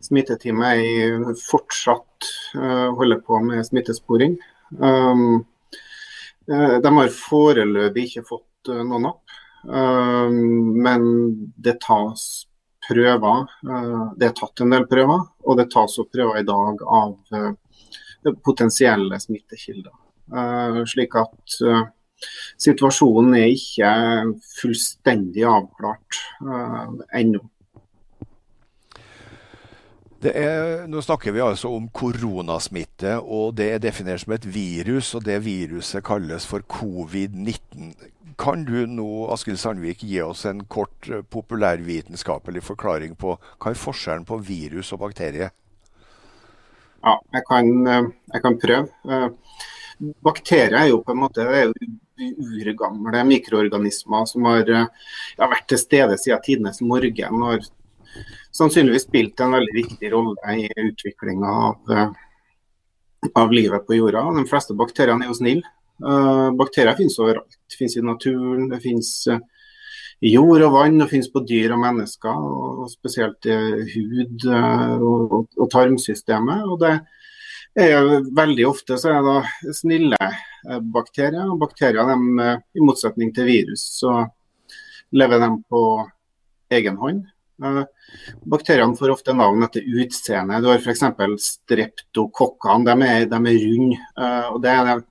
Smitteteamet 0.01 1.37
fortsatt 1.45 2.29
uh, 2.55 2.89
holder 2.97 3.21
på 3.25 3.39
med 3.39 3.65
smittesporing. 3.65 4.37
Um, 4.79 5.45
uh, 6.51 6.77
de 6.81 6.93
har 6.97 7.13
foreløpig 7.15 8.07
ikke 8.07 8.25
fått 8.25 8.71
uh, 8.71 8.81
noen 8.81 9.11
opp, 9.11 9.35
um, 9.67 10.39
men 10.81 11.05
det 11.57 11.79
tas 11.85 12.47
prøver. 12.81 13.45
det 14.17 14.25
er 14.25 14.33
tatt 14.35 14.63
en 14.63 14.73
del 14.73 14.87
prøver, 14.89 15.21
og 15.45 15.57
det 15.59 15.67
tas 15.71 15.93
opp 16.01 16.09
prøver 16.11 16.39
i 16.41 16.47
dag 16.47 16.81
av 16.81 18.33
potensielle 18.43 19.19
smittekilder. 19.21 19.93
slik 20.89 21.15
at 21.21 21.55
situasjonen 22.59 23.37
er 23.37 23.53
ikke 23.53 23.93
fullstendig 24.57 25.45
avklart 25.45 26.19
ennå. 27.21 27.45
Er, 30.21 30.83
nå 30.85 31.01
snakker 31.01 31.33
vi 31.33 31.41
altså 31.41 31.71
om 31.73 31.87
koronasmitte, 31.89 33.15
og 33.17 33.55
det 33.57 33.71
er 33.73 33.79
definert 33.81 34.21
som 34.21 34.35
et 34.35 34.45
virus. 34.45 35.15
Og 35.17 35.25
det 35.25 35.39
viruset 35.47 36.03
kalles 36.05 36.45
for 36.45 36.61
covid-19. 36.69 37.95
Kan 38.41 38.65
du 38.65 38.85
nå, 38.89 39.07
Askild 39.33 39.59
Sandvik, 39.61 40.03
gi 40.05 40.21
oss 40.21 40.45
en 40.49 40.63
kort 40.69 41.09
eh, 41.09 41.25
populærvitenskapelig 41.25 42.63
forklaring 42.65 43.17
på 43.17 43.35
hva 43.37 43.73
er 43.73 43.81
forskjellen 43.81 44.25
på 44.29 44.37
virus 44.45 44.93
og 44.93 45.01
bakterie? 45.03 45.49
Ja, 47.01 47.17
jeg 47.33 47.43
kan, 47.49 47.73
eh, 47.89 48.13
jeg 48.35 48.45
kan 48.45 48.61
prøve. 48.61 48.87
Eh, 49.09 50.07
bakterier 50.25 50.77
er 50.83 50.87
jo 50.93 51.01
på 51.05 51.13
en 51.13 51.21
måte 51.25 51.49
urgamle 52.21 53.25
mikroorganismer 53.25 54.25
som 54.29 54.45
har, 54.49 54.69
ja, 54.69 55.45
vært 55.49 55.69
til 55.69 55.81
stede 55.81 56.17
siden 56.21 56.45
tidenes 56.45 56.81
morgen. 56.85 57.41
og 57.41 57.69
sannsynligvis 58.51 59.07
spilt 59.07 59.39
en 59.39 59.55
veldig 59.55 59.75
viktig 59.75 60.11
rolle 60.11 60.55
i 60.57 60.67
utviklinga 60.77 61.53
av, 61.67 61.93
eh, 61.97 62.09
av, 63.33 63.53
livet 63.53 63.87
på 63.87 63.95
jorda. 63.95 64.25
De 64.37 64.45
fleste 64.49 64.75
bakteriene 64.77 65.25
er 65.25 65.31
jo 65.31 65.39
snille. 65.39 65.77
Uh, 66.01 66.49
bakterier 66.57 66.97
finnes 66.97 67.19
overalt. 67.21 67.59
Det 67.69 67.77
finnes 67.77 67.95
i 67.99 68.01
naturen, 68.01 68.69
det 68.71 68.79
finnes 68.81 69.09
uh, 69.29 69.37
i 70.25 70.31
jord 70.33 70.63
og 70.65 70.71
vann, 70.73 70.97
det 70.97 71.11
finnes 71.11 71.29
på 71.29 71.43
dyr 71.45 71.75
og 71.75 71.81
mennesker. 71.83 72.45
og 72.81 72.87
Spesielt 72.89 73.45
i 73.45 73.57
hud 73.93 74.47
og, 74.49 75.35
og, 75.57 75.67
tarmsystemet. 75.69 76.63
og 76.65 76.79
det 76.81 76.95
er 77.85 78.25
Veldig 78.33 78.65
ofte 78.67 78.97
så 78.99 79.13
er 79.13 79.27
det 79.27 79.75
snille 79.77 80.17
bakterier. 80.93 81.45
og 81.45 81.61
Bakterier, 81.61 82.09
de, 82.09 82.49
i 82.73 82.81
motsetning 82.81 83.29
til 83.33 83.49
virus, 83.49 83.85
så 84.01 84.25
lever 85.13 85.41
de 85.41 85.51
på 85.69 85.83
egen 86.71 86.97
hånd. 86.97 87.23
Bakteriene 88.51 88.97
får 88.97 89.13
ofte 89.13 89.35
navn 89.37 89.63
etter 89.67 89.85
utseende. 90.01 90.59
Du 90.63 90.71
har 90.71 90.81
f.eks. 90.81 91.03
streptokokkene. 91.45 92.87
De 92.89 93.09
er, 93.09 93.27
de 93.31 93.39
er 93.39 93.61
runde. 93.65 93.99
Eh, 94.17 94.47
og 94.51 94.61
det 94.63 94.73
er 94.75 95.03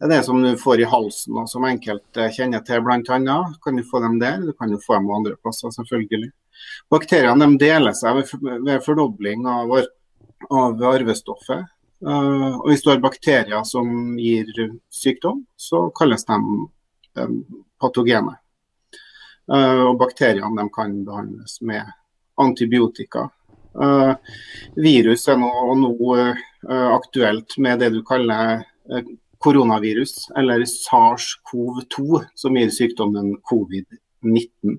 det 0.00 0.06
er 0.06 0.12
det 0.14 0.24
som 0.24 0.38
du 0.40 0.54
får 0.56 0.80
i 0.80 0.86
halsen, 0.88 1.34
og 1.36 1.48
som 1.50 1.64
enkelte 1.68 2.30
kjenner 2.32 2.62
til 2.64 2.80
bl.a. 2.80 3.34
Kan 3.60 3.76
du 3.76 3.82
få 3.84 4.00
dem 4.00 4.14
der, 4.16 4.38
du 4.40 4.54
kan 4.56 4.70
jo 4.72 4.78
få 4.80 4.96
dem 4.96 5.10
andre 5.12 5.34
plasser, 5.36 5.68
selvfølgelig. 5.74 6.30
Bakteriene 6.88 7.44
de 7.44 7.60
deler 7.60 7.92
seg 7.98 8.22
ved 8.40 8.80
fordobling 8.86 9.44
av, 9.44 9.74
av 10.48 10.86
arvestoffet. 10.94 11.68
Uh, 12.00 12.56
og 12.62 12.70
Hvis 12.70 12.86
du 12.86 12.94
har 12.94 13.04
bakterier 13.04 13.60
som 13.68 14.16
gir 14.16 14.48
sykdom, 14.88 15.44
så 15.60 15.90
kalles 15.92 16.24
de 16.24 16.38
um, 16.40 17.36
patogene. 17.76 18.38
Uh, 19.50 19.82
og 19.90 19.96
bakteriene 19.98 20.68
kan 20.70 21.00
behandles 21.06 21.58
med 21.66 21.88
antibiotika. 22.38 23.26
Uh, 23.74 24.14
virus 24.78 25.26
er 25.30 25.40
nå, 25.40 25.50
nå 25.78 25.94
uh, 26.14 26.42
aktuelt 26.94 27.56
med 27.58 27.82
det 27.82 27.90
du 27.96 28.00
kaller 28.06 28.62
koronavirus, 29.42 30.28
eller 30.38 30.62
SARS-CoV-2, 30.68 32.22
som 32.34 32.56
gir 32.58 32.70
sykdommen 32.74 33.36
covid-19. 33.46 34.74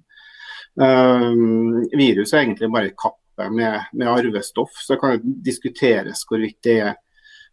virus 1.97 2.33
er 2.33 2.41
egentlig 2.41 2.69
bare 2.73 2.91
kappe 2.91 3.47
med, 3.49 3.87
med, 3.93 4.07
arvestoff, 4.11 4.75
så 4.83 4.93
det 4.93 4.99
kan 5.01 5.33
diskuteres 5.45 6.25
hvorvidt 6.27 6.59
det 6.67 6.77
er 6.83 6.93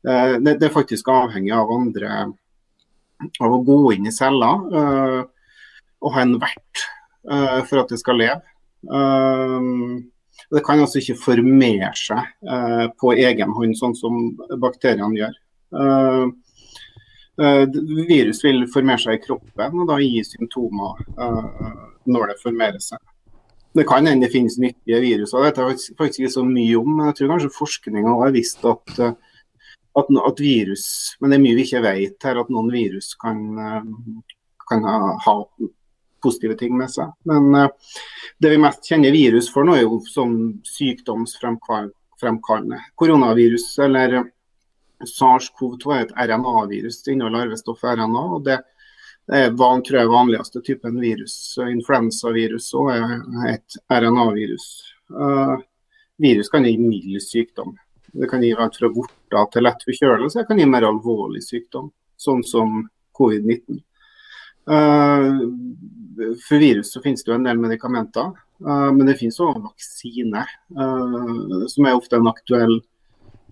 det, 0.02 0.58
det, 0.58 0.66
er 0.68 0.74
faktisk 0.74 1.08
avhengig 1.10 1.54
av 1.54 1.72
andre 1.74 2.10
av 3.40 3.54
å 3.54 3.62
gå 3.66 3.78
inn 3.96 4.10
i 4.10 4.14
celler 4.14 4.66
og 4.68 6.14
ha 6.14 6.22
en 6.22 6.36
vert 6.42 6.84
uh, 7.30 7.60
for 7.68 7.82
at 7.82 7.92
det 7.92 7.98
skal 8.00 8.20
leve. 8.20 8.40
Uh, 8.86 9.98
det 10.54 10.62
kan 10.64 10.80
altså 10.80 11.00
ikke 11.00 11.18
formere 11.18 11.90
seg 11.98 12.22
uh, 12.48 12.86
på 13.00 13.14
egen 13.18 13.54
hånd, 13.56 13.76
sånn 13.78 13.96
som 13.98 14.30
bakteriene 14.62 15.18
gjør. 15.18 15.38
virus 18.08 18.40
vil 18.42 18.64
formere 18.72 19.02
seg 19.02 19.18
i 19.18 19.22
kroppen 19.22 19.82
og 19.82 19.90
da 19.90 19.98
gi 20.00 20.22
symptomer 20.24 21.02
når 22.08 22.30
det 22.30 22.36
formerer 22.40 22.80
seg. 22.82 22.98
Det 23.76 23.84
kan 23.86 24.06
hende 24.08 24.24
det 24.24 24.32
finnes 24.32 24.56
nyttige 24.58 24.98
virus, 25.04 25.34
og 25.36 25.44
vet 25.44 25.60
jeg 25.60 25.98
faktisk 25.98 26.22
ikke 26.22 26.32
så 26.38 26.44
mye 26.46 26.78
om. 26.80 26.88
Men 26.96 27.10
jeg 27.10 27.18
tror 27.18 27.34
kanskje 27.34 27.52
forskninga 27.58 28.14
har 28.22 28.32
visst 28.34 28.64
at, 28.66 28.94
at, 29.04 30.08
at, 30.30 30.40
virus 30.40 30.86
Men 31.20 31.30
det 31.30 31.36
er 31.36 31.44
mye 31.44 31.58
vi 31.58 31.66
ikke 31.68 31.84
vet 31.84 32.26
her, 32.30 32.40
at 32.40 32.50
noen 32.54 32.72
virus 32.72 33.12
kan, 33.20 33.44
kan 34.70 34.88
ha, 34.88 35.12
ha 35.26 35.36
positive 36.22 36.56
ting 36.58 36.76
med 36.78 36.90
seg. 36.92 37.12
Men 37.28 37.54
uh, 37.54 37.68
det 38.38 38.50
vi 38.54 38.62
mest 38.62 38.88
kjenner 38.88 39.14
virus 39.14 39.52
for 39.52 39.66
nå, 39.66 39.76
er 39.76 39.86
jo 39.86 40.00
som 40.06 40.34
sykdomsfremkallende. 40.66 42.80
Koronavirus 42.98 43.66
eller 43.86 44.08
SARS-CoV-2 45.06 45.94
er 45.94 46.06
et 46.06 46.16
RNA-virus. 46.28 47.02
Det 47.02 47.14
inneholder 47.14 47.46
arvestoffet 47.46 47.98
RNA. 47.98 48.24
og 48.36 48.44
det 48.48 48.58
er 49.32 49.50
van, 49.50 49.82
tror 49.84 50.00
jeg, 50.00 50.08
vanligste 50.08 50.60
typen 50.64 51.00
virus. 51.00 51.34
Influensavirus 51.60 52.70
òg 52.78 52.92
er 52.94 53.54
et 53.54 53.78
RNA-virus. 53.92 54.68
Uh, 55.12 55.58
virus 56.18 56.48
kan 56.48 56.66
gi 56.66 56.78
mild 56.80 57.22
sykdom. 57.22 57.76
Det 58.12 58.28
kan 58.30 58.42
gi 58.42 58.54
alt 58.56 58.76
fra 58.76 58.88
vorter 58.92 59.50
til 59.52 59.66
lett 59.66 59.84
forkjølelse. 59.84 60.40
Det 60.40 60.48
kan 60.48 60.58
gi 60.58 60.66
mer 60.66 60.86
alvorlig 60.88 61.42
sykdom, 61.44 61.90
sånn 62.16 62.42
som 62.46 62.80
covid-19. 63.18 63.82
Uh, 64.68 65.40
for 66.48 66.58
virus 66.58 66.92
så 66.92 67.02
finnes 67.02 67.24
det 67.24 67.32
jo 67.32 67.38
en 67.38 67.46
del 67.46 67.60
medikamenter, 67.60 68.32
uh, 68.66 68.90
men 68.92 69.06
det 69.08 69.16
finnes 69.20 69.38
også 69.40 69.62
vaksine, 69.64 70.44
uh, 70.76 71.64
som 71.72 71.86
er 71.88 71.96
ofte 71.96 72.20
en 72.20 72.30
aktuell 72.30 72.80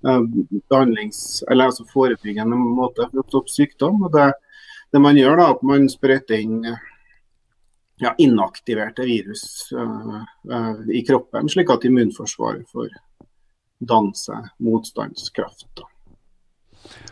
behandlings- 0.07 1.41
eller 1.51 1.71
altså 1.71 1.87
forebyggende 1.89 2.59
måte 2.61 3.09
for 3.09 3.23
å 3.23 3.25
stoppe 3.27 3.51
sykdom. 3.51 4.05
Og 4.07 4.13
det, 4.15 4.27
det, 4.93 5.01
man 5.03 5.17
gjør, 5.19 5.41
da, 5.41 5.47
at 5.55 5.65
man 5.67 5.89
sprøyter 5.91 6.37
inn 6.37 6.61
ja, 8.05 8.13
inaktiverte 8.23 9.09
virus 9.09 9.73
i 10.93 11.03
kroppen, 11.09 11.49
slik 11.51 11.73
at 11.75 11.89
immunforsvaret 11.89 12.69
får 12.71 12.93
danse 13.89 14.39
motstandskraft. 14.63 15.67
Da. 15.81 15.89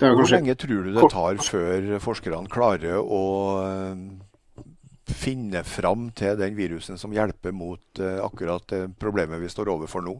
Hvor 0.00 0.30
lenge 0.30 0.54
tror 0.58 0.86
du 0.86 0.92
det 0.94 1.10
tar 1.12 1.40
før 1.42 1.88
forskerne 2.02 2.50
klarer 2.52 3.00
å 3.00 3.24
eh, 3.64 4.64
finne 5.10 5.64
fram 5.66 6.08
til 6.16 6.38
den 6.40 6.56
virusen 6.58 7.00
som 7.00 7.14
hjelper 7.14 7.54
mot 7.56 8.00
eh, 8.02 8.20
akkurat 8.24 8.66
det 8.72 8.82
problemet 9.00 9.42
vi 9.42 9.52
står 9.52 9.72
overfor 9.74 10.04
nå? 10.06 10.16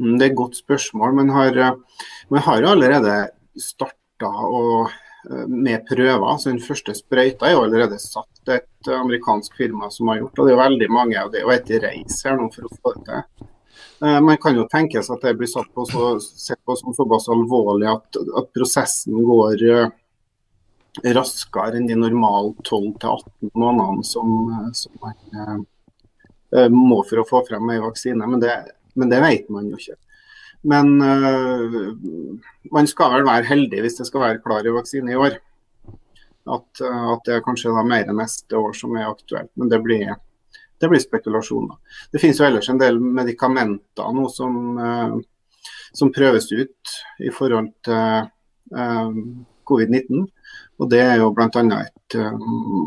Mm, 0.00 0.14
det 0.18 0.26
er 0.26 0.30
et 0.30 0.38
godt 0.38 0.60
spørsmål. 0.60 1.16
Men 1.20 1.34
har, 1.34 1.56
eh, 1.56 2.06
man 2.32 2.46
har 2.48 2.70
allerede 2.74 3.18
starta 3.56 4.32
med 5.50 5.82
prøver. 5.88 6.38
så 6.38 6.52
Den 6.52 6.62
første 6.62 6.94
sprøyta 6.94 7.48
er 7.48 7.56
jo 7.56 7.64
allerede 7.66 7.98
satt. 7.98 8.30
Det 8.46 8.54
er 8.54 8.62
et 8.62 8.90
amerikansk 8.94 9.56
firma 9.58 9.90
som 9.90 10.12
har 10.12 10.20
gjort 10.20 10.38
og 10.38 10.46
det 10.46 10.54
er 10.54 10.62
veldig 10.62 10.90
mange. 10.92 11.24
og 11.24 11.32
Det 11.32 11.40
er 11.40 11.48
jo 11.48 11.54
et 11.56 11.72
reis 11.82 12.20
her 12.22 12.36
nå 12.38 12.46
for 12.54 12.68
å 12.68 12.76
få 12.76 12.92
det 12.94 13.06
til. 13.08 13.48
Eh, 14.02 14.20
man 14.20 14.36
kan 14.36 14.56
jo 14.56 14.66
tenke 14.68 15.00
seg 15.02 15.16
at 15.16 15.22
det 15.24 15.36
blir 15.38 15.48
satt 15.48 15.68
på 15.74 15.86
så, 15.88 16.16
sett 16.20 16.60
på 16.68 16.76
som 16.76 16.94
såpass 16.96 17.30
alvorlig 17.32 17.88
at, 17.88 18.18
at 18.36 18.50
prosessen 18.52 19.16
går 19.24 19.62
uh, 19.72 19.86
raskere 21.16 21.78
enn 21.78 21.88
de 21.88 21.96
normale 21.96 22.52
12-18 22.60 23.54
månedene 23.56 24.04
som, 24.04 24.34
som 24.76 24.92
man 25.00 25.64
må 26.72 26.98
for 27.08 27.20
å 27.20 27.28
få 27.28 27.42
frem 27.48 27.72
en 27.72 27.86
vaksine. 27.86 28.28
Men 28.28 28.40
det, 28.40 28.52
men 28.96 29.12
det, 29.12 29.22
vet 29.24 29.48
man 29.52 29.70
jo 29.72 29.80
ikke. 29.80 29.96
Men 30.68 30.92
uh, 31.00 31.80
man 32.76 32.88
skal 32.90 33.16
vel 33.16 33.26
være 33.28 33.48
heldig 33.48 33.82
hvis 33.84 34.00
det 34.02 34.08
skal 34.10 34.26
være 34.26 34.44
klar 34.44 34.68
i 34.68 34.76
vaksine 34.76 35.12
i 35.12 35.20
år. 35.20 35.40
At, 36.46 36.68
at 36.84 37.24
det 37.26 37.34
er 37.34 37.44
kanskje 37.44 37.72
da 37.74 37.82
mer 37.82 38.12
neste 38.14 38.60
år 38.60 38.76
som 38.76 38.94
er 38.94 39.08
aktuelt. 39.08 39.50
Men 39.58 39.72
det 39.72 39.80
blir 39.82 40.04
det 40.80 40.88
blir 40.88 41.00
spekulasjoner. 41.00 41.76
Det 42.12 42.20
finnes 42.20 42.40
jo 42.40 42.46
ellers 42.46 42.68
en 42.68 42.80
del 42.80 43.00
medikamenter 43.00 44.12
nå 44.12 44.28
som, 44.32 44.78
eh, 44.78 45.16
som 45.92 46.12
prøves 46.12 46.50
ut 46.52 46.96
i 47.24 47.32
forhold 47.32 47.72
til 47.86 48.28
eh, 48.76 49.20
covid-19. 49.66 50.26
Og 50.78 50.90
Det 50.90 51.00
er 51.00 51.16
jo 51.22 51.32
bl.a. 51.32 51.48
et 51.48 52.16
uh, 52.20 52.36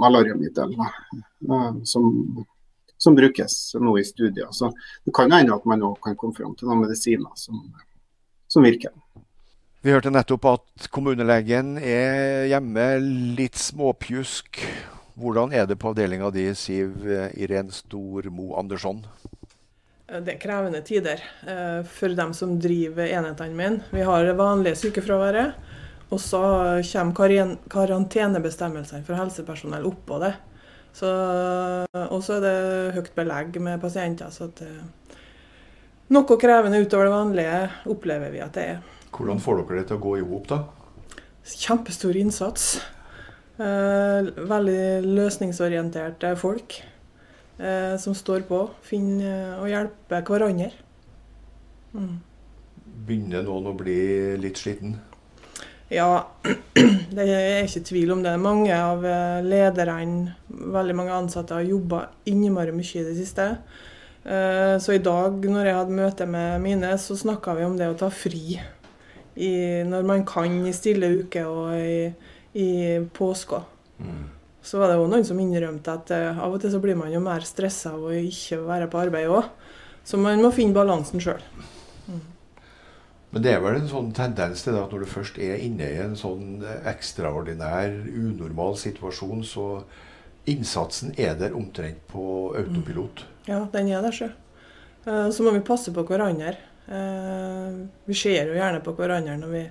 malariamiddel 0.04 0.75
som, 1.89 2.06
som, 2.97 3.15
brukes 3.17 3.56
nå 3.82 3.95
i 3.97 4.04
studier. 4.06 4.52
Så 4.52 4.69
Det 5.06 5.13
kan 5.15 5.32
hende 5.34 5.56
at 5.56 5.65
man 5.65 5.82
kan 6.04 6.15
komme 6.15 6.38
fram 6.38 6.54
til 6.56 6.69
noen 6.69 6.84
medisiner 6.86 7.34
som, 7.36 7.63
som 8.47 8.63
virker. 8.63 8.93
Vi 9.82 9.93
hørte 9.95 10.12
nettopp 10.12 10.45
at 10.52 10.89
kommunelegen 10.91 11.78
er 11.80 12.45
hjemme, 12.52 12.88
litt 13.39 13.58
småpjusk. 13.58 14.62
Hvordan 15.19 15.51
er 15.51 15.65
det 15.67 15.75
på 15.79 15.91
avdelinga 15.91 16.29
di, 16.32 16.45
Siv 16.55 17.03
Iren 17.36 17.71
Stormo 17.75 18.53
Andersson? 18.60 19.01
Det 20.10 20.32
er 20.32 20.39
krevende 20.41 20.79
tider 20.82 21.19
eh, 21.45 21.82
for 21.86 22.15
dem 22.15 22.32
som 22.34 22.55
driver 22.62 23.05
enhetene 23.05 23.58
mine. 23.58 23.84
Vi 23.91 24.05
har 24.08 24.23
det 24.25 24.38
vanlige 24.39 24.79
sykefraværet. 24.79 25.58
Og 26.10 26.21
så 26.23 26.39
kommer 26.89 27.58
karantenebestemmelsene 27.69 29.03
for 29.05 29.19
helsepersonell 29.19 29.86
oppå 29.86 30.17
det. 30.23 30.32
Så, 30.95 31.10
og 31.86 32.23
så 32.25 32.39
er 32.39 32.45
det 32.45 32.95
høyt 32.95 33.12
belegg 33.17 33.60
med 33.62 33.82
pasienter. 33.84 34.32
Så 34.34 34.47
at 34.49 34.63
det, 34.63 34.71
noe 36.10 36.39
krevende 36.41 36.79
utover 36.82 37.05
det 37.05 37.13
vanlige 37.13 37.60
opplever 37.93 38.34
vi 38.34 38.41
at 38.41 38.55
det 38.58 38.65
er. 38.71 38.79
Hvordan 39.13 39.43
får 39.43 39.62
dere 39.62 39.82
det 39.82 39.89
til 39.91 39.99
å 39.99 40.03
gå 40.08 40.15
i 40.17 40.25
hop, 40.25 40.47
da? 40.49 40.63
Kjempestor 41.49 42.17
innsats. 42.17 42.71
Eh, 43.60 44.30
veldig 44.48 44.84
løsningsorienterte 45.04 46.32
folk 46.39 46.78
eh, 47.60 47.98
som 48.00 48.15
står 48.15 48.45
på, 48.48 48.62
finner 48.88 49.60
og 49.60 49.67
hjelper 49.67 50.24
hverandre. 50.30 50.69
Mm. 51.91 52.15
Begynner 53.10 53.43
noen 53.43 53.67
å 53.72 53.76
bli 53.76 54.00
litt 54.39 54.62
sliten? 54.62 54.95
Ja, 55.91 56.30
det 57.17 57.26
er 57.26 57.65
ikke 57.65 57.84
tvil 57.89 58.13
om 58.15 58.24
det. 58.24 58.38
Mange 58.39 58.72
av 58.78 59.04
eh, 59.04 59.43
lederne, 59.43 60.36
veldig 60.48 60.95
mange 60.95 61.19
ansatte, 61.19 61.58
har 61.58 61.67
jobba 61.67 62.06
innmari 62.30 62.72
mye 62.76 63.02
i 63.02 63.08
det 63.10 63.15
siste. 63.19 63.52
Eh, 64.24 64.76
Så 64.80 64.95
i 64.95 65.04
dag, 65.04 65.36
når 65.41 65.65
jeg 65.65 65.80
hadde 65.82 66.00
møte 66.00 66.30
med 66.30 66.62
mine, 66.63 66.95
så 67.02 67.17
snakka 67.17 67.58
vi 67.58 67.67
om 67.67 67.76
det 67.80 67.89
å 67.91 67.98
ta 67.98 68.12
fri. 68.13 68.60
I, 69.39 69.52
når 69.88 70.06
man 70.06 70.26
kan 70.28 70.62
i 70.67 70.76
stille 70.76 71.10
uke 71.24 71.43
og 71.48 71.76
i, 71.76 72.12
i 72.55 72.99
påska. 73.13 73.63
Så 74.62 74.79
var 74.79 74.89
det 74.91 74.97
òg 74.99 75.07
noen 75.09 75.25
som 75.25 75.39
innrømte 75.39 75.93
at 75.93 76.12
eh, 76.12 76.39
av 76.39 76.53
og 76.53 76.62
til 76.62 76.71
så 76.73 76.79
blir 76.83 76.95
man 76.99 77.12
jo 77.13 77.21
mer 77.23 77.45
stressa 77.47 77.93
av 77.95 78.03
å 78.09 78.12
ikke 78.15 78.59
være 78.67 78.88
på 78.91 78.99
arbeid 79.01 79.29
òg. 79.31 79.47
Så 80.03 80.17
man 80.19 80.41
må 80.43 80.51
finne 80.55 80.73
balansen 80.75 81.21
sjøl. 81.23 81.41
Men 83.29 83.43
det 83.45 83.51
er 83.53 83.59
vel 83.62 83.75
en 83.77 83.89
sånn 83.89 84.07
tendens 84.17 84.63
til 84.65 84.73
at 84.79 84.89
når 84.89 85.03
du 85.03 85.09
først 85.12 85.35
er 85.38 85.59
inne 85.62 85.85
i 85.85 85.99
en 86.01 86.15
sånn 86.17 86.63
ekstraordinær, 86.89 87.91
unormal 88.09 88.73
situasjon, 88.81 89.43
så 89.45 89.65
innsatsen 90.49 91.13
er 91.21 91.35
der 91.38 91.53
omtrent 91.57 92.01
på 92.09 92.23
autopilot. 92.57 93.21
Ja, 93.45 93.62
den 93.73 93.91
er 93.93 94.01
der, 94.01 94.15
sjø. 94.15 94.31
Eh, 95.05 95.29
Så 95.29 95.45
må 95.45 95.53
vi 95.53 95.62
passe 95.62 95.93
på 95.93 96.03
hverandre. 96.09 96.55
Eh, 96.89 97.77
Vi 98.09 98.17
ser 98.17 98.49
jo 98.49 98.57
gjerne 98.57 98.81
på 98.81 98.95
hverandre 98.97 99.38
når 99.38 99.53
vi, 99.53 99.63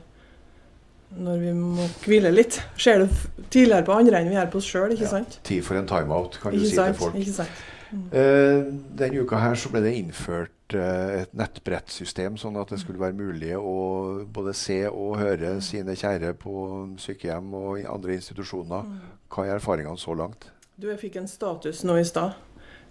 når 1.17 1.41
vi 1.41 1.53
må 1.57 1.87
hvile 2.05 2.31
litt. 2.35 2.61
Ser 2.77 3.05
det 3.05 3.09
tidligere 3.51 3.87
på 3.87 3.97
andre 3.97 4.21
enn 4.21 4.29
vi 4.29 4.37
gjør 4.37 4.51
på 4.53 4.61
oss 4.61 4.69
sjøl, 4.69 4.93
ikke 4.93 5.07
Ja. 5.09 5.15
sant? 5.17 5.41
Tid 5.45 5.65
for 5.65 5.77
en 5.81 5.87
timeout, 5.87 6.39
kan 6.43 6.53
du 6.53 6.59
Ikke 6.59 6.69
si 6.69 6.77
til 6.77 6.95
folk. 6.95 7.15
Ikke 7.17 7.33
sant? 7.33 7.65
Eh, 8.13 8.65
Denne 8.99 9.23
uka 9.25 9.37
her 9.41 9.55
så 9.55 9.71
ble 9.73 9.81
det 9.81 9.95
innført 9.97 10.75
eh, 10.77 11.23
et 11.23 11.33
nettbrettsystem, 11.35 12.37
sånn 12.37 12.59
at 12.61 12.69
det 12.69 12.81
skulle 12.83 13.01
være 13.01 13.17
mulig 13.17 13.55
å 13.57 14.27
både 14.29 14.53
se 14.55 14.83
og 14.91 15.17
høre 15.17 15.61
sine 15.65 15.97
kjære 15.97 16.35
på 16.37 16.99
sykehjem 17.01 17.55
og 17.55 17.79
i 17.81 17.87
andre 17.89 18.19
institusjoner. 18.19 18.85
Hva 19.33 19.47
er 19.47 19.55
erfaringene 19.57 19.97
så 19.99 20.13
langt? 20.15 20.51
Du, 20.79 20.89
jeg 20.91 21.01
fikk 21.01 21.17
en 21.17 21.29
status 21.29 21.81
nå 21.85 21.97
i 21.99 22.05
stad. 22.05 22.37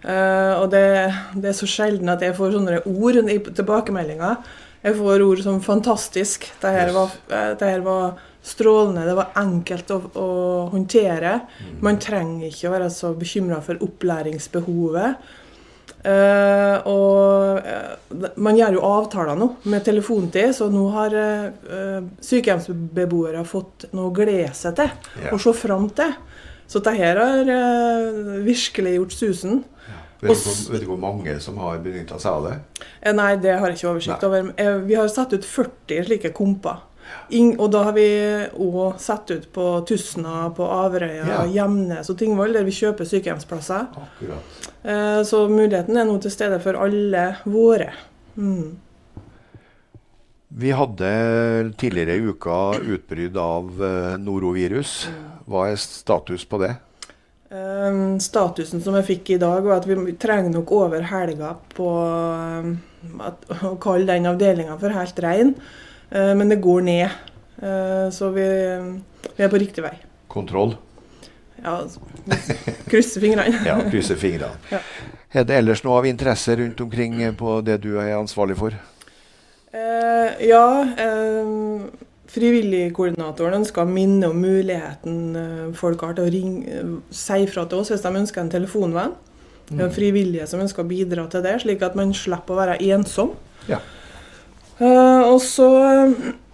Uh, 0.04 0.60
og 0.62 0.70
det, 0.70 1.12
det 1.34 1.48
er 1.50 1.56
så 1.58 1.66
sjelden 1.66 2.08
at 2.12 2.20
jeg 2.22 2.34
får 2.36 2.52
sånne 2.54 2.82
ord 2.86 3.16
i 3.30 3.38
tilbakemeldinger. 3.38 4.36
Jeg 4.82 4.94
får 4.94 5.22
ord 5.22 5.42
som 5.42 5.60
'fantastisk'. 5.60 6.52
Det 6.60 6.70
her 6.70 6.92
var, 6.92 7.10
eh, 7.30 7.54
det 7.58 7.66
her 7.66 7.80
var 7.80 8.18
strålende. 8.42 9.06
Det 9.06 9.16
var 9.16 9.32
enkelt 9.34 9.90
å, 9.90 9.98
å 10.14 10.28
håndtere. 10.70 11.40
Man 11.80 11.98
trenger 11.98 12.46
ikke 12.48 12.68
å 12.68 12.74
være 12.76 12.90
så 12.90 13.12
bekymra 13.18 13.60
for 13.64 13.80
opplæringsbehovet. 13.82 15.16
Uh, 15.98 16.78
og 16.86 17.58
uh, 17.58 18.28
man 18.38 18.54
gjør 18.54 18.76
jo 18.76 18.84
avtaler 18.86 19.34
nå 19.34 19.48
med 19.66 19.82
telefontid, 19.84 20.52
så 20.54 20.68
nå 20.70 20.84
har 20.94 21.14
eh, 21.18 22.04
sykehjemsbeboere 22.22 23.42
fått 23.48 23.88
noe 23.96 24.12
å 24.12 24.14
glede 24.14 24.52
seg 24.54 24.76
til 24.78 25.32
og 25.32 25.42
se 25.42 25.54
fram 25.58 25.88
til. 25.90 26.14
Så 26.68 26.78
dette 26.84 26.94
har 27.18 27.50
virkelig 28.44 28.94
gjort 28.94 29.16
susen. 29.16 29.60
Vet 30.20 30.32
du, 30.34 30.34
hvor, 30.42 30.72
vet 30.72 30.80
du 30.82 30.86
hvor 30.90 30.98
mange 30.98 31.36
som 31.40 31.58
har 31.62 31.78
benytta 31.78 32.16
seg 32.18 32.32
av 32.32 32.46
det? 32.48 32.86
Eh, 33.02 33.12
Nei, 33.14 33.36
det 33.36 33.52
har 33.58 33.70
jeg 33.70 33.78
ikke 33.78 33.90
oversikt 33.92 34.22
Nei. 34.24 34.28
over. 34.28 34.52
Eh, 34.58 34.78
Vi 34.88 34.94
har 34.98 35.08
satt 35.08 35.32
ut 35.32 35.44
40 35.46 36.04
slike 36.08 36.32
komper. 36.34 36.80
Og 37.32 37.70
da 37.72 37.84
har 37.86 37.92
vi 37.96 38.02
òg 38.60 38.98
satt 39.00 39.30
ut 39.30 39.46
på 39.54 39.68
Tusna, 39.88 40.50
på 40.56 40.66
Averøya, 40.66 41.24
Ja. 41.26 41.44
Gjemnes 41.46 42.10
og 42.10 42.18
Tingvoll, 42.18 42.52
der 42.52 42.64
vi 42.66 42.70
kjøper 42.74 43.06
sykehjemsplasser. 43.08 43.86
Akkurat. 43.96 44.58
Eh, 44.84 45.22
Så 45.24 45.48
muligheten 45.48 45.96
er 45.96 46.04
nå 46.04 46.18
til 46.20 46.30
stede 46.30 46.60
for 46.60 46.74
alle 46.76 47.36
våre. 47.46 47.92
Mm. 48.36 48.76
Vi 50.58 50.70
hadde 50.72 51.08
tidligere 51.78 52.16
i 52.16 52.26
uka 52.32 52.58
utbrudd 52.80 53.36
av 53.36 53.70
norovirus. 54.18 55.06
Hva 55.48 55.70
er 55.70 55.76
status 55.76 56.44
på 56.48 56.58
det? 56.60 56.76
Eh, 57.50 58.00
Statusen 58.20 58.82
som 58.84 58.96
jeg 58.98 59.06
fikk 59.08 59.30
i 59.36 59.40
dag, 59.40 59.62
var 59.64 59.80
at 59.80 59.86
vi 59.88 60.12
trenger 60.20 60.52
nok 60.52 60.72
over 60.76 61.06
helga 61.08 61.54
på 61.74 61.88
eh, 62.04 62.72
at, 63.24 63.46
å 63.64 63.76
kalle 63.80 64.08
den 64.10 64.28
avdelinga 64.28 64.76
for 64.80 64.92
helt 64.96 65.22
rein. 65.24 65.54
Eh, 66.10 66.34
Men 66.36 66.52
det 66.52 66.60
går 66.64 66.84
ned. 66.88 67.08
Eh, 67.62 68.10
Så 68.14 68.30
vi, 68.36 68.44
vi 69.36 69.44
er 69.46 69.48
på 69.52 69.60
riktig 69.60 69.82
vei. 69.86 69.94
Kontroll? 70.28 70.76
Ja, 71.64 71.80
krysse 72.86 73.18
fingrene. 73.22 73.62
Ja, 73.66 73.80
krysser 73.90 74.18
fingrene. 74.20 74.54
Ja. 74.70 74.78
Er 75.34 75.44
det 75.44 75.56
ellers 75.58 75.82
noe 75.84 75.98
av 75.98 76.06
interesse 76.08 76.54
rundt 76.56 76.78
omkring 76.80 77.18
på 77.36 77.58
det 77.66 77.80
du 77.84 77.96
er 78.00 78.14
ansvarlig 78.16 78.56
for? 78.60 78.76
Eh, 79.72 80.46
ja, 80.48 80.62
eh, 80.96 81.50
frivilligkoordinatoren 82.32 83.62
ønsker 83.62 83.84
å 83.84 83.90
minne 83.90 84.28
om 84.28 84.42
muligheten 84.42 85.38
eh, 85.38 85.64
folk 85.78 86.04
har 86.04 86.18
til 86.18 86.28
å 86.28 86.32
ringe, 86.32 86.66
eh, 86.68 86.92
si 87.14 87.46
fra 87.50 87.64
til 87.68 87.82
oss 87.82 87.92
hvis 87.92 88.04
de 88.04 88.14
ønsker 88.22 88.44
en 88.44 88.52
telefonvenn. 88.52 89.16
Det 89.68 89.84
er 89.84 89.92
frivillige 89.92 90.46
som 90.48 90.62
ønsker 90.64 90.84
å 90.84 90.88
bidra 90.88 91.26
til 91.28 91.42
det, 91.44 91.58
slik 91.60 91.82
at 91.84 91.96
man 91.98 92.14
slipper 92.16 92.54
å 92.54 92.60
være 92.62 92.78
ensom. 92.88 93.34
Ja. 93.68 93.82
Uh, 94.78 95.26
og 95.28 95.42
så 95.44 95.66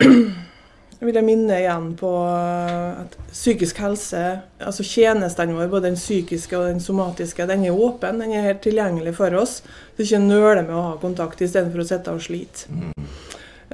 vil 1.05 1.19
jeg 1.19 1.27
minne 1.27 1.61
igjen 1.61 1.93
på 2.01 2.11
at 2.25 3.15
psykisk 3.29 3.79
helse, 3.85 4.23
altså 4.59 4.87
tjenestene 4.89 5.55
våre, 5.55 5.71
både 5.71 5.91
den 5.91 6.01
psykiske 6.01 6.59
og 6.59 6.73
den 6.73 6.83
somatiske, 6.83 7.47
den 7.51 7.67
er 7.69 7.77
åpen, 7.87 8.19
den 8.25 8.35
er 8.35 8.49
helt 8.49 8.65
tilgjengelig 8.67 9.15
for 9.21 9.39
oss. 9.39 9.61
Så 9.95 10.09
ikke 10.09 10.23
nøle 10.25 10.65
med 10.65 10.75
å 10.75 10.87
ha 10.89 10.99
kontakt 11.03 11.45
istedenfor 11.45 11.85
å 11.85 11.89
sitte 11.93 12.17
og 12.17 12.25
slite. 12.25 12.67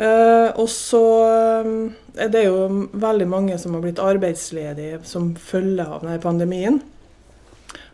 Eh, 0.00 0.48
og 0.56 0.68
så 0.72 1.02
eh, 1.28 1.72
er 2.24 2.30
det 2.32 2.46
jo 2.46 2.68
veldig 2.92 3.28
mange 3.28 3.58
som 3.60 3.76
har 3.76 3.84
blitt 3.84 4.00
arbeidsledige 4.02 5.02
som 5.08 5.34
følge 5.36 5.84
av 5.84 6.04
denne 6.04 6.20
pandemien. 6.22 6.80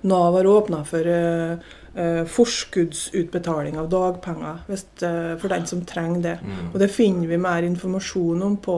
Nav 0.07 0.37
har 0.37 0.47
åpna 0.47 0.85
for 0.87 1.09
uh, 1.09 2.23
forskuddsutbetaling 2.31 3.79
av 3.81 3.89
dagpenger 3.91 4.61
hvis, 4.69 4.85
for 5.01 5.51
den 5.51 5.65
som 5.67 5.81
trenger 5.89 6.21
det. 6.23 6.35
Og 6.69 6.77
det 6.79 6.93
finner 6.95 7.27
vi 7.27 7.39
mer 7.41 7.67
informasjon 7.67 8.45
om 8.47 8.55
på, 8.63 8.77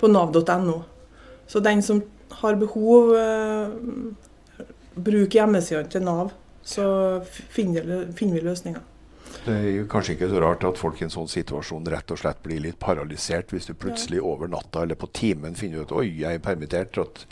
på 0.00 0.08
nav.no. 0.08 0.78
Så 1.50 1.60
den 1.60 1.82
som 1.82 2.00
har 2.30 2.54
behov, 2.54 3.16
eh, 3.18 3.68
bruk 4.94 5.34
hjemmesidene 5.34 5.90
til 5.90 6.04
Nav, 6.06 6.30
så 6.62 6.84
finner, 7.26 8.06
finner 8.14 8.38
vi 8.38 8.46
løsninger. 8.46 8.84
Det 9.44 9.54
er 9.54 9.68
jo 9.72 9.86
kanskje 9.90 10.16
ikke 10.16 10.28
så 10.30 10.40
rart 10.42 10.64
at 10.68 10.78
folk 10.80 11.00
i 11.00 11.06
en 11.06 11.12
sånn 11.12 11.30
situasjon 11.30 11.86
rett 11.92 12.12
og 12.12 12.20
slett 12.20 12.42
blir 12.44 12.60
litt 12.64 12.78
paralysert 12.82 13.54
hvis 13.54 13.70
du 13.70 13.74
plutselig 13.78 14.20
over 14.20 14.50
natta 14.50 14.84
eller 14.84 14.98
på 15.00 15.08
timen 15.16 15.56
finner 15.58 15.86
ut 15.86 15.94
oi, 15.96 16.06
jeg 16.22 16.40
er 16.40 16.44
permittert, 16.44 16.98
at 17.00 17.24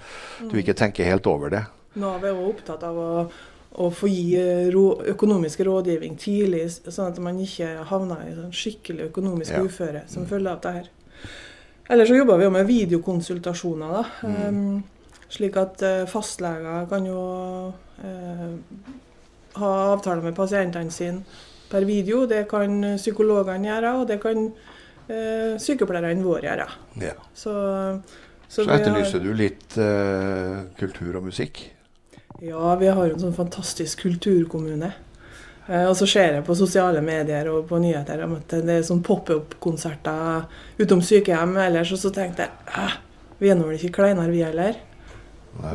du 0.48 0.56
ikke 0.60 0.76
tenker 0.78 1.08
helt 1.08 1.28
over 1.28 1.52
det. 1.52 1.64
Nav 1.98 2.24
er 2.24 2.36
også 2.36 2.52
opptatt 2.52 2.86
av 2.86 3.00
å, 3.02 3.08
å 3.82 3.88
få 3.94 4.10
gi 4.10 4.36
eh, 4.40 4.68
rå, 4.72 4.84
økonomisk 5.14 5.64
rådgivning 5.66 6.16
tidlig, 6.20 6.64
sånn 6.86 7.10
at 7.10 7.18
man 7.24 7.40
ikke 7.42 7.72
havner 7.90 8.24
i 8.28 8.36
sånn 8.36 8.54
skikkelig 8.54 9.10
økonomisk 9.10 9.56
Ja. 9.56 9.64
uføre 9.66 10.04
som 10.08 10.28
følge 10.30 10.54
av 10.54 10.62
det 10.64 10.76
her. 10.78 10.88
Ellers 11.88 12.08
så 12.08 12.16
jobber 12.18 12.38
vi 12.38 12.44
jo 12.44 12.52
med 12.52 12.68
videokonsultasjoner. 12.68 13.92
da. 13.98 14.04
Um, 14.28 14.82
slik 15.32 15.56
at 15.56 15.82
uh, 15.84 16.06
fastleger 16.08 16.88
kan 16.88 17.06
jo 17.08 17.20
uh, 18.04 18.56
ha 19.58 19.70
avtaler 19.94 20.22
med 20.22 20.36
pasientene 20.36 20.92
sine 20.92 21.24
per 21.70 21.86
video. 21.88 22.24
Det 22.30 22.44
kan 22.50 22.80
psykologene 22.96 23.68
gjøre, 23.70 23.94
og 24.00 24.06
det 24.10 24.20
kan 24.22 24.46
eh, 25.08 25.56
sykepleierne 25.60 26.24
våre 26.24 26.46
gjøre. 26.48 26.68
Ja. 27.02 27.14
Så, 27.34 27.54
Så 28.48 28.64
har- 28.64 28.78
etterlyser 28.80 29.20
du 29.24 29.32
litt 29.36 29.76
eh, 29.78 30.62
kultur 30.78 31.16
og 31.20 31.28
musikk? 31.28 31.66
Ja, 32.40 32.74
vi 32.78 32.86
har 32.86 33.06
jo 33.08 33.14
en 33.16 33.20
sånn 33.26 33.34
fantastisk 33.36 34.04
kulturkommune. 34.06 34.92
Eh, 35.68 35.84
og 35.88 35.96
så 35.98 36.06
ser 36.08 36.36
jeg 36.38 36.44
på 36.46 36.54
sosiale 36.56 37.00
medier 37.04 37.48
og 37.52 37.66
på 37.68 37.80
nyheter 37.82 38.22
at 38.24 38.54
det 38.64 38.78
er 38.78 38.86
sånn 38.86 39.02
pop-up-konserter 39.04 40.46
utom 40.80 41.02
sykehjem 41.04 41.56
ellers, 41.66 41.92
og 41.92 41.98
så 42.00 42.12
tenkte 42.14 42.46
jeg 42.46 42.94
vi 43.38 43.50
er 43.52 43.54
nå 43.58 43.68
vel 43.68 43.76
ikke 43.78 43.92
kleinere, 44.00 44.32
vi 44.34 44.40
heller. 44.42 44.74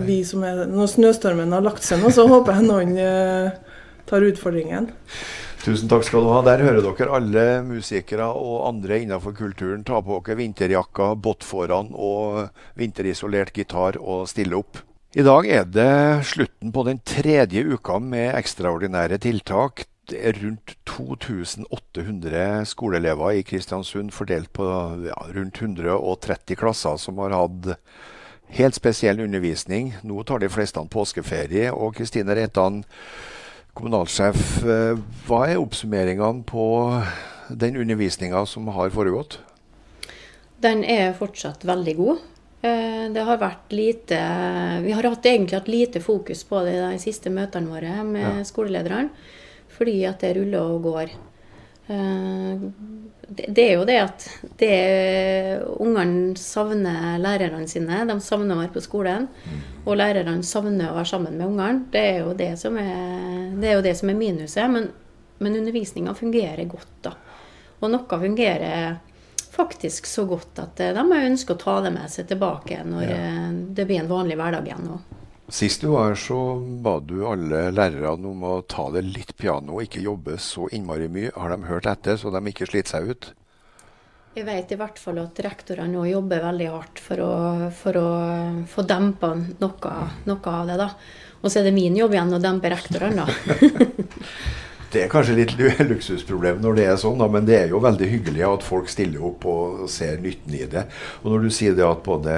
Vi 0.03 0.17
som 0.27 0.43
er, 0.47 0.65
når 0.67 0.89
snøstormen 0.91 1.51
har 1.55 1.61
lagt 1.63 1.83
seg 1.83 2.01
nå, 2.01 2.09
så 2.11 2.25
håper 2.27 2.57
jeg 2.59 2.65
noen 2.67 2.97
eh, 2.99 3.51
tar 4.09 4.23
utfordringen. 4.27 4.89
Tusen 5.63 5.87
takk 5.87 6.03
skal 6.03 6.25
du 6.25 6.27
ha. 6.27 6.41
Der 6.43 6.59
hører 6.59 6.83
dere 6.83 7.13
alle 7.15 7.43
musikere 7.63 8.25
og 8.35 8.65
andre 8.67 8.97
innenfor 8.99 9.31
kulturen 9.37 9.85
ta 9.87 10.01
på 10.03 10.17
dere 10.25 10.35
vinterjakka, 10.41 11.13
båtfårene 11.23 11.95
og 11.95 12.49
vinterisolert 12.75 13.53
gitar 13.55 13.95
og 14.01 14.25
stille 14.27 14.59
opp. 14.59 14.81
I 15.15 15.23
dag 15.23 15.47
er 15.47 15.69
det 15.69 16.25
slutten 16.27 16.73
på 16.75 16.83
den 16.83 16.99
tredje 17.07 17.63
uka 17.63 17.95
med 18.03 18.33
ekstraordinære 18.41 19.21
tiltak. 19.23 19.85
Det 20.11 20.19
er 20.19 20.35
rundt 20.41 20.73
2800 20.89 22.65
skoleelever 22.67 23.39
i 23.39 23.45
Kristiansund 23.47 24.11
fordelt 24.11 24.51
på 24.51 24.67
ja, 25.07 25.15
rundt 25.37 25.61
130 25.63 26.59
klasser 26.59 26.99
som 26.99 27.23
har 27.23 27.37
hatt 27.37 27.77
helt 28.57 28.75
spesiell 28.75 29.23
undervisning. 29.23 29.93
Nå 30.03 30.25
tar 30.27 30.43
de 30.43 30.51
fleste 30.51 30.83
påskeferie. 30.91 31.71
Og 31.71 31.95
Kristine 31.95 32.35
Reitan, 32.35 32.83
kommunalsjef, 33.77 34.63
eh, 34.63 34.99
hva 35.27 35.45
er 35.49 35.61
oppsummeringene 35.61 36.45
på 36.45 36.65
den 37.49 37.77
undervisninga 37.81 38.45
som 38.49 38.67
har 38.73 38.93
foregått? 38.93 39.39
Den 40.63 40.83
er 40.87 41.15
fortsatt 41.17 41.65
veldig 41.67 41.95
god. 41.97 42.21
Eh, 42.63 43.09
det 43.11 43.23
har 43.27 43.41
vært 43.41 43.73
lite 43.75 44.17
Vi 44.85 44.93
har 44.95 45.03
hatt, 45.03 45.25
egentlig 45.25 45.57
hatt 45.57 45.67
lite 45.67 45.99
fokus 45.99 46.45
på 46.47 46.63
det 46.63 46.77
i 46.77 46.83
de 46.93 46.99
siste 47.01 47.29
møtene 47.29 47.67
våre 47.67 48.03
med 48.07 48.23
ja. 48.23 48.43
skolelederne 48.47 49.09
fordi 49.73 50.03
at 50.05 50.21
det 50.21 50.35
ruller 50.37 50.69
og 50.75 50.83
går. 50.85 51.13
Eh, 53.27 53.51
det 53.53 53.63
er 53.63 53.77
jo 53.77 53.85
det 53.87 53.99
at 54.01 54.25
det 54.59 54.73
ungene 55.79 56.35
savner 56.39 57.19
lærerne 57.21 57.67
sine. 57.69 58.03
De 58.09 58.17
savner 58.23 58.55
å 58.55 58.63
være 58.63 58.73
på 58.75 58.83
skolen. 58.83 59.29
Mm. 59.45 59.61
Og 59.85 59.97
lærerne 59.99 60.43
savner 60.47 60.91
å 60.91 60.97
være 60.97 61.11
sammen 61.13 61.37
med 61.39 61.47
ungene. 61.47 61.87
Det 61.93 62.03
er 62.11 62.19
jo 62.23 62.35
det 62.37 62.53
som 62.61 62.77
er, 62.79 63.55
det 63.59 63.71
er, 63.71 63.81
det 63.85 63.95
som 63.99 64.11
er 64.11 64.19
minuset. 64.19 64.67
Men, 64.71 64.91
men 65.43 65.57
undervisninga 65.61 66.15
fungerer 66.17 66.63
godt, 66.69 66.93
da. 67.07 67.17
Og 67.83 67.91
noe 67.91 68.19
fungerer 68.19 69.01
faktisk 69.53 70.07
så 70.09 70.23
godt 70.25 70.63
at 70.63 70.79
de 70.95 71.03
ønsker 71.03 71.53
å 71.53 71.61
ta 71.61 71.75
det 71.85 71.91
med 71.93 72.09
seg 72.09 72.25
tilbake 72.31 72.79
når 72.87 73.03
ja. 73.05 73.17
det 73.75 73.85
blir 73.85 74.01
en 74.01 74.09
vanlig 74.09 74.37
hverdag 74.39 74.65
igjen. 74.65 74.87
Også. 74.95 75.12
Sist 75.51 75.81
du 75.83 75.89
var 75.91 76.13
her, 76.13 76.15
så 76.15 76.37
ba 76.83 76.97
du 77.03 77.17
alle 77.27 77.67
lærerne 77.75 78.29
om 78.29 78.43
å 78.47 78.53
ta 78.63 78.87
det 78.93 79.03
litt 79.03 79.35
piano 79.37 79.81
ikke 79.83 80.03
jobbe 80.03 80.37
så 80.39 80.69
innmari 80.71 81.09
mye. 81.11 81.33
Har 81.35 81.51
de 81.51 81.67
hørt 81.67 81.89
etter, 81.89 82.15
så 82.17 82.31
de 82.31 82.41
ikke 82.47 82.69
sliter 82.69 82.95
seg 82.95 83.11
ut? 83.11 83.31
Jeg 84.33 84.47
vet 84.47 84.71
i 84.73 84.77
hvert 84.79 84.97
fall 84.97 85.19
at 85.21 85.37
rektorene 85.45 85.93
nå 85.93 86.07
jobber 86.09 86.41
veldig 86.41 86.69
hardt 86.73 87.01
for 87.03 87.21
å, 87.21 87.33
for 87.75 87.99
å 87.99 88.07
få 88.71 88.85
dempa 88.89 89.33
noe, 89.35 89.91
noe, 90.25 90.53
av 90.55 90.71
det. 90.71 90.77
da. 90.79 90.89
Og 91.43 91.51
så 91.51 91.59
er 91.59 91.67
det 91.67 91.75
min 91.75 91.99
jobb 91.99 92.15
igjen 92.15 92.33
å 92.33 92.41
dempe 92.41 92.71
rektorene, 92.73 93.27
da. 93.27 93.59
Det 94.93 95.01
er 95.01 95.09
kanskje 95.09 95.35
litt 95.39 95.53
luksusproblem 95.91 96.59
når 96.61 96.75
det 96.77 96.83
er 96.85 96.97
sånn, 97.01 97.17
da, 97.17 97.25
men 97.31 97.47
det 97.47 97.55
er 97.57 97.71
jo 97.73 97.81
veldig 97.81 98.09
hyggelig 98.11 98.43
at 98.45 98.65
folk 98.65 98.91
stiller 98.91 99.23
opp 99.25 99.47
og 99.49 99.87
ser 99.89 100.19
nytten 100.21 100.53
i 100.53 100.67
det. 100.69 100.83
Og 101.23 101.33
når 101.33 101.47
du 101.47 101.53
sier 101.55 101.77
det 101.77 101.87
at 101.87 102.03
både 102.05 102.35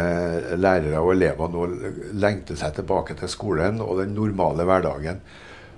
lærere 0.56 1.02
og 1.04 1.12
elever 1.18 1.52
nå 1.52 1.66
lengter 2.16 2.56
seg 2.60 2.78
tilbake 2.78 3.18
til 3.20 3.32
skolen 3.32 3.84
og 3.84 4.00
den 4.00 4.16
normale 4.16 4.64
hverdagen 4.68 5.20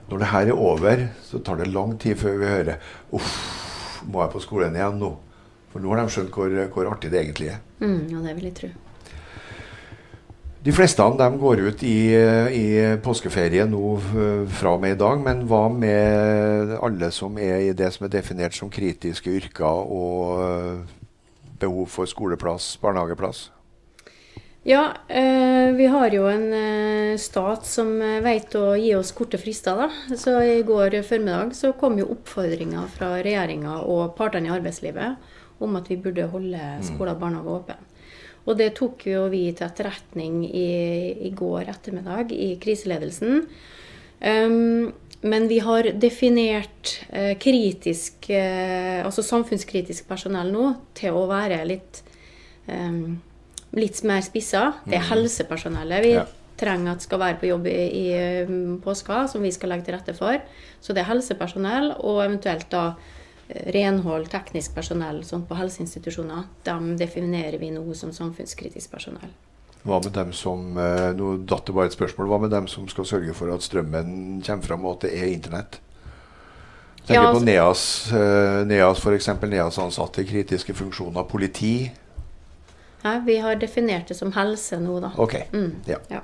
Når 0.07 0.19
det 0.21 0.31
her 0.31 0.47
er 0.47 0.59
over, 0.63 1.07
så 1.25 1.41
tar 1.43 1.57
det 1.59 1.73
lang 1.73 1.97
tid 1.99 2.15
før 2.21 2.37
vi 2.39 2.51
hører 2.53 2.77
Uff, 3.11 3.33
må 4.05 4.21
jeg 4.21 4.35
på 4.37 4.43
skolen 4.45 4.77
igjen 4.77 5.01
nå? 5.01 5.15
For 5.73 5.83
nå 5.83 5.91
har 5.91 6.05
de 6.05 6.13
skjønt 6.13 6.31
hvor, 6.31 6.53
hvor 6.73 6.93
artig 6.93 7.11
det 7.11 7.25
egentlig 7.25 7.55
er. 7.57 7.63
Mm, 7.81 8.05
ja, 8.13 8.21
det 8.23 8.37
vil 8.37 8.47
jeg 8.51 8.59
tro. 8.61 8.69
De 10.63 10.73
fleste 10.73 11.03
av 11.03 11.17
dem 11.19 11.37
går 11.39 11.59
ut 11.69 11.83
i, 11.85 12.11
i 12.51 12.65
påskeferie 13.03 13.65
nå 13.69 13.81
eh, 13.97 14.47
fra 14.59 14.73
og 14.75 14.81
med 14.83 14.95
i 14.95 14.99
dag. 14.99 15.21
Men 15.23 15.45
hva 15.47 15.67
med 15.71 16.73
alle 16.81 17.11
som 17.15 17.37
er 17.39 17.69
i 17.69 17.75
det 17.77 17.91
som 17.95 18.07
er 18.07 18.15
definert 18.17 18.57
som 18.57 18.71
kritiske 18.73 19.31
yrker 19.37 19.85
og 19.93 20.41
eh, 20.43 20.81
behov 21.61 21.85
for 21.93 22.09
skoleplass, 22.09 22.73
barnehageplass? 22.81 23.47
Ja, 24.67 24.97
eh, 25.07 25.71
vi 25.77 25.87
har 25.87 26.11
jo 26.11 26.25
en 26.27 26.49
eh, 26.51 27.17
stat 27.21 27.63
som 27.69 27.93
vet 28.25 28.57
å 28.59 28.73
gi 28.75 28.91
oss 28.97 29.13
korte 29.15 29.39
frister. 29.39 29.79
da. 29.79 30.17
Så 30.19 30.35
I 30.43 30.63
går 30.67 30.99
formiddag 31.07 31.55
så 31.55 31.71
kom 31.79 31.95
jo 32.01 32.09
oppfordringer 32.17 32.89
fra 32.97 33.13
regjeringa 33.21 33.83
og 33.85 34.17
partene 34.17 34.49
i 34.49 34.57
arbeidslivet 34.57 35.61
om 35.63 35.79
at 35.79 35.87
vi 35.87 36.01
burde 36.01 36.27
holde 36.33 36.59
mm. 36.59 36.83
skoler 36.89 37.15
og 37.15 37.23
barnehager 37.23 37.61
åpne. 37.61 37.86
Og 38.47 38.55
det 38.59 38.71
tok 38.77 39.03
jo 39.09 39.25
vi 39.31 39.49
til 39.51 39.67
etterretning 39.67 40.39
i, 40.47 40.69
i 41.27 41.33
går 41.35 41.67
ettermiddag 41.73 42.31
i 42.31 42.53
kriseledelsen. 42.63 43.43
Um, 44.23 44.93
men 45.27 45.47
vi 45.49 45.59
har 45.65 45.89
definert 45.99 46.93
uh, 47.11 47.33
kritisk, 47.41 48.29
uh, 48.31 49.03
altså 49.03 49.25
samfunnskritisk 49.25 50.07
personell 50.09 50.53
nå 50.53 50.71
til 50.97 51.17
å 51.17 51.25
være 51.29 51.59
litt, 51.67 52.01
um, 52.71 53.17
litt 53.75 53.99
mer 54.07 54.23
spissa. 54.25 54.69
Det 54.85 54.95
er 54.95 55.03
mm. 55.03 55.11
helsepersonellet 55.11 56.05
vi 56.05 56.15
ja. 56.15 56.23
trenger 56.57 56.95
at 56.95 57.03
skal 57.03 57.23
være 57.25 57.41
på 57.41 57.51
jobb 57.51 57.67
i, 57.67 57.77
i 57.99 58.07
um, 58.47 58.77
påska, 58.83 59.25
som 59.33 59.43
vi 59.43 59.51
skal 59.51 59.75
legge 59.75 59.89
til 59.89 59.97
rette 59.97 60.15
for. 60.15 60.39
Så 60.79 60.95
det 60.95 61.03
er 61.03 61.11
helsepersonell 61.11 61.97
og 61.97 62.23
eventuelt 62.29 62.69
da 62.71 62.93
renhold, 63.47 64.29
teknisk 64.31 64.75
personell 64.75 65.21
sånn 65.25 65.45
på 65.47 65.57
helseinstitusjoner, 65.57 66.47
dem 66.67 66.95
definerer 66.99 67.59
vi 67.61 67.71
nå 67.71 67.83
som 67.95 68.13
samfunnskritisk 68.15 68.91
personell. 68.91 69.33
Hva 69.87 70.01
med 70.03 70.11
dem 70.17 70.33
som 70.35 70.77
eh, 70.81 71.11
nå 71.15 71.37
datt 71.47 71.67
det 71.67 71.75
bare 71.75 71.87
et 71.87 71.95
spørsmål, 71.95 72.27
hva 72.27 72.39
med 72.43 72.51
dem 72.51 72.67
som 72.67 72.87
skal 72.91 73.07
sørge 73.07 73.35
for 73.37 73.53
at 73.53 73.63
strømmen 73.63 74.41
kommer 74.43 74.65
fram, 74.65 74.85
og 74.85 74.97
at 74.97 75.07
det 75.07 75.13
er 75.15 75.31
internett? 75.31 75.79
Tenker 77.07 77.21
ja, 77.21 77.27
altså, 77.29 77.39
på 77.39 77.45
NEAS, 77.47 77.83
uh, 78.11 78.65
NEAS 78.67 78.99
f.eks. 78.99 79.29
NEAS 79.47 79.77
ansatte 79.79 80.25
kritiske 80.27 80.73
funksjoner. 80.75 81.23
Politi? 81.23 81.87
Ja, 82.99 83.21
vi 83.23 83.37
har 83.39 83.55
definert 83.55 84.11
det 84.11 84.17
som 84.19 84.33
helse 84.35 84.81
nå, 84.83 84.97
da. 84.99 85.13
Ok, 85.15 85.37
mm, 85.53 85.69
ja. 85.87 86.01
ja. 86.11 86.19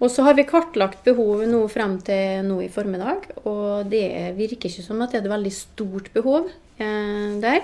Og 0.00 0.08
så 0.08 0.24
har 0.24 0.36
vi 0.36 0.46
kartlagt 0.48 1.02
behovet 1.04 1.50
nå 1.50 1.60
frem 1.68 1.98
til 2.04 2.46
nå 2.46 2.62
i 2.64 2.70
formiddag. 2.72 3.26
Og 3.44 3.90
det 3.92 4.32
virker 4.38 4.70
ikke 4.70 4.84
som 4.84 5.02
at 5.04 5.12
det 5.12 5.20
er 5.20 5.26
et 5.26 5.34
veldig 5.34 5.52
stort 5.52 6.08
behov 6.14 6.48
eh, 6.80 7.36
der. 7.42 7.60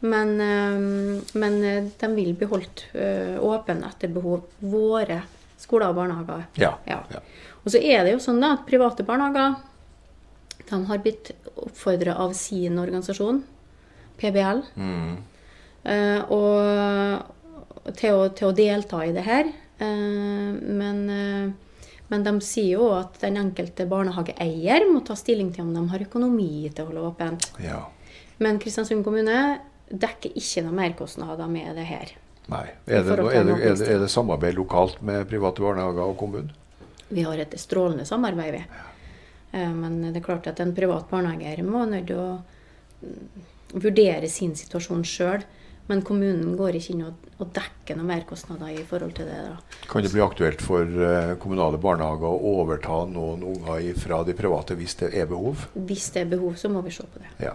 Men, 0.00 0.34
eh, 0.42 0.80
men, 1.38 1.58
eh, 1.66 1.86
de 2.00 2.10
vil 2.16 2.34
bli 2.38 2.48
holdt 2.50 2.88
eh, 2.98 3.38
åpne 3.38 3.92
etter 3.92 4.10
behov. 4.14 4.48
Våre 4.58 5.22
skoler 5.58 5.92
og 5.92 6.00
barnehager. 6.00 6.48
Ja, 6.58 6.74
ja. 6.86 6.98
ja. 7.14 7.22
Og 7.62 7.70
så 7.74 7.78
er 7.82 8.04
det 8.06 8.16
jo 8.16 8.22
sånn 8.22 8.42
da, 8.42 8.56
at 8.56 8.66
private 8.66 9.06
barnehager 9.06 9.58
de 10.68 10.78
har 10.90 11.00
blitt 11.02 11.32
oppfordra 11.56 12.18
av 12.20 12.34
sin 12.36 12.78
organisasjon, 12.78 13.40
PBL, 14.18 14.60
mm. 14.76 15.14
eh, 15.88 16.34
og, 16.34 17.22
til, 17.96 18.18
å, 18.18 18.28
til, 18.36 18.50
å, 18.50 18.52
delta 18.56 19.00
i 19.06 19.14
det 19.16 19.24
her. 19.24 19.48
Eh, 19.78 20.52
men 20.58 21.00
men 22.08 22.24
de 22.24 22.34
sier 22.44 22.78
jo 22.78 22.90
at 22.96 23.18
den 23.20 23.36
enkelte 23.40 23.84
barnehageeier 23.88 24.86
må 24.88 25.02
ta 25.04 25.16
stilling 25.18 25.50
til 25.54 25.66
om 25.66 25.74
de 25.76 25.82
har 25.92 26.04
økonomi 26.06 26.68
til 26.68 26.84
å 26.84 26.88
holde 26.88 27.08
åpent. 27.10 27.50
Ja. 27.62 27.82
Men 28.40 28.60
Kristiansund 28.62 29.04
kommune 29.04 29.58
dekker 29.88 30.36
ikke 30.36 30.64
noen 30.64 30.78
merkostnader 30.78 31.50
med 31.50 31.76
det 31.76 31.86
her. 31.88 32.14
Nei. 32.48 32.64
Er 32.86 33.04
det, 33.04 33.12
er, 33.12 33.22
det, 33.22 33.34
er, 33.36 33.74
det, 33.76 33.88
er 33.92 34.00
det, 34.00 34.08
samarbeid 34.12 34.56
lokalt 34.56 35.02
med 35.04 35.28
private 35.28 35.64
barnehager 35.64 36.04
og 36.04 36.16
kommunen? 36.20 36.54
Vi 37.08 37.24
har 37.24 37.40
et 37.40 37.56
strålende 37.60 38.06
samarbeid, 38.08 38.54
vi. 38.56 38.62
Ja. 38.64 38.86
Eh, 39.52 39.72
men 39.72 40.00
det 40.06 40.16
er 40.16 40.24
klart 40.24 40.48
at 40.48 40.60
en 40.64 40.74
privat 40.76 41.08
barnehageeier 41.10 41.64
må 41.64 41.84
nødt 41.88 42.08
til 42.08 42.20
å 42.20 42.30
mm, 43.04 43.44
vurdere 43.76 44.28
sin 44.32 44.54
situasjon 44.56 45.04
sjøl. 45.08 45.44
Men 45.88 46.04
kommunen 46.04 46.56
går 46.56 46.80
ikke 46.80 46.94
inn 46.94 47.06
og, 47.08 47.27
og 47.38 47.52
dekker 47.54 47.98
noen 47.98 48.10
merkostnader 48.10 48.72
i 48.74 48.82
forhold 48.86 49.14
til 49.14 49.28
det. 49.30 49.38
Da. 49.46 49.78
Kan 49.90 50.02
det 50.02 50.10
bli 50.10 50.22
aktuelt 50.24 50.62
for 50.64 50.82
uh, 50.82 51.36
kommunale 51.38 51.78
barnehager 51.82 52.26
å 52.26 52.54
overta 52.62 53.04
noen 53.10 53.44
unger 53.46 53.92
fra 54.00 54.24
de 54.26 54.34
private 54.38 54.74
hvis 54.78 54.98
det 55.04 55.12
er 55.14 55.30
behov? 55.30 55.68
Hvis 55.78 56.10
det 56.14 56.24
er 56.24 56.32
behov, 56.34 56.56
så 56.58 56.70
må 56.72 56.82
vi 56.86 56.94
se 56.94 57.06
på 57.06 57.22
det. 57.22 57.30
Ja. 57.46 57.54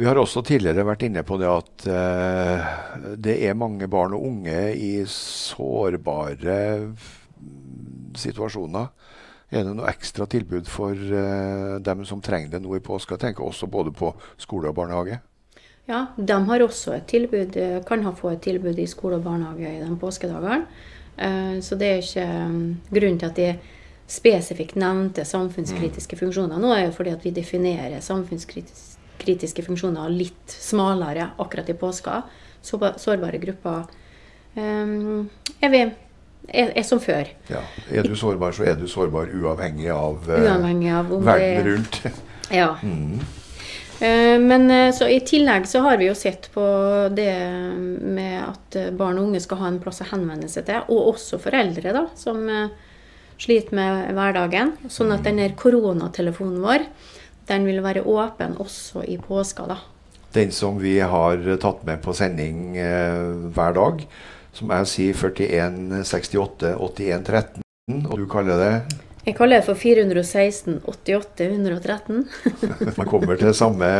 Vi 0.00 0.06
har 0.08 0.16
også 0.16 0.40
tidligere 0.46 0.86
vært 0.88 1.02
inne 1.04 1.22
på 1.28 1.36
det 1.36 1.48
at 1.50 1.86
eh, 1.92 2.68
det 3.20 3.34
er 3.44 3.58
mange 3.58 3.84
barn 3.90 4.14
og 4.16 4.22
unge 4.30 4.70
i 4.72 5.02
sårbare 5.04 6.54
situasjoner. 8.16 8.88
Er 9.50 9.66
det 9.66 9.74
noe 9.76 9.90
ekstra 9.90 10.24
tilbud 10.30 10.70
for 10.70 10.94
eh, 10.94 11.74
dem 11.84 12.06
som 12.08 12.22
trenger 12.24 12.54
det 12.54 12.62
nå 12.64 12.78
i 12.78 12.84
påska? 12.86 13.18
Jeg 13.18 13.26
tenker 13.26 13.44
også 13.44 13.68
både 13.68 13.92
på 13.92 14.14
skole 14.40 14.72
og 14.72 14.78
barnehage. 14.78 15.20
Ja, 15.90 16.04
de 16.16 16.38
har 16.46 16.62
også 16.62 16.94
et 16.94 17.08
tilbud, 17.10 17.56
eh, 17.58 17.80
kan 17.86 18.04
ha 18.06 18.12
få 18.14 18.30
et 18.30 18.42
tilbud 18.46 18.78
i 18.78 18.86
skole 18.86 19.18
og 19.18 19.24
barnehage 19.26 19.72
i 19.74 19.82
de 19.82 19.96
påskedagene. 19.98 20.62
Eh, 21.16 21.56
så 21.60 21.78
det 21.78 21.88
er 21.88 22.04
ikke 22.04 22.26
mm, 22.26 22.76
grunnen 22.92 23.18
til 23.18 23.30
at 23.30 23.40
de 23.40 23.48
spesifikt 24.10 24.78
nevnte 24.78 25.24
samfunnskritiske 25.26 26.16
mm. 26.16 26.20
funksjoner 26.20 26.62
nå, 26.62 26.70
er 26.74 26.84
jo 26.86 26.94
fordi 26.94 27.14
at 27.14 27.24
vi 27.26 27.34
definerer 27.34 28.02
samfunnskritiske 28.02 29.64
funksjoner 29.66 30.14
litt 30.14 30.54
smalere 30.54 31.32
akkurat 31.38 31.70
i 31.70 31.78
påska. 31.78 32.22
Sårbare 32.62 33.38
grupper 33.40 33.86
um, 34.54 35.28
er 35.62 35.70
vi 35.72 35.80
er, 35.80 36.72
er, 36.74 36.82
som 36.86 37.00
før. 37.00 37.30
Ja. 37.48 37.62
Er 37.90 38.06
du 38.06 38.16
sårbar, 38.18 38.52
så 38.52 38.66
er 38.68 38.78
du 38.78 38.86
sårbar 38.90 39.30
uavhengig 39.32 39.90
av, 39.94 40.26
uavhengig 40.26 40.90
av 40.94 41.14
verden 41.24 41.70
rundt. 41.72 42.02
ja. 42.50 42.74
Mm. 42.82 43.20
Eh, 44.00 44.36
men 44.40 44.70
eh, 44.72 44.90
så 44.96 45.08
I 45.08 45.20
tillegg 45.28 45.66
så 45.68 45.82
har 45.84 45.98
vi 46.00 46.08
jo 46.08 46.16
sett 46.16 46.48
på 46.54 46.64
det 47.12 47.34
med 48.00 48.36
at 48.46 48.78
barn 48.96 49.20
og 49.20 49.28
unge 49.28 49.42
skal 49.44 49.60
ha 49.60 49.68
en 49.68 49.80
plass 49.82 50.00
å 50.00 50.08
henvende 50.14 50.48
seg 50.48 50.64
til, 50.70 50.86
og 50.88 51.12
også 51.14 51.40
foreldre 51.42 51.92
da, 51.92 52.06
som 52.16 52.40
eh, 52.48 52.72
sliter 53.40 53.76
med 53.76 54.12
hverdagen. 54.16 54.74
Sånn 54.88 55.12
at 55.12 55.26
denne 55.28 55.50
koronatelefonen 55.58 56.60
vår 56.64 56.86
den 57.50 57.66
vil 57.66 57.82
være 57.84 58.06
åpen 58.06 58.56
også 58.62 59.04
i 59.04 59.18
påska. 59.20 59.66
da. 59.68 59.80
Den 60.32 60.52
som 60.54 60.78
vi 60.78 60.98
har 61.00 61.42
tatt 61.60 61.84
med 61.84 62.00
på 62.04 62.14
sending 62.14 62.76
eh, 62.78 63.50
hver 63.52 63.74
dag, 63.76 64.04
som 64.54 64.72
jeg 64.74 64.90
sier 64.90 65.18
41 65.18 66.04
68 66.06 66.76
81 66.78 67.24
13, 67.26 67.64
og 68.06 68.16
du 68.18 68.26
kaller 68.30 68.62
det 68.62 68.74
jeg 69.20 69.36
kaller 69.36 69.60
det 69.60 69.66
for 69.66 69.76
416 69.76 70.78
88 70.88 71.44
113. 71.44 72.22
Man 72.96 73.08
kommer 73.08 73.36
til 73.36 73.52
samme, 73.56 73.90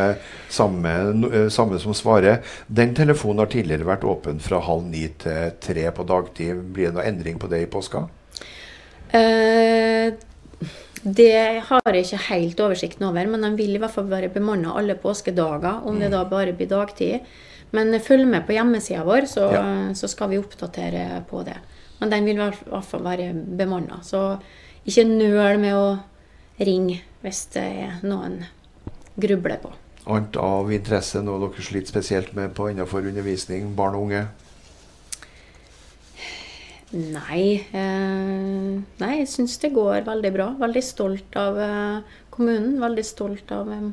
samme, 0.48 0.94
eh, 1.28 1.48
samme, 1.52 1.80
som 1.82 1.92
svarer. 1.96 2.40
Den 2.66 2.94
telefonen 2.96 3.42
har 3.44 3.50
tidligere 3.52 3.88
vært 3.88 4.06
åpen 4.08 4.40
fra 4.40 4.62
halv 4.64 4.86
ni 4.88 5.04
til 5.20 5.52
tre 5.60 5.84
på 5.92 6.06
dagtid. 6.08 6.62
Blir 6.72 6.88
det 6.88 6.96
noe 6.96 7.04
endring 7.04 7.36
på 7.40 7.50
det 7.52 7.60
i 7.66 7.68
påska? 7.68 8.06
Eh, 9.12 10.16
det 11.02 11.36
har 11.68 11.92
jeg 11.92 12.06
ikke 12.06 12.22
helt 12.30 12.64
oversikten 12.64 13.06
over, 13.10 13.28
men 13.28 13.44
de 13.44 13.50
vil 13.58 13.76
i 13.76 13.82
hvert 13.82 13.92
fall 13.92 14.08
være 14.08 14.32
bemanna 14.32 14.72
alle 14.80 14.96
påskedager. 14.96 15.84
Om 15.84 16.00
det 16.00 16.08
mm. 16.08 16.16
da 16.16 16.24
bare 16.32 16.56
blir 16.56 16.70
dagtid. 16.70 17.28
Men 17.76 17.92
følg 18.02 18.24
med 18.26 18.48
på 18.48 18.56
hjemmesida 18.56 19.04
vår, 19.06 19.28
så, 19.30 19.44
ja. 19.52 19.64
så, 19.94 20.08
skal 20.10 20.32
vi 20.32 20.40
oppdatere 20.40 21.20
på 21.28 21.44
det. 21.46 21.58
Men 22.00 22.10
den 22.10 22.24
vil 22.24 22.40
i 22.40 22.48
hvert 22.48 22.88
fall 22.88 23.04
være 23.04 23.30
bemanna. 23.36 24.00
Ikke 24.88 25.04
nøl 25.04 25.60
med 25.60 25.76
å 25.76 25.88
ringe 26.60 27.00
hvis 27.20 27.44
det 27.54 27.64
er 27.84 28.00
noen 28.06 28.40
grubler 29.20 29.60
på. 29.60 29.72
Annet 30.08 30.38
av 30.40 30.70
interesse 30.72 31.20
noe 31.22 31.40
dere 31.42 31.64
sliter 31.64 31.92
spesielt 31.92 32.32
med 32.36 32.54
på 32.56 32.70
innenfor 32.70 33.04
undervisning, 33.10 33.74
barn 33.76 33.98
og 33.98 34.08
unge? 34.08 34.22
Nei. 36.90 37.44
Eh, 37.70 38.80
nei, 38.98 39.12
jeg 39.20 39.28
syns 39.30 39.58
det 39.62 39.70
går 39.76 40.08
veldig 40.08 40.32
bra. 40.34 40.48
Veldig 40.58 40.82
stolt 40.82 41.38
av 41.38 41.60
eh, 41.62 42.16
kommunen. 42.34 42.80
Veldig 42.82 43.06
stolt 43.06 43.52
av 43.54 43.70
eh, 43.76 43.86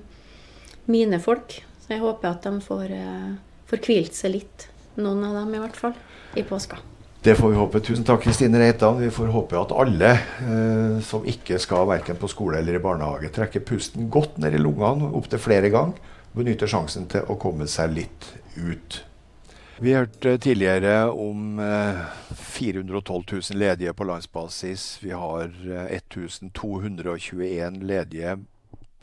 mine 0.89 1.19
folk. 1.21 1.59
Så 1.83 1.93
jeg 1.93 2.01
håper 2.01 2.31
at 2.31 2.47
de 2.47 2.57
får, 2.63 2.89
eh, 2.97 3.31
får 3.69 3.83
hvilt 3.85 4.17
seg 4.17 4.38
litt. 4.39 4.69
Noen 4.97 5.27
av 5.27 5.38
dem 5.43 5.53
i 5.53 5.61
hvert 5.61 5.77
fall. 5.77 5.93
I 6.38 6.45
påska. 6.47 6.81
Det 7.28 7.36
får 7.36 7.49
vi 7.49 7.55
håpe. 7.55 7.80
Tusen 7.84 8.05
takk, 8.07 8.21
Kristine 8.23 8.59
Reitan. 8.59 9.01
Vi 9.01 9.09
får 9.11 9.28
håpe 9.34 9.57
at 9.59 9.73
alle 9.75 10.13
eh, 10.15 10.93
som 11.03 11.25
ikke 11.28 11.57
skal 11.59 11.84
verken 11.89 12.15
på 12.15 12.30
skole 12.32 12.61
eller 12.61 12.78
i 12.78 12.80
barnehage, 12.80 13.28
trekker 13.36 13.65
pusten 13.67 14.07
godt 14.07 14.38
ned 14.39 14.55
i 14.55 14.61
lungene 14.61 15.09
opptil 15.11 15.41
flere 15.43 15.67
ganger. 15.73 15.99
Benytter 16.32 16.71
sjansen 16.71 17.09
til 17.11 17.28
å 17.28 17.36
komme 17.36 17.67
seg 17.67 17.91
litt 17.97 18.30
ut. 18.55 19.01
Vi 19.84 19.97
hørte 19.97 20.38
tidligere 20.39 21.11
om 21.11 21.59
eh, 21.59 21.99
412 22.47 22.95
000 23.19 23.59
ledige 23.59 23.91
på 23.91 24.07
landsbasis. 24.07 24.89
Vi 25.03 25.11
har 25.11 25.51
eh, 25.51 25.99
1221 25.99 27.84
ledige 27.91 28.39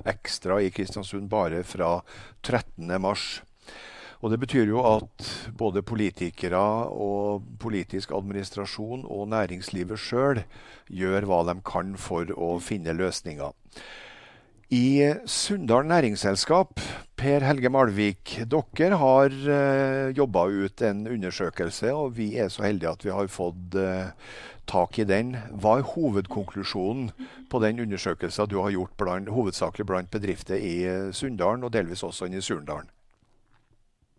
ekstra 0.01 0.63
i 0.65 0.73
Kristiansund 0.73 1.29
bare 1.29 1.61
fra 1.61 1.99
13.3. 2.41 3.45
Og 4.25 4.31
Det 4.33 4.39
betyr 4.41 4.71
jo 4.71 4.81
at 4.89 5.27
både 5.53 5.83
politikere 5.85 6.89
og 6.89 7.45
politisk 7.61 8.15
administrasjon 8.17 9.03
og 9.05 9.29
næringslivet 9.29 10.01
sjøl 10.01 10.41
gjør 10.89 11.27
hva 11.29 11.43
de 11.51 11.55
kan 11.61 11.93
for 12.01 12.33
å 12.33 12.55
finne 12.65 12.97
løsninger. 12.97 13.53
I 14.73 15.13
Sunndal 15.29 15.85
Næringsselskap, 15.91 16.81
Per 17.21 17.45
Helge 17.45 17.69
Malvik, 17.69 18.39
dere 18.49 18.97
har 18.97 19.29
eh, 19.29 20.17
jobba 20.17 20.47
ut 20.49 20.83
en 20.89 21.05
undersøkelse, 21.07 21.93
og 21.93 22.17
vi 22.17 22.31
er 22.41 22.49
så 22.49 22.65
heldige 22.65 22.97
at 22.97 23.05
vi 23.05 23.13
har 23.13 23.29
fått 23.29 23.77
uh, 23.77 24.09
tak 24.65 24.99
i 24.99 25.05
den. 25.05 25.37
Hva 25.53 25.77
er 25.79 25.89
hovedkonklusjonen 25.93 27.13
på 27.53 27.61
den 27.61 27.85
undersøkelsen 27.85 28.49
du 28.49 28.63
har 28.65 28.73
gjort 28.73 28.97
blant, 28.97 29.29
hovedsakelig 29.29 29.87
blant 29.87 30.11
bedrifter 30.11 30.57
i 30.57 30.77
uh, 30.89 31.13
Sunndalen, 31.13 31.69
og 31.69 31.77
delvis 31.77 32.03
også 32.03 32.33
i 32.33 32.41
Surndalen? 32.41 32.89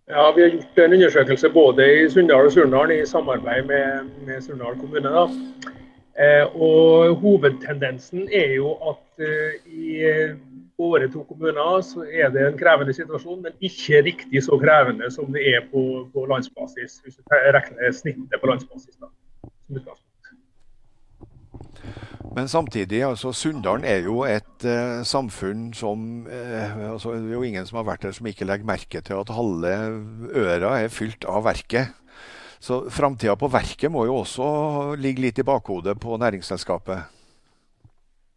Ja, 0.08 0.34
Vi 0.36 0.42
har 0.42 0.50
gjort 0.50 0.78
en 0.78 0.94
undersøkelse 0.94 1.50
både 1.50 1.86
i 1.94 2.10
Sunndal 2.10 2.46
og 2.46 2.52
Surnadal 2.54 2.92
i 2.94 3.06
samarbeid 3.10 3.66
med, 3.66 4.12
med 4.28 4.42
Surnadal 4.42 4.78
kommune. 4.78 5.24
Eh, 6.22 6.46
og 6.62 7.16
Hovedtendensen 7.24 8.30
er 8.30 8.54
jo 8.54 8.76
at 8.92 9.26
eh, 9.26 9.56
i 9.66 10.04
våre 10.78 11.10
to 11.12 11.24
kommuner 11.24 11.82
så 11.82 12.06
er 12.06 12.30
det 12.30 12.46
en 12.46 12.58
krevende 12.60 12.94
situasjon, 12.94 13.42
men 13.42 13.58
ikke 13.60 14.04
riktig 14.12 14.44
så 14.46 14.60
krevende 14.62 15.10
som 15.12 15.34
det 15.34 15.48
er 15.56 15.66
på, 15.74 15.84
på 16.14 16.26
landsbasis, 16.30 17.00
hvis 17.04 17.16
du 17.18 17.24
snittet 17.92 18.42
på 18.42 18.52
landsbasis. 18.54 18.96
da, 19.02 19.10
som 19.68 19.76
utgangspunkt. 19.76 20.05
Men 22.36 22.50
samtidig, 22.52 23.00
altså 23.08 23.32
Sunndalen 23.32 23.86
er 23.88 24.02
jo 24.04 24.26
et 24.28 24.66
eh, 24.68 25.04
samfunn 25.08 25.70
som 25.74 26.26
eh, 26.28 26.74
altså, 26.92 27.14
Det 27.16 27.30
er 27.32 27.38
jo 27.38 27.46
ingen 27.48 27.68
som 27.68 27.80
har 27.80 27.86
vært 27.88 28.04
der 28.04 28.16
som 28.18 28.28
ikke 28.28 28.48
legger 28.50 28.68
merke 28.68 29.00
til 29.00 29.22
at 29.22 29.32
halve 29.32 29.72
øra 30.36 30.74
er 30.82 30.92
fylt 30.92 31.24
av 31.32 31.46
verket. 31.46 31.94
Så 32.60 32.90
framtida 32.92 33.38
på 33.40 33.48
verket 33.54 33.92
må 33.92 34.04
jo 34.10 34.18
også 34.26 34.48
ligge 35.00 35.24
litt 35.24 35.40
i 35.40 35.46
bakhodet 35.48 35.96
på 36.02 36.18
næringsselskapet? 36.20 37.06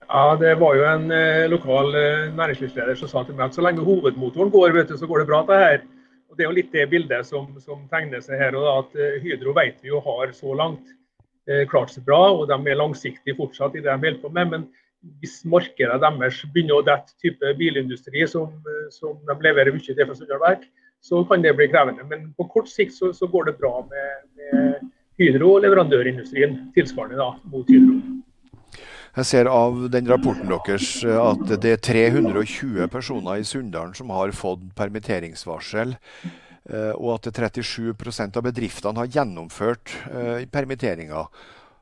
Ja, 0.07 0.37
det 0.41 0.55
var 0.61 0.79
jo 0.79 0.85
en 0.87 1.11
eh, 1.11 1.49
lokal 1.51 1.91
næringslivsleder 2.39 3.01
som 3.01 3.11
sa 3.11 3.25
til 3.27 3.35
meg 3.35 3.49
at 3.49 3.59
så 3.59 3.65
lenge 3.67 3.83
hovedmotoren 3.83 4.53
går, 4.55 4.77
vet 4.79 4.93
du, 4.93 4.95
så 5.01 5.11
går 5.11 5.25
det 5.25 5.31
bra. 5.33 5.43
det 5.49 5.59
her. 5.65 5.83
Og 6.31 6.39
Det 6.39 6.47
er 6.47 6.53
jo 6.53 6.59
litt 6.61 6.71
det 6.71 6.87
bildet 6.93 7.27
som, 7.27 7.51
som 7.59 7.83
tegner 7.91 8.23
seg 8.23 8.39
her. 8.39 8.55
og 8.55 8.63
da, 8.63 8.79
at 8.79 9.27
Hydro 9.27 9.57
vet 9.59 9.83
vi 9.83 9.91
jo 9.91 9.99
har 10.07 10.31
så 10.39 10.55
langt 10.55 10.87
Eh, 10.87 10.98
klart 11.71 11.95
seg 11.95 12.05
bra, 12.05 12.21
og 12.35 12.49
de 12.51 12.57
er 12.69 12.77
langsiktige 12.77 13.37
fortsatt 13.39 13.77
i 13.77 13.81
det 13.81 13.89
de 13.89 13.97
holder 13.97 14.21
på 14.23 14.33
med. 14.35 14.51
Men 14.53 14.67
hvis 15.23 15.41
markedet 15.49 16.01
deres 16.03 16.43
begynner 16.53 16.81
å 16.81 16.87
dette 16.87 17.15
type 17.23 17.55
bilindustri, 17.59 18.27
som, 18.29 18.51
eh, 18.67 18.87
som 18.95 19.19
de 19.27 19.37
leverer 19.47 19.75
mye 19.75 19.85
til 19.85 19.99
fra 20.05 20.17
Sunndalverk, 20.17 20.69
så 21.01 21.23
kan 21.29 21.43
det 21.43 21.55
bli 21.57 21.69
krevende. 21.71 22.07
Men 22.09 22.33
på 22.37 22.49
kort 22.51 22.69
sikt 22.69 22.97
så, 22.97 23.13
så 23.15 23.29
går 23.31 23.51
det 23.51 23.59
bra 23.61 23.87
med, 23.91 24.25
med 24.39 24.89
Hydro 25.19 25.55
og 25.57 25.63
leverandørindustrien 25.63 26.73
tilsvarende 26.75 27.21
da, 27.21 27.31
mot 27.51 27.71
Hydro. 27.71 28.01
Jeg 29.19 29.27
ser 29.27 29.49
av 29.51 29.79
den 29.91 30.07
rapporten 30.07 30.51
deres 30.51 30.91
at 31.03 31.41
det 31.63 31.73
er 31.73 31.81
320 31.83 32.91
personer 32.93 33.41
i 33.41 33.47
Sunndalen 33.47 33.95
som 33.97 34.13
har 34.15 34.35
fått 34.37 34.69
permitteringsvarsel. 34.79 35.97
Eh, 36.67 36.93
og 36.97 37.15
at 37.17 37.31
37% 37.33 38.37
av 38.37 38.45
bedriftene 38.45 39.01
har 39.05 39.11
gjennomført 39.15 39.95
uh, 40.11 40.45
permitteringer. 40.53 41.31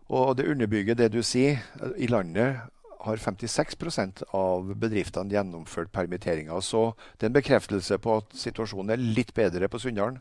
Og 0.06 0.36
det 0.38 0.46
underbygger 0.52 0.98
det 0.98 1.10
du 1.14 1.22
sier. 1.26 1.64
I 1.98 2.06
landet 2.06 2.60
har 3.06 3.22
56% 3.22 4.22
av 4.34 4.70
bedriftene 4.78 5.34
gjennomført 5.34 5.90
permitteringer. 5.94 6.62
Så 6.62 6.92
det 7.16 7.26
er 7.26 7.32
en 7.32 7.40
bekreftelse 7.40 7.98
på 8.02 8.20
at 8.20 8.38
situasjonen 8.38 8.94
er 8.94 9.02
litt 9.02 9.34
bedre 9.34 9.70
på 9.70 9.82
Sunndalen? 9.82 10.20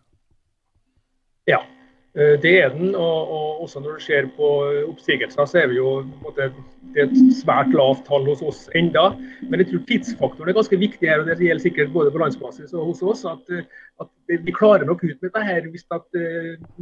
Ja, 1.46 1.62
Eh, 1.62 1.85
det 2.16 2.52
er 2.62 2.70
den. 2.72 2.94
Og, 2.96 3.32
og, 3.36 3.62
også 3.66 3.82
når 3.84 3.98
det 3.98 4.06
skjer 4.06 4.28
på 4.38 4.50
oppsigelser, 4.86 5.48
så 5.50 5.58
er 5.60 5.68
vi 5.72 5.80
jo 5.82 5.98
måte, 6.24 6.48
det 6.96 7.02
er 7.02 7.10
et 7.10 7.34
svært 7.36 7.74
lavt 7.76 8.06
tall 8.08 8.28
hos 8.30 8.44
oss 8.46 8.62
enda. 8.78 9.10
Men 9.50 9.60
jeg 9.60 9.72
tror 9.72 9.84
tidsfaktoren 9.90 10.52
er 10.52 10.56
ganske 10.56 10.80
viktig 10.80 11.10
her, 11.10 11.24
og 11.24 11.28
det 11.28 11.40
gjelder 11.44 11.66
sikkert 11.66 11.92
både 11.96 12.14
på 12.14 12.22
landsbasis 12.22 12.72
og 12.72 12.94
hos 12.94 13.04
oss. 13.04 13.26
At, 13.28 13.68
at 14.00 14.36
vi 14.48 14.56
klarer 14.56 14.88
nok 14.88 15.04
ut 15.04 15.16
med 15.18 15.28
dette 15.28 15.44
her 15.44 15.68
hvis 15.74 15.88
at 15.96 16.08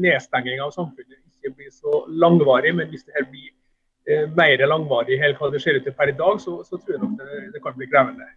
nedstenginga 0.06 0.68
av 0.68 0.76
samfunnet 0.76 1.18
ikke 1.44 1.58
blir 1.58 1.72
så 1.72 2.06
langvarig. 2.08 2.76
Men 2.76 2.90
hvis 2.90 3.04
det 3.04 3.18
her 3.18 3.28
blir 3.30 3.52
eh, 4.08 4.26
mer 4.38 4.64
langvarig 4.68 5.20
enn 5.20 5.36
hva 5.40 5.52
det 5.52 5.62
ser 5.64 5.78
ut 5.78 5.86
til 5.88 5.96
per 5.98 6.12
i 6.12 6.18
dag, 6.18 6.40
så, 6.42 6.62
så 6.64 6.78
tror 6.78 6.96
jeg 6.96 7.04
nok 7.04 7.20
det, 7.20 7.44
det, 7.54 7.62
kan 7.64 7.78
bli 7.78 7.90
krevende. 7.92 8.28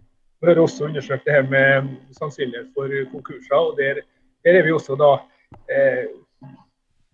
Vi 0.43 0.51
har 0.51 0.61
også 0.61 0.91
undersøkt 0.91 1.25
det 1.27 1.35
her 1.37 1.49
med 1.49 1.89
sannsynlighet 2.19 2.69
for 2.75 2.93
konkurser. 3.13 3.57
og 3.57 3.77
der, 3.79 4.03
der 4.45 4.59
er 4.59 4.67
vi 4.67 4.73
også 4.73 4.97
da 5.01 5.17
uh, 5.17 6.07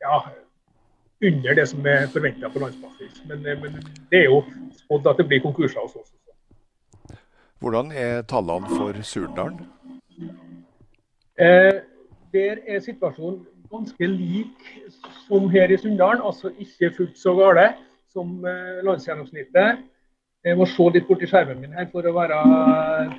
ja, 0.03 0.19
under 1.29 1.55
det 1.55 1.69
som 1.71 1.87
er 1.87 2.09
forventa 2.13 2.51
på 2.51 2.63
landsbasis. 2.63 3.23
Men, 3.29 3.47
eh, 3.47 3.61
men, 3.63 3.79
det 4.11 4.25
er 4.25 4.29
jo 4.31 4.43
spådd 4.83 5.07
at 5.13 5.23
det 5.23 5.29
blir 5.31 5.45
konkurser 5.45 5.81
hos 5.81 5.97
oss. 5.97 6.13
Hvordan 7.63 7.93
er 7.95 8.23
tallene 8.27 8.69
for 8.75 9.03
Surdalen? 9.07 9.61
Eh, 11.39 11.79
der 12.33 12.57
er 12.67 12.81
situasjonen 12.81 13.47
ganske 13.73 14.07
lik 14.07 14.67
som 15.29 15.49
her 15.51 15.71
i 15.71 15.77
Sunndalen. 15.77 16.23
Altså 16.25 16.51
ikke 16.59 16.93
fullt 16.97 17.19
så 17.19 17.35
gale 17.39 17.69
som 18.13 18.45
eh, 18.45 18.83
landsgjennomsnittet. 18.85 19.85
Jeg 20.45 20.59
må 20.59 20.67
se 20.67 20.89
litt 20.91 21.07
bort 21.07 21.23
i 21.23 21.29
skjermen 21.31 21.61
min 21.63 21.77
her 21.79 21.87
for 21.93 22.03
å 22.03 22.17
være 22.17 22.41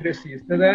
presis 0.02 0.44
til 0.50 0.60
det. 0.60 0.74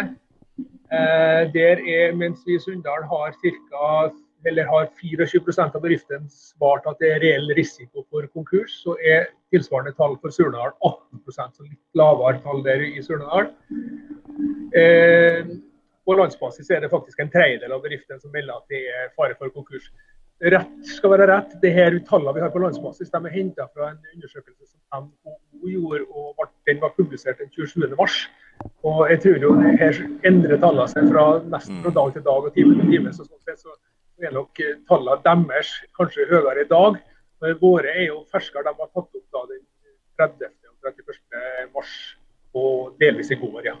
Eh, 0.89 1.43
der 1.53 1.83
er, 1.85 2.15
mens 2.17 2.41
vi 2.47 2.57
i 2.57 2.63
Sunndal 2.63 3.05
har 3.11 3.37
ca 3.37 4.09
eller 4.47 4.67
har 4.69 4.89
24% 5.01 5.75
av 5.75 5.81
bedriftene 5.83 6.29
svart 6.31 6.87
at 6.89 6.99
det 7.01 7.11
er 7.13 7.23
reell 7.23 7.49
risiko 7.57 8.05
for 8.09 8.27
konkurs, 8.33 8.77
så 8.83 8.95
er 9.03 9.29
tilsvarende 9.53 9.95
tall 9.97 10.15
for 10.21 10.33
Surnadal 10.33 10.75
18% 10.85 11.57
så 11.57 11.65
litt 11.65 11.79
lavere 11.99 12.39
tall 12.45 12.63
der 12.65 12.85
i 12.85 13.01
Surnadal. 13.03 13.49
Eh, 14.77 15.49
på 16.05 16.15
landsbasis 16.17 16.69
er 16.71 16.81
det 16.81 16.91
faktisk 16.93 17.19
en 17.21 17.31
tredjedel 17.33 17.73
av 17.75 17.83
bedriftene 17.83 18.21
som 18.21 18.31
melder 18.33 18.61
at 18.61 18.71
det 18.71 18.85
er 18.87 19.11
fare 19.17 19.35
for 19.37 19.51
konkurs. 19.53 19.91
Rett 20.39 20.87
skal 20.87 21.11
være 21.11 21.27
rett. 21.27 21.55
Det 21.61 21.71
her 21.75 21.97
Tallene 22.07 22.37
vi 22.37 22.41
har 22.45 22.51
på 22.53 22.61
landsbasis 22.63 23.11
er 23.11 23.33
henta 23.33 23.67
fra 23.73 23.91
en 23.91 23.99
undersøkelse 24.15 24.69
som 24.71 25.09
NHO 25.09 25.67
gjorde, 25.67 26.05
og 26.15 26.47
den 26.65 26.79
var 26.79 26.95
publisert 26.95 27.41
den 27.43 27.51
27.3. 27.51 28.29
Og 28.87 29.03
jeg 29.11 29.21
tror 29.23 29.43
jo 29.43 29.51
det 29.59 29.75
her 29.79 29.99
endrer 30.27 30.61
tallene 30.63 30.87
seg 30.87 31.11
fra 31.11 31.25
nesten 31.43 31.83
fra 31.83 31.91
dag 31.99 32.15
til 32.15 32.23
dag 32.23 32.47
og 32.47 32.55
time 32.55 32.79
til 32.79 32.93
time. 32.93 33.13
Så 33.13 33.27
sånn 33.27 33.59
så 33.59 33.75
er 34.27 34.35
nok 34.35 34.61
tallene 34.89 35.21
deres 35.23 35.71
kanskje 35.97 36.27
høyere 36.29 36.65
i 36.65 36.69
dag. 36.69 36.99
Men 37.39 37.59
våre 37.61 37.93
er 37.93 38.09
jo 38.09 38.23
ferskere. 38.31 38.67
De 38.67 38.73
har 38.75 38.89
tatt 38.91 39.21
opp 39.21 39.27
da 39.35 39.45
den 39.51 39.63
30. 40.19 40.51
og 40.67 40.91
31. 40.91 41.69
mars 41.75 41.93
og 42.57 42.97
delvis 42.99 43.31
i 43.31 43.37
går, 43.39 43.61
ja. 43.69 43.77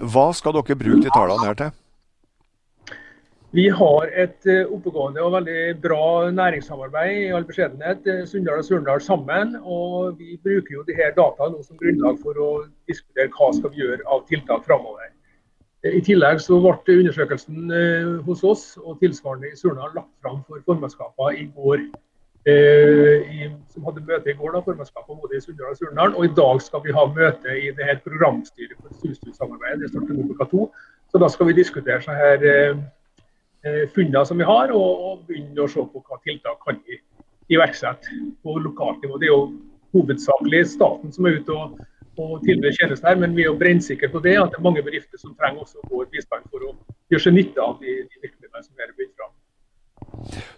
Hva 0.00 0.30
skal 0.34 0.56
dere 0.56 0.78
bruke 0.78 1.04
de 1.04 1.12
tallene 1.14 1.46
her 1.46 1.58
til? 1.58 1.76
Vi 3.56 3.64
har 3.72 4.10
et 4.12 4.44
eh, 4.44 4.68
oppegående 4.68 5.22
og 5.24 5.32
veldig 5.38 5.60
bra 5.80 6.28
næringssamarbeid 6.36 7.12
i 7.16 7.30
all 7.32 7.46
beskjedenhet, 7.48 8.02
eh, 8.04 8.26
Sunndal 8.28 8.60
og 8.60 8.66
Surndal 8.66 9.00
sammen. 9.00 9.54
og 9.62 10.18
Vi 10.18 10.36
bruker 10.44 10.74
jo 10.74 10.82
de 10.84 10.96
her 10.98 11.14
dataene 11.16 11.62
som 11.64 11.78
grunnlag 11.80 12.20
for 12.20 12.36
å 12.36 12.50
diskutere 12.90 13.32
hva 13.32 13.48
skal 13.56 13.72
vi 13.72 13.80
gjøre 13.80 14.04
av 14.04 14.26
tiltak 14.28 14.66
framover. 14.68 15.08
Eh, 15.84 15.98
I 15.98 16.02
tillegg 16.06 16.42
så 16.42 16.58
ble 16.64 16.98
undersøkelsen 17.02 17.72
hos 18.26 18.44
oss 18.44 18.66
og 18.82 18.98
tilsvarende 19.02 19.52
i 19.52 19.56
Surnadal 19.58 19.96
lagt 20.00 20.12
fram 20.22 20.42
for 20.48 20.62
formannskapene 20.66 21.34
i 21.38 21.48
går. 21.54 21.88
I, 22.48 23.48
som 23.68 23.84
hadde 23.84 24.00
møte 24.08 24.30
i 24.30 24.34
går, 24.38 24.54
da, 24.54 24.60
formannskapet 24.64 25.18
både 25.20 25.36
i 25.36 25.40
Sunndal 25.42 25.74
og 25.74 25.76
Surnadal. 25.76 26.14
Og 26.16 26.24
i 26.24 26.30
dag 26.38 26.62
skal 26.64 26.80
vi 26.86 26.94
ha 26.96 27.02
møte 27.10 27.56
i 27.60 27.66
det 27.76 27.84
her 27.84 27.98
programstyret 28.00 28.78
for 28.78 28.94
SUSTU-samarbeidet. 29.02 29.82
Det 29.82 29.90
starter 29.90 30.16
nå 30.16 30.28
klokka 30.30 30.46
to. 30.54 30.68
Så 31.12 31.20
da 31.20 31.28
skal 31.28 31.50
vi 31.50 31.58
diskutere 31.58 32.00
så 32.00 32.14
her 32.16 32.46
Eh, 33.66 33.88
funnene 33.90 34.22
som 34.26 34.38
vi 34.38 34.46
har, 34.46 34.70
og, 34.70 35.00
og 35.02 35.22
begynne 35.26 35.64
å 35.64 35.70
se 35.70 35.82
på 35.82 36.02
hva 36.06 36.20
tiltak 36.22 36.60
kan 36.62 36.76
vi 36.86 37.00
iverksette 37.50 38.20
på 38.44 38.54
lokalt 38.62 39.02
nivå. 39.02 39.18
Det 39.18 39.26
er 39.26 39.32
jo 39.32 39.48
hovedsakelig 39.96 40.60
staten 40.76 41.14
som 41.14 41.26
er 41.26 41.40
ute 41.40 41.56
og, 41.56 41.80
og 42.18 42.44
tilby 42.46 42.72
tjenester 42.76 43.12
her, 43.12 43.18
men 43.20 43.34
vi 43.36 43.44
er 43.46 43.50
jo 43.50 43.58
brennsikre 43.60 44.10
på 44.12 44.22
det 44.24 44.36
at 44.40 44.52
det 44.52 44.60
er 44.60 44.66
mange 44.66 44.84
bedrifter 44.84 45.20
som 45.20 45.34
trenger 45.38 45.64
også 45.64 45.82
vår 45.90 46.10
bistand 46.12 46.46
for 46.52 46.68
å 46.68 46.74
gjøre 47.12 47.24
seg 47.26 47.36
nytte 47.38 47.64
av 47.64 47.78
de, 47.82 47.96
de 48.04 48.22
virkemidlene 48.24 48.66
som 48.66 48.84
er 48.84 48.94
bygd 48.98 49.14
fram. 49.16 49.34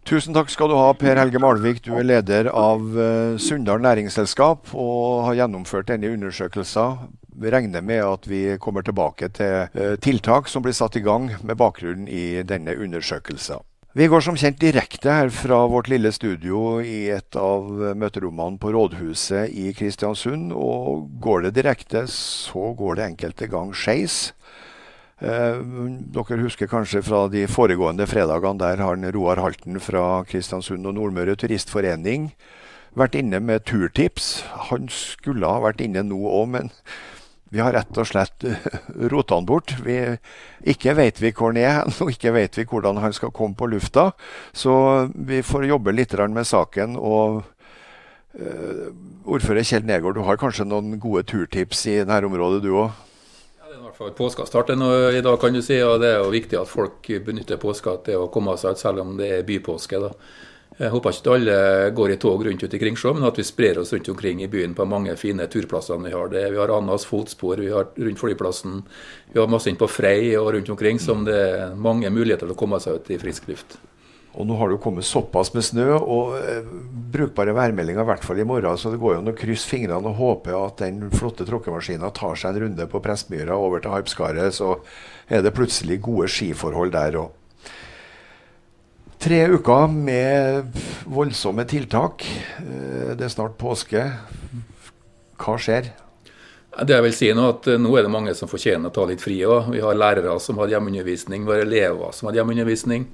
Tusen 0.08 0.34
takk 0.34 0.50
skal 0.52 0.70
du 0.70 0.76
ha, 0.78 0.90
Per 0.96 1.18
Helge 1.20 1.40
Malvik. 1.42 1.82
Du 1.84 1.92
er 1.98 2.06
leder 2.06 2.48
av 2.50 2.84
uh, 2.96 3.38
Sunndal 3.40 3.82
næringsselskap 3.84 4.72
og 4.72 5.26
har 5.28 5.42
gjennomført 5.42 5.90
denne 5.90 6.12
undersøkelsen 6.14 7.10
vi 7.40 7.50
regner 7.50 7.80
med 7.80 8.04
at 8.04 8.28
vi 8.28 8.42
kommer 8.60 8.84
tilbake 8.84 9.30
til 9.32 9.68
eh, 9.72 9.96
tiltak 10.02 10.48
som 10.48 10.62
blir 10.64 10.76
satt 10.76 10.96
i 10.96 11.04
gang 11.04 11.30
med 11.42 11.56
bakgrunn 11.56 12.08
i 12.08 12.42
denne 12.44 12.76
undersøkelsen. 12.76 13.64
Vi 13.90 14.06
går 14.06 14.22
som 14.22 14.36
kjent 14.38 14.60
direkte 14.62 15.10
her 15.10 15.32
fra 15.34 15.64
vårt 15.66 15.88
lille 15.90 16.12
studio 16.14 16.76
i 16.78 17.08
et 17.10 17.34
av 17.34 17.64
møterommene 17.98 18.60
på 18.62 18.70
Rådhuset 18.70 19.50
i 19.50 19.72
Kristiansund. 19.74 20.52
Og 20.54 21.08
går 21.18 21.48
det 21.48 21.56
direkte, 21.56 22.04
så 22.06 22.68
går 22.78 23.00
det 23.00 23.08
enkelte 23.08 23.48
gang 23.50 23.72
skeis. 23.74 24.30
Eh, 25.18 25.58
dere 26.14 26.38
husker 26.44 26.70
kanskje 26.70 27.02
fra 27.02 27.24
de 27.34 27.42
foregående 27.50 28.06
fredagene. 28.06 28.62
Der 28.62 28.78
har 28.78 29.02
Roar 29.10 29.42
Halten 29.42 29.82
fra 29.82 30.22
Kristiansund 30.22 30.86
og 30.86 30.94
Nordmøre 30.94 31.34
Turistforening 31.34 32.30
vært 32.94 33.18
inne 33.18 33.42
med 33.42 33.66
turtips. 33.66 34.44
Han 34.70 34.86
skulle 34.86 35.50
ha 35.50 35.58
vært 35.66 35.82
inne 35.82 36.06
nå 36.06 36.22
òg, 36.30 36.46
men 36.54 36.70
vi 37.50 37.60
har 37.60 37.74
rett 37.74 37.98
og 37.98 38.06
slett 38.06 38.44
rota 39.12 39.34
han 39.38 39.46
bort. 39.46 39.74
Vi, 39.82 39.98
ikke 40.70 40.94
vet 40.98 41.20
vi 41.22 41.32
hvor 41.34 41.50
han 41.50 41.60
er, 41.60 41.82
og 42.02 42.12
ikke 42.14 42.34
vet 42.36 42.58
vi 42.60 42.66
hvordan 42.70 43.02
han 43.02 43.14
skal 43.16 43.34
komme 43.34 43.58
på 43.58 43.68
lufta. 43.72 44.10
Så 44.52 44.72
vi 45.14 45.42
får 45.46 45.66
jobbe 45.70 45.94
litt 45.94 46.14
med 46.30 46.46
saken. 46.46 46.96
og 46.96 47.42
uh, 48.38 48.86
Ordfører 49.26 49.66
Kjell 49.66 49.86
Nergård, 49.86 50.14
du 50.14 50.26
har 50.26 50.38
kanskje 50.38 50.68
noen 50.68 50.98
gode 51.02 51.26
turtips 51.26 51.86
i 51.86 52.00
dette 52.04 52.26
området, 52.26 52.62
du 52.62 52.70
òg? 52.70 52.94
Det 53.70 53.76
er 53.76 53.82
i 53.82 53.84
hvert 53.86 53.98
fall 53.98 54.14
Påska 54.18 54.46
starter 54.46 54.78
nå 54.78 54.90
i 55.14 55.22
dag, 55.22 55.36
kan 55.40 55.54
du 55.54 55.62
si. 55.62 55.78
og 55.82 56.00
Det 56.02 56.14
er 56.14 56.22
jo 56.22 56.30
viktig 56.30 56.58
at 56.58 56.70
folk 56.70 57.10
benytter 57.26 57.58
påska 57.58 57.98
til 58.06 58.22
å 58.22 58.30
komme 58.30 58.54
seg 58.58 58.78
ut, 58.78 58.82
selv 58.82 59.02
om 59.02 59.16
det 59.18 59.30
er 59.40 59.46
bypåske. 59.46 59.98
da. 60.02 60.14
Jeg 60.78 60.92
håper 60.94 61.12
ikke 61.12 61.26
at 61.26 61.34
alle 61.34 61.56
går 61.96 62.12
i 62.14 62.16
tog 62.22 62.44
rundt 62.46 62.62
ut 62.62 62.74
i 62.74 62.80
Kringsjå, 62.80 63.12
men 63.16 63.26
at 63.26 63.36
vi 63.36 63.44
sprer 63.44 63.80
oss 63.82 63.92
rundt 63.92 64.08
omkring 64.12 64.40
i 64.44 64.48
byen 64.48 64.72
på 64.78 64.86
mange 64.88 65.16
fine 65.18 65.44
turplasser 65.50 65.98
vi 66.00 66.14
har. 66.14 66.30
Det, 66.32 66.46
vi 66.54 66.60
har 66.60 66.72
Annas 66.72 67.04
fotspor, 67.08 67.60
vi 67.60 67.72
har 67.74 67.90
rundt 67.96 68.22
flyplassen, 68.22 68.80
vi 69.32 69.40
har 69.40 69.50
masse 69.50 69.68
inn 69.68 69.80
på 69.80 69.90
Frei 69.90 70.32
og 70.38 70.52
rundt 70.54 70.70
omkring, 70.72 71.02
som 71.02 71.26
det 71.26 71.36
er 71.36 71.74
mange 71.76 72.08
muligheter 72.14 72.46
til 72.46 72.56
å 72.56 72.60
komme 72.62 72.80
seg 72.80 73.00
ut 73.00 73.10
i 73.12 73.18
frisk 73.20 73.50
luft. 73.50 73.80
Og 74.38 74.46
nå 74.46 74.54
har 74.60 74.70
det 74.70 74.76
jo 74.76 74.82
kommet 74.84 75.06
såpass 75.08 75.50
med 75.56 75.64
snø 75.66 75.88
og 75.98 76.36
eh, 76.38 76.68
brukbare 77.10 77.54
værmeldinger, 77.56 78.04
i 78.04 78.10
hvert 78.12 78.24
fall 78.24 78.38
i 78.38 78.46
morgen. 78.46 78.78
Så 78.78 78.92
det 78.92 79.00
går 79.02 79.16
jo 79.16 79.22
an 79.24 79.32
å 79.32 79.34
krysse 79.36 79.66
fingrene 79.66 80.12
og 80.12 80.20
håpe 80.20 80.54
at 80.54 80.84
den 80.84 81.08
flotte 81.10 81.46
tråkkemaskina 81.48 82.12
tar 82.14 82.38
seg 82.38 82.54
en 82.54 82.68
runde 82.68 82.86
på 82.92 83.02
Prestmyra 83.02 83.58
over 83.58 83.82
til 83.82 83.90
Harpskaret. 83.96 84.54
Så 84.54 84.76
er 85.26 85.42
det 85.42 85.54
plutselig 85.56 85.98
gode 86.06 86.30
skiforhold 86.30 86.94
der 86.94 87.18
òg. 87.24 87.34
Tre 89.20 89.48
uker 89.52 89.88
med 89.92 90.76
voldsomme 91.04 91.66
tiltak. 91.68 92.22
Eh, 92.56 93.10
det 93.12 93.26
er 93.26 93.32
snart 93.32 93.58
påske. 93.60 94.06
Hva 95.36 95.56
skjer? 95.60 95.90
Det 96.80 96.94
jeg 96.94 97.04
vil 97.04 97.12
si 97.12 97.28
Nå 97.36 97.44
at 97.50 97.68
eh, 97.68 97.76
nå 97.76 97.92
er 97.98 98.06
det 98.06 98.12
mange 98.14 98.32
som 98.38 98.48
fortjener 98.48 98.88
å 98.88 98.94
ta 98.96 99.04
litt 99.10 99.20
fri. 99.20 99.36
Også. 99.44 99.74
Vi 99.74 99.82
har 99.84 99.98
lærere 100.00 100.38
som 100.40 100.56
har 100.62 100.72
hjemmeundervisning, 100.72 101.44
vi 101.44 101.52
har 101.52 101.66
elever 101.66 102.16
som 102.16 102.30
har 102.30 102.38
hjemmeundervisning, 102.40 103.04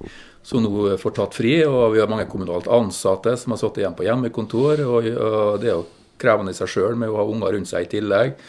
som 0.47 0.63
nå 0.63 0.95
får 1.01 1.17
tatt 1.17 1.35
fri. 1.35 1.57
Og 1.67 1.97
vi 1.97 1.99
har 1.99 2.07
mange 2.07 2.29
kommunalt 2.31 2.71
ansatte 2.71 3.35
som 3.35 3.51
har 3.51 3.59
sittet 3.59 3.83
igjen 3.83 3.99
på 3.99 4.07
hjemmekontor. 4.07 4.85
og 4.87 5.11
Det 5.59 5.73
er 5.73 5.75
jo 5.75 5.83
krevende 6.23 6.55
i 6.55 6.61
seg 6.61 6.71
sjøl 6.71 6.95
med 6.95 7.11
å 7.11 7.19
ha 7.19 7.27
unger 7.27 7.57
rundt 7.57 7.67
seg 7.73 7.83
i 7.83 7.91
tillegg. 7.97 8.39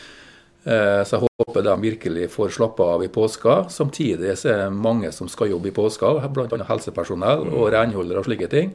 Eh, 0.65 1.03
så 1.07 1.17
jeg 1.17 1.29
håper 1.39 1.65
de 1.65 1.75
virkelig 1.81 2.31
får 2.35 2.55
slappe 2.59 2.83
av 2.83 3.05
i 3.05 3.11
påska. 3.13 3.61
Samtidig 3.73 4.35
så 4.39 4.53
er 4.53 4.65
det 4.65 4.73
mange 4.75 5.13
som 5.15 5.31
skal 5.31 5.53
jobbe 5.53 5.71
i 5.71 5.77
påska, 5.77 6.17
bl.a. 6.35 6.65
helsepersonell 6.71 7.47
og 7.53 7.71
renholdere 7.75 8.23
og 8.23 8.29
slike 8.29 8.51
ting. 8.53 8.75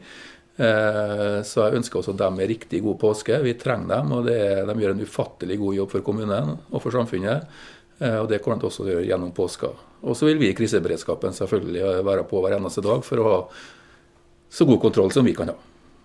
Eh, 0.53 1.39
så 1.45 1.65
jeg 1.65 1.79
ønsker 1.81 1.99
også 1.99 2.15
dem 2.17 2.39
en 2.39 2.49
riktig 2.49 2.83
god 2.85 2.99
påske. 3.01 3.39
Vi 3.43 3.55
trenger 3.59 3.95
dem, 3.95 4.13
og 4.15 4.27
det, 4.29 4.39
de 4.69 4.77
gjør 4.79 4.95
en 4.95 5.05
ufattelig 5.05 5.59
god 5.61 5.79
jobb 5.81 5.95
for 5.95 6.05
kommunen 6.05 6.53
og 6.69 6.83
for 6.83 6.95
samfunnet. 6.95 7.49
Eh, 7.99 8.17
og 8.21 8.29
det 8.31 8.41
kommer 8.43 8.61
de 8.61 8.69
også 8.69 8.83
til 8.83 8.91
å 8.91 8.95
gjøre 8.97 9.09
gjennom 9.09 9.35
påska. 9.35 9.73
Og 10.03 10.17
så 10.19 10.27
vil 10.27 10.41
vi 10.41 10.49
i 10.51 10.57
kriseberedskapen 10.57 11.35
selvfølgelig 11.35 12.03
være 12.05 12.25
på 12.29 12.41
hver 12.43 12.57
eneste 12.57 12.83
dag 12.83 13.05
for 13.07 13.21
å 13.21 13.29
ha 13.29 13.37
så 14.53 14.67
god 14.69 14.81
kontroll 14.83 15.13
som 15.15 15.25
vi 15.25 15.35
kan 15.35 15.49
ha. 15.49 15.57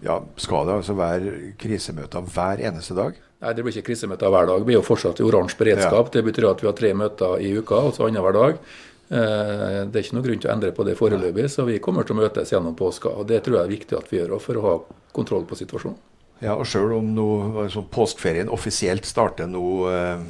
Ja, 0.04 0.20
Skal 0.38 0.68
det 0.68 0.76
altså 0.78 0.94
være 0.94 1.54
krisemøter 1.58 2.22
hver 2.32 2.62
eneste 2.64 2.94
dag? 2.96 3.16
Nei, 3.39 3.55
det 3.55 3.62
blir 3.62 3.76
ikke 3.76 3.93
krisemøter 3.93 4.32
hver 4.34 4.49
dag. 4.51 4.66
Vi 4.66 4.74
er 4.74 4.80
jo 4.80 4.86
fortsatt 4.86 5.20
i 5.22 5.26
oransje 5.26 5.59
beredskap. 5.61 6.09
Ja. 6.09 6.12
Det 6.16 6.24
betyr 6.26 6.49
at 6.51 6.62
vi 6.62 6.66
har 6.66 6.76
tre 6.78 6.91
møter 6.99 7.43
i 7.45 7.53
uka, 7.55 7.84
altså 7.86 8.09
annenhver 8.09 8.34
dag. 8.34 8.61
Eh, 9.09 9.82
det 9.89 9.95
er 9.95 10.03
ikke 10.03 10.16
noen 10.16 10.26
grunn 10.26 10.41
til 10.43 10.51
å 10.51 10.55
endre 10.57 10.72
på 10.74 10.86
det 10.89 10.97
foreløpig, 10.99 11.47
så 11.53 11.64
vi 11.68 11.78
kommer 11.82 12.07
til 12.07 12.16
å 12.16 12.20
møtes 12.24 12.51
gjennom 12.53 12.74
påska. 12.78 13.12
og 13.14 13.28
Det 13.30 13.41
tror 13.45 13.61
jeg 13.61 13.68
er 13.68 13.76
viktig 13.76 13.99
at 13.99 14.11
vi 14.11 14.18
gjør 14.18 14.39
for 14.43 14.59
å 14.59 14.64
ha 14.66 14.74
kontroll 15.14 15.47
på 15.49 15.59
situasjonen. 15.61 16.01
Ja, 16.43 16.55
og 16.55 16.66
Selv 16.70 16.95
om 16.99 17.14
nå, 17.14 17.28
altså, 17.64 17.82
påskeferien 17.82 18.51
offisielt 18.55 19.07
starter 19.07 19.47
nå 19.51 19.68
eh, 19.91 20.26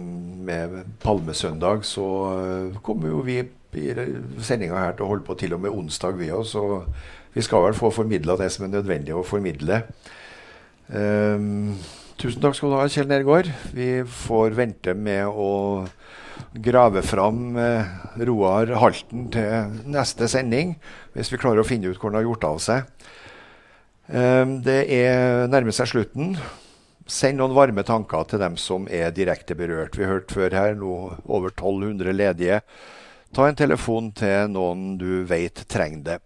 med 0.00 0.76
palmesøndag, 1.02 1.84
så 1.84 2.06
eh, 2.34 2.78
kommer 2.84 3.12
jo 3.12 3.24
vi 3.24 3.40
i 3.40 3.88
sendinga 4.42 4.78
her 4.78 4.96
til 4.98 5.06
å 5.06 5.10
holde 5.12 5.26
på 5.26 5.36
til 5.38 5.54
og 5.54 5.64
med 5.64 5.72
onsdag, 5.72 6.16
vi 6.20 6.30
òg. 6.32 6.44
Så 6.48 6.84
vi 7.34 7.44
skal 7.44 7.68
vel 7.68 7.76
få 7.78 7.92
formidla 7.94 8.36
det 8.40 8.48
som 8.52 8.66
er 8.66 8.72
nødvendig 8.72 9.14
å 9.14 9.26
formidle. 9.26 9.84
Um, 10.90 11.76
Tusen 12.20 12.42
takk 12.42 12.52
skal 12.52 12.68
du 12.68 12.76
ha, 12.76 12.84
Kjell 12.84 13.06
Nergård. 13.08 13.46
Vi 13.72 14.02
får 14.04 14.52
vente 14.52 14.92
med 14.92 15.24
å 15.24 15.86
grave 16.52 17.00
fram 17.00 17.56
eh, 17.56 17.94
Roar 18.28 18.74
Halten 18.82 19.30
til 19.32 19.78
neste 19.88 20.28
sending, 20.28 20.74
hvis 21.14 21.32
vi 21.32 21.40
klarer 21.40 21.62
å 21.62 21.64
finne 21.64 21.88
ut 21.88 21.96
hvor 21.96 22.12
han 22.12 22.18
har 22.18 22.26
gjort 22.26 22.44
av 22.50 22.60
seg. 22.60 23.08
Eh, 24.12 24.44
det 24.68 24.78
er 24.98 25.48
nærmer 25.48 25.72
seg 25.72 25.88
slutten. 25.94 26.36
Send 27.08 27.40
noen 27.40 27.56
varme 27.56 27.88
tanker 27.88 28.28
til 28.28 28.44
dem 28.44 28.60
som 28.60 28.84
er 28.92 29.16
direkte 29.16 29.56
berørt. 29.56 29.96
Vi 29.96 30.04
har 30.04 30.18
hørt 30.18 30.36
før 30.36 30.60
her 30.60 30.76
nå 30.76 30.96
over 31.24 31.54
1200 31.54 32.12
ledige. 32.20 32.60
Ta 33.32 33.48
en 33.48 33.56
telefon 33.56 34.12
til 34.12 34.52
noen 34.52 34.98
du 35.00 35.22
vet 35.24 35.64
trenger 35.72 36.04
det. 36.04 36.24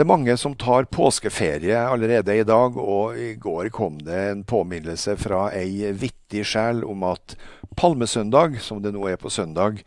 Det 0.00 0.06
er 0.06 0.16
mange 0.16 0.32
som 0.40 0.54
tar 0.56 0.86
påskeferie 0.88 1.76
allerede 1.76 2.32
i 2.32 2.44
dag, 2.48 2.76
og 2.80 3.18
i 3.20 3.34
går 3.36 3.66
kom 3.68 3.98
det 4.00 4.20
en 4.30 4.38
påminnelse 4.48 5.12
fra 5.20 5.50
ei 5.52 5.90
vittig 5.92 6.46
sjel 6.48 6.80
om 6.88 7.04
at 7.04 7.34
palmesøndag, 7.76 8.56
som 8.64 8.80
det 8.80 8.94
nå 8.94 9.10
er 9.10 9.20
på 9.20 9.28
søndag, 9.28 9.82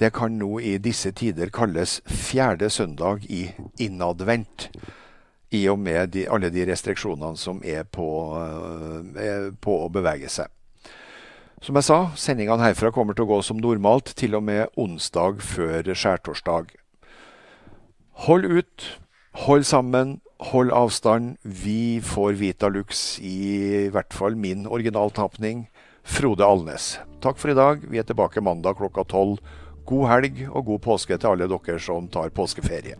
det 0.00 0.08
kan 0.16 0.38
nå 0.40 0.56
i 0.56 0.78
disse 0.80 1.12
tider 1.12 1.52
kalles 1.52 1.98
fjerde 2.08 2.70
søndag 2.72 3.28
i 3.28 3.42
innadvendt. 3.76 4.70
I 5.52 5.66
og 5.68 5.82
med 5.84 6.16
de, 6.16 6.24
alle 6.32 6.48
de 6.48 6.64
restriksjonene 6.72 7.36
som 7.36 7.60
er 7.60 7.84
på, 7.84 8.08
eh, 8.40 9.20
er 9.20 9.46
på 9.52 9.76
å 9.82 9.92
bevege 9.92 10.32
seg. 10.32 10.48
Som 11.60 11.76
jeg 11.76 11.90
sa, 11.90 12.00
sendingene 12.16 12.70
herfra 12.70 12.88
kommer 12.88 13.12
til 13.12 13.28
å 13.28 13.34
gå 13.36 13.42
som 13.44 13.60
normalt 13.60 14.16
til 14.16 14.40
og 14.40 14.48
med 14.48 14.72
onsdag 14.80 15.44
før 15.44 15.92
skjærtorsdag. 15.92 16.72
Hold 18.24 18.48
ut, 18.48 18.92
hold 19.32 19.64
sammen, 19.66 20.20
hold 20.52 20.72
avstand. 20.72 21.36
Vi 21.42 22.00
får 22.04 22.32
Vitalux 22.40 23.18
i, 23.20 23.86
i 23.86 23.90
hvert 23.92 24.12
fall 24.14 24.36
min 24.36 24.66
originaltapning. 24.66 25.66
Frode 26.02 26.44
Alnes. 26.44 26.96
Takk 27.22 27.38
for 27.38 27.52
i 27.52 27.58
dag. 27.58 27.84
Vi 27.88 28.00
er 28.00 28.06
tilbake 28.06 28.42
mandag 28.42 28.80
klokka 28.80 29.06
tolv. 29.08 29.38
God 29.86 30.08
helg 30.10 30.46
og 30.50 30.66
god 30.66 30.84
påske 30.84 31.18
til 31.18 31.34
alle 31.34 31.50
dere 31.50 31.78
som 31.82 32.08
tar 32.10 32.34
påskeferie. 32.34 32.98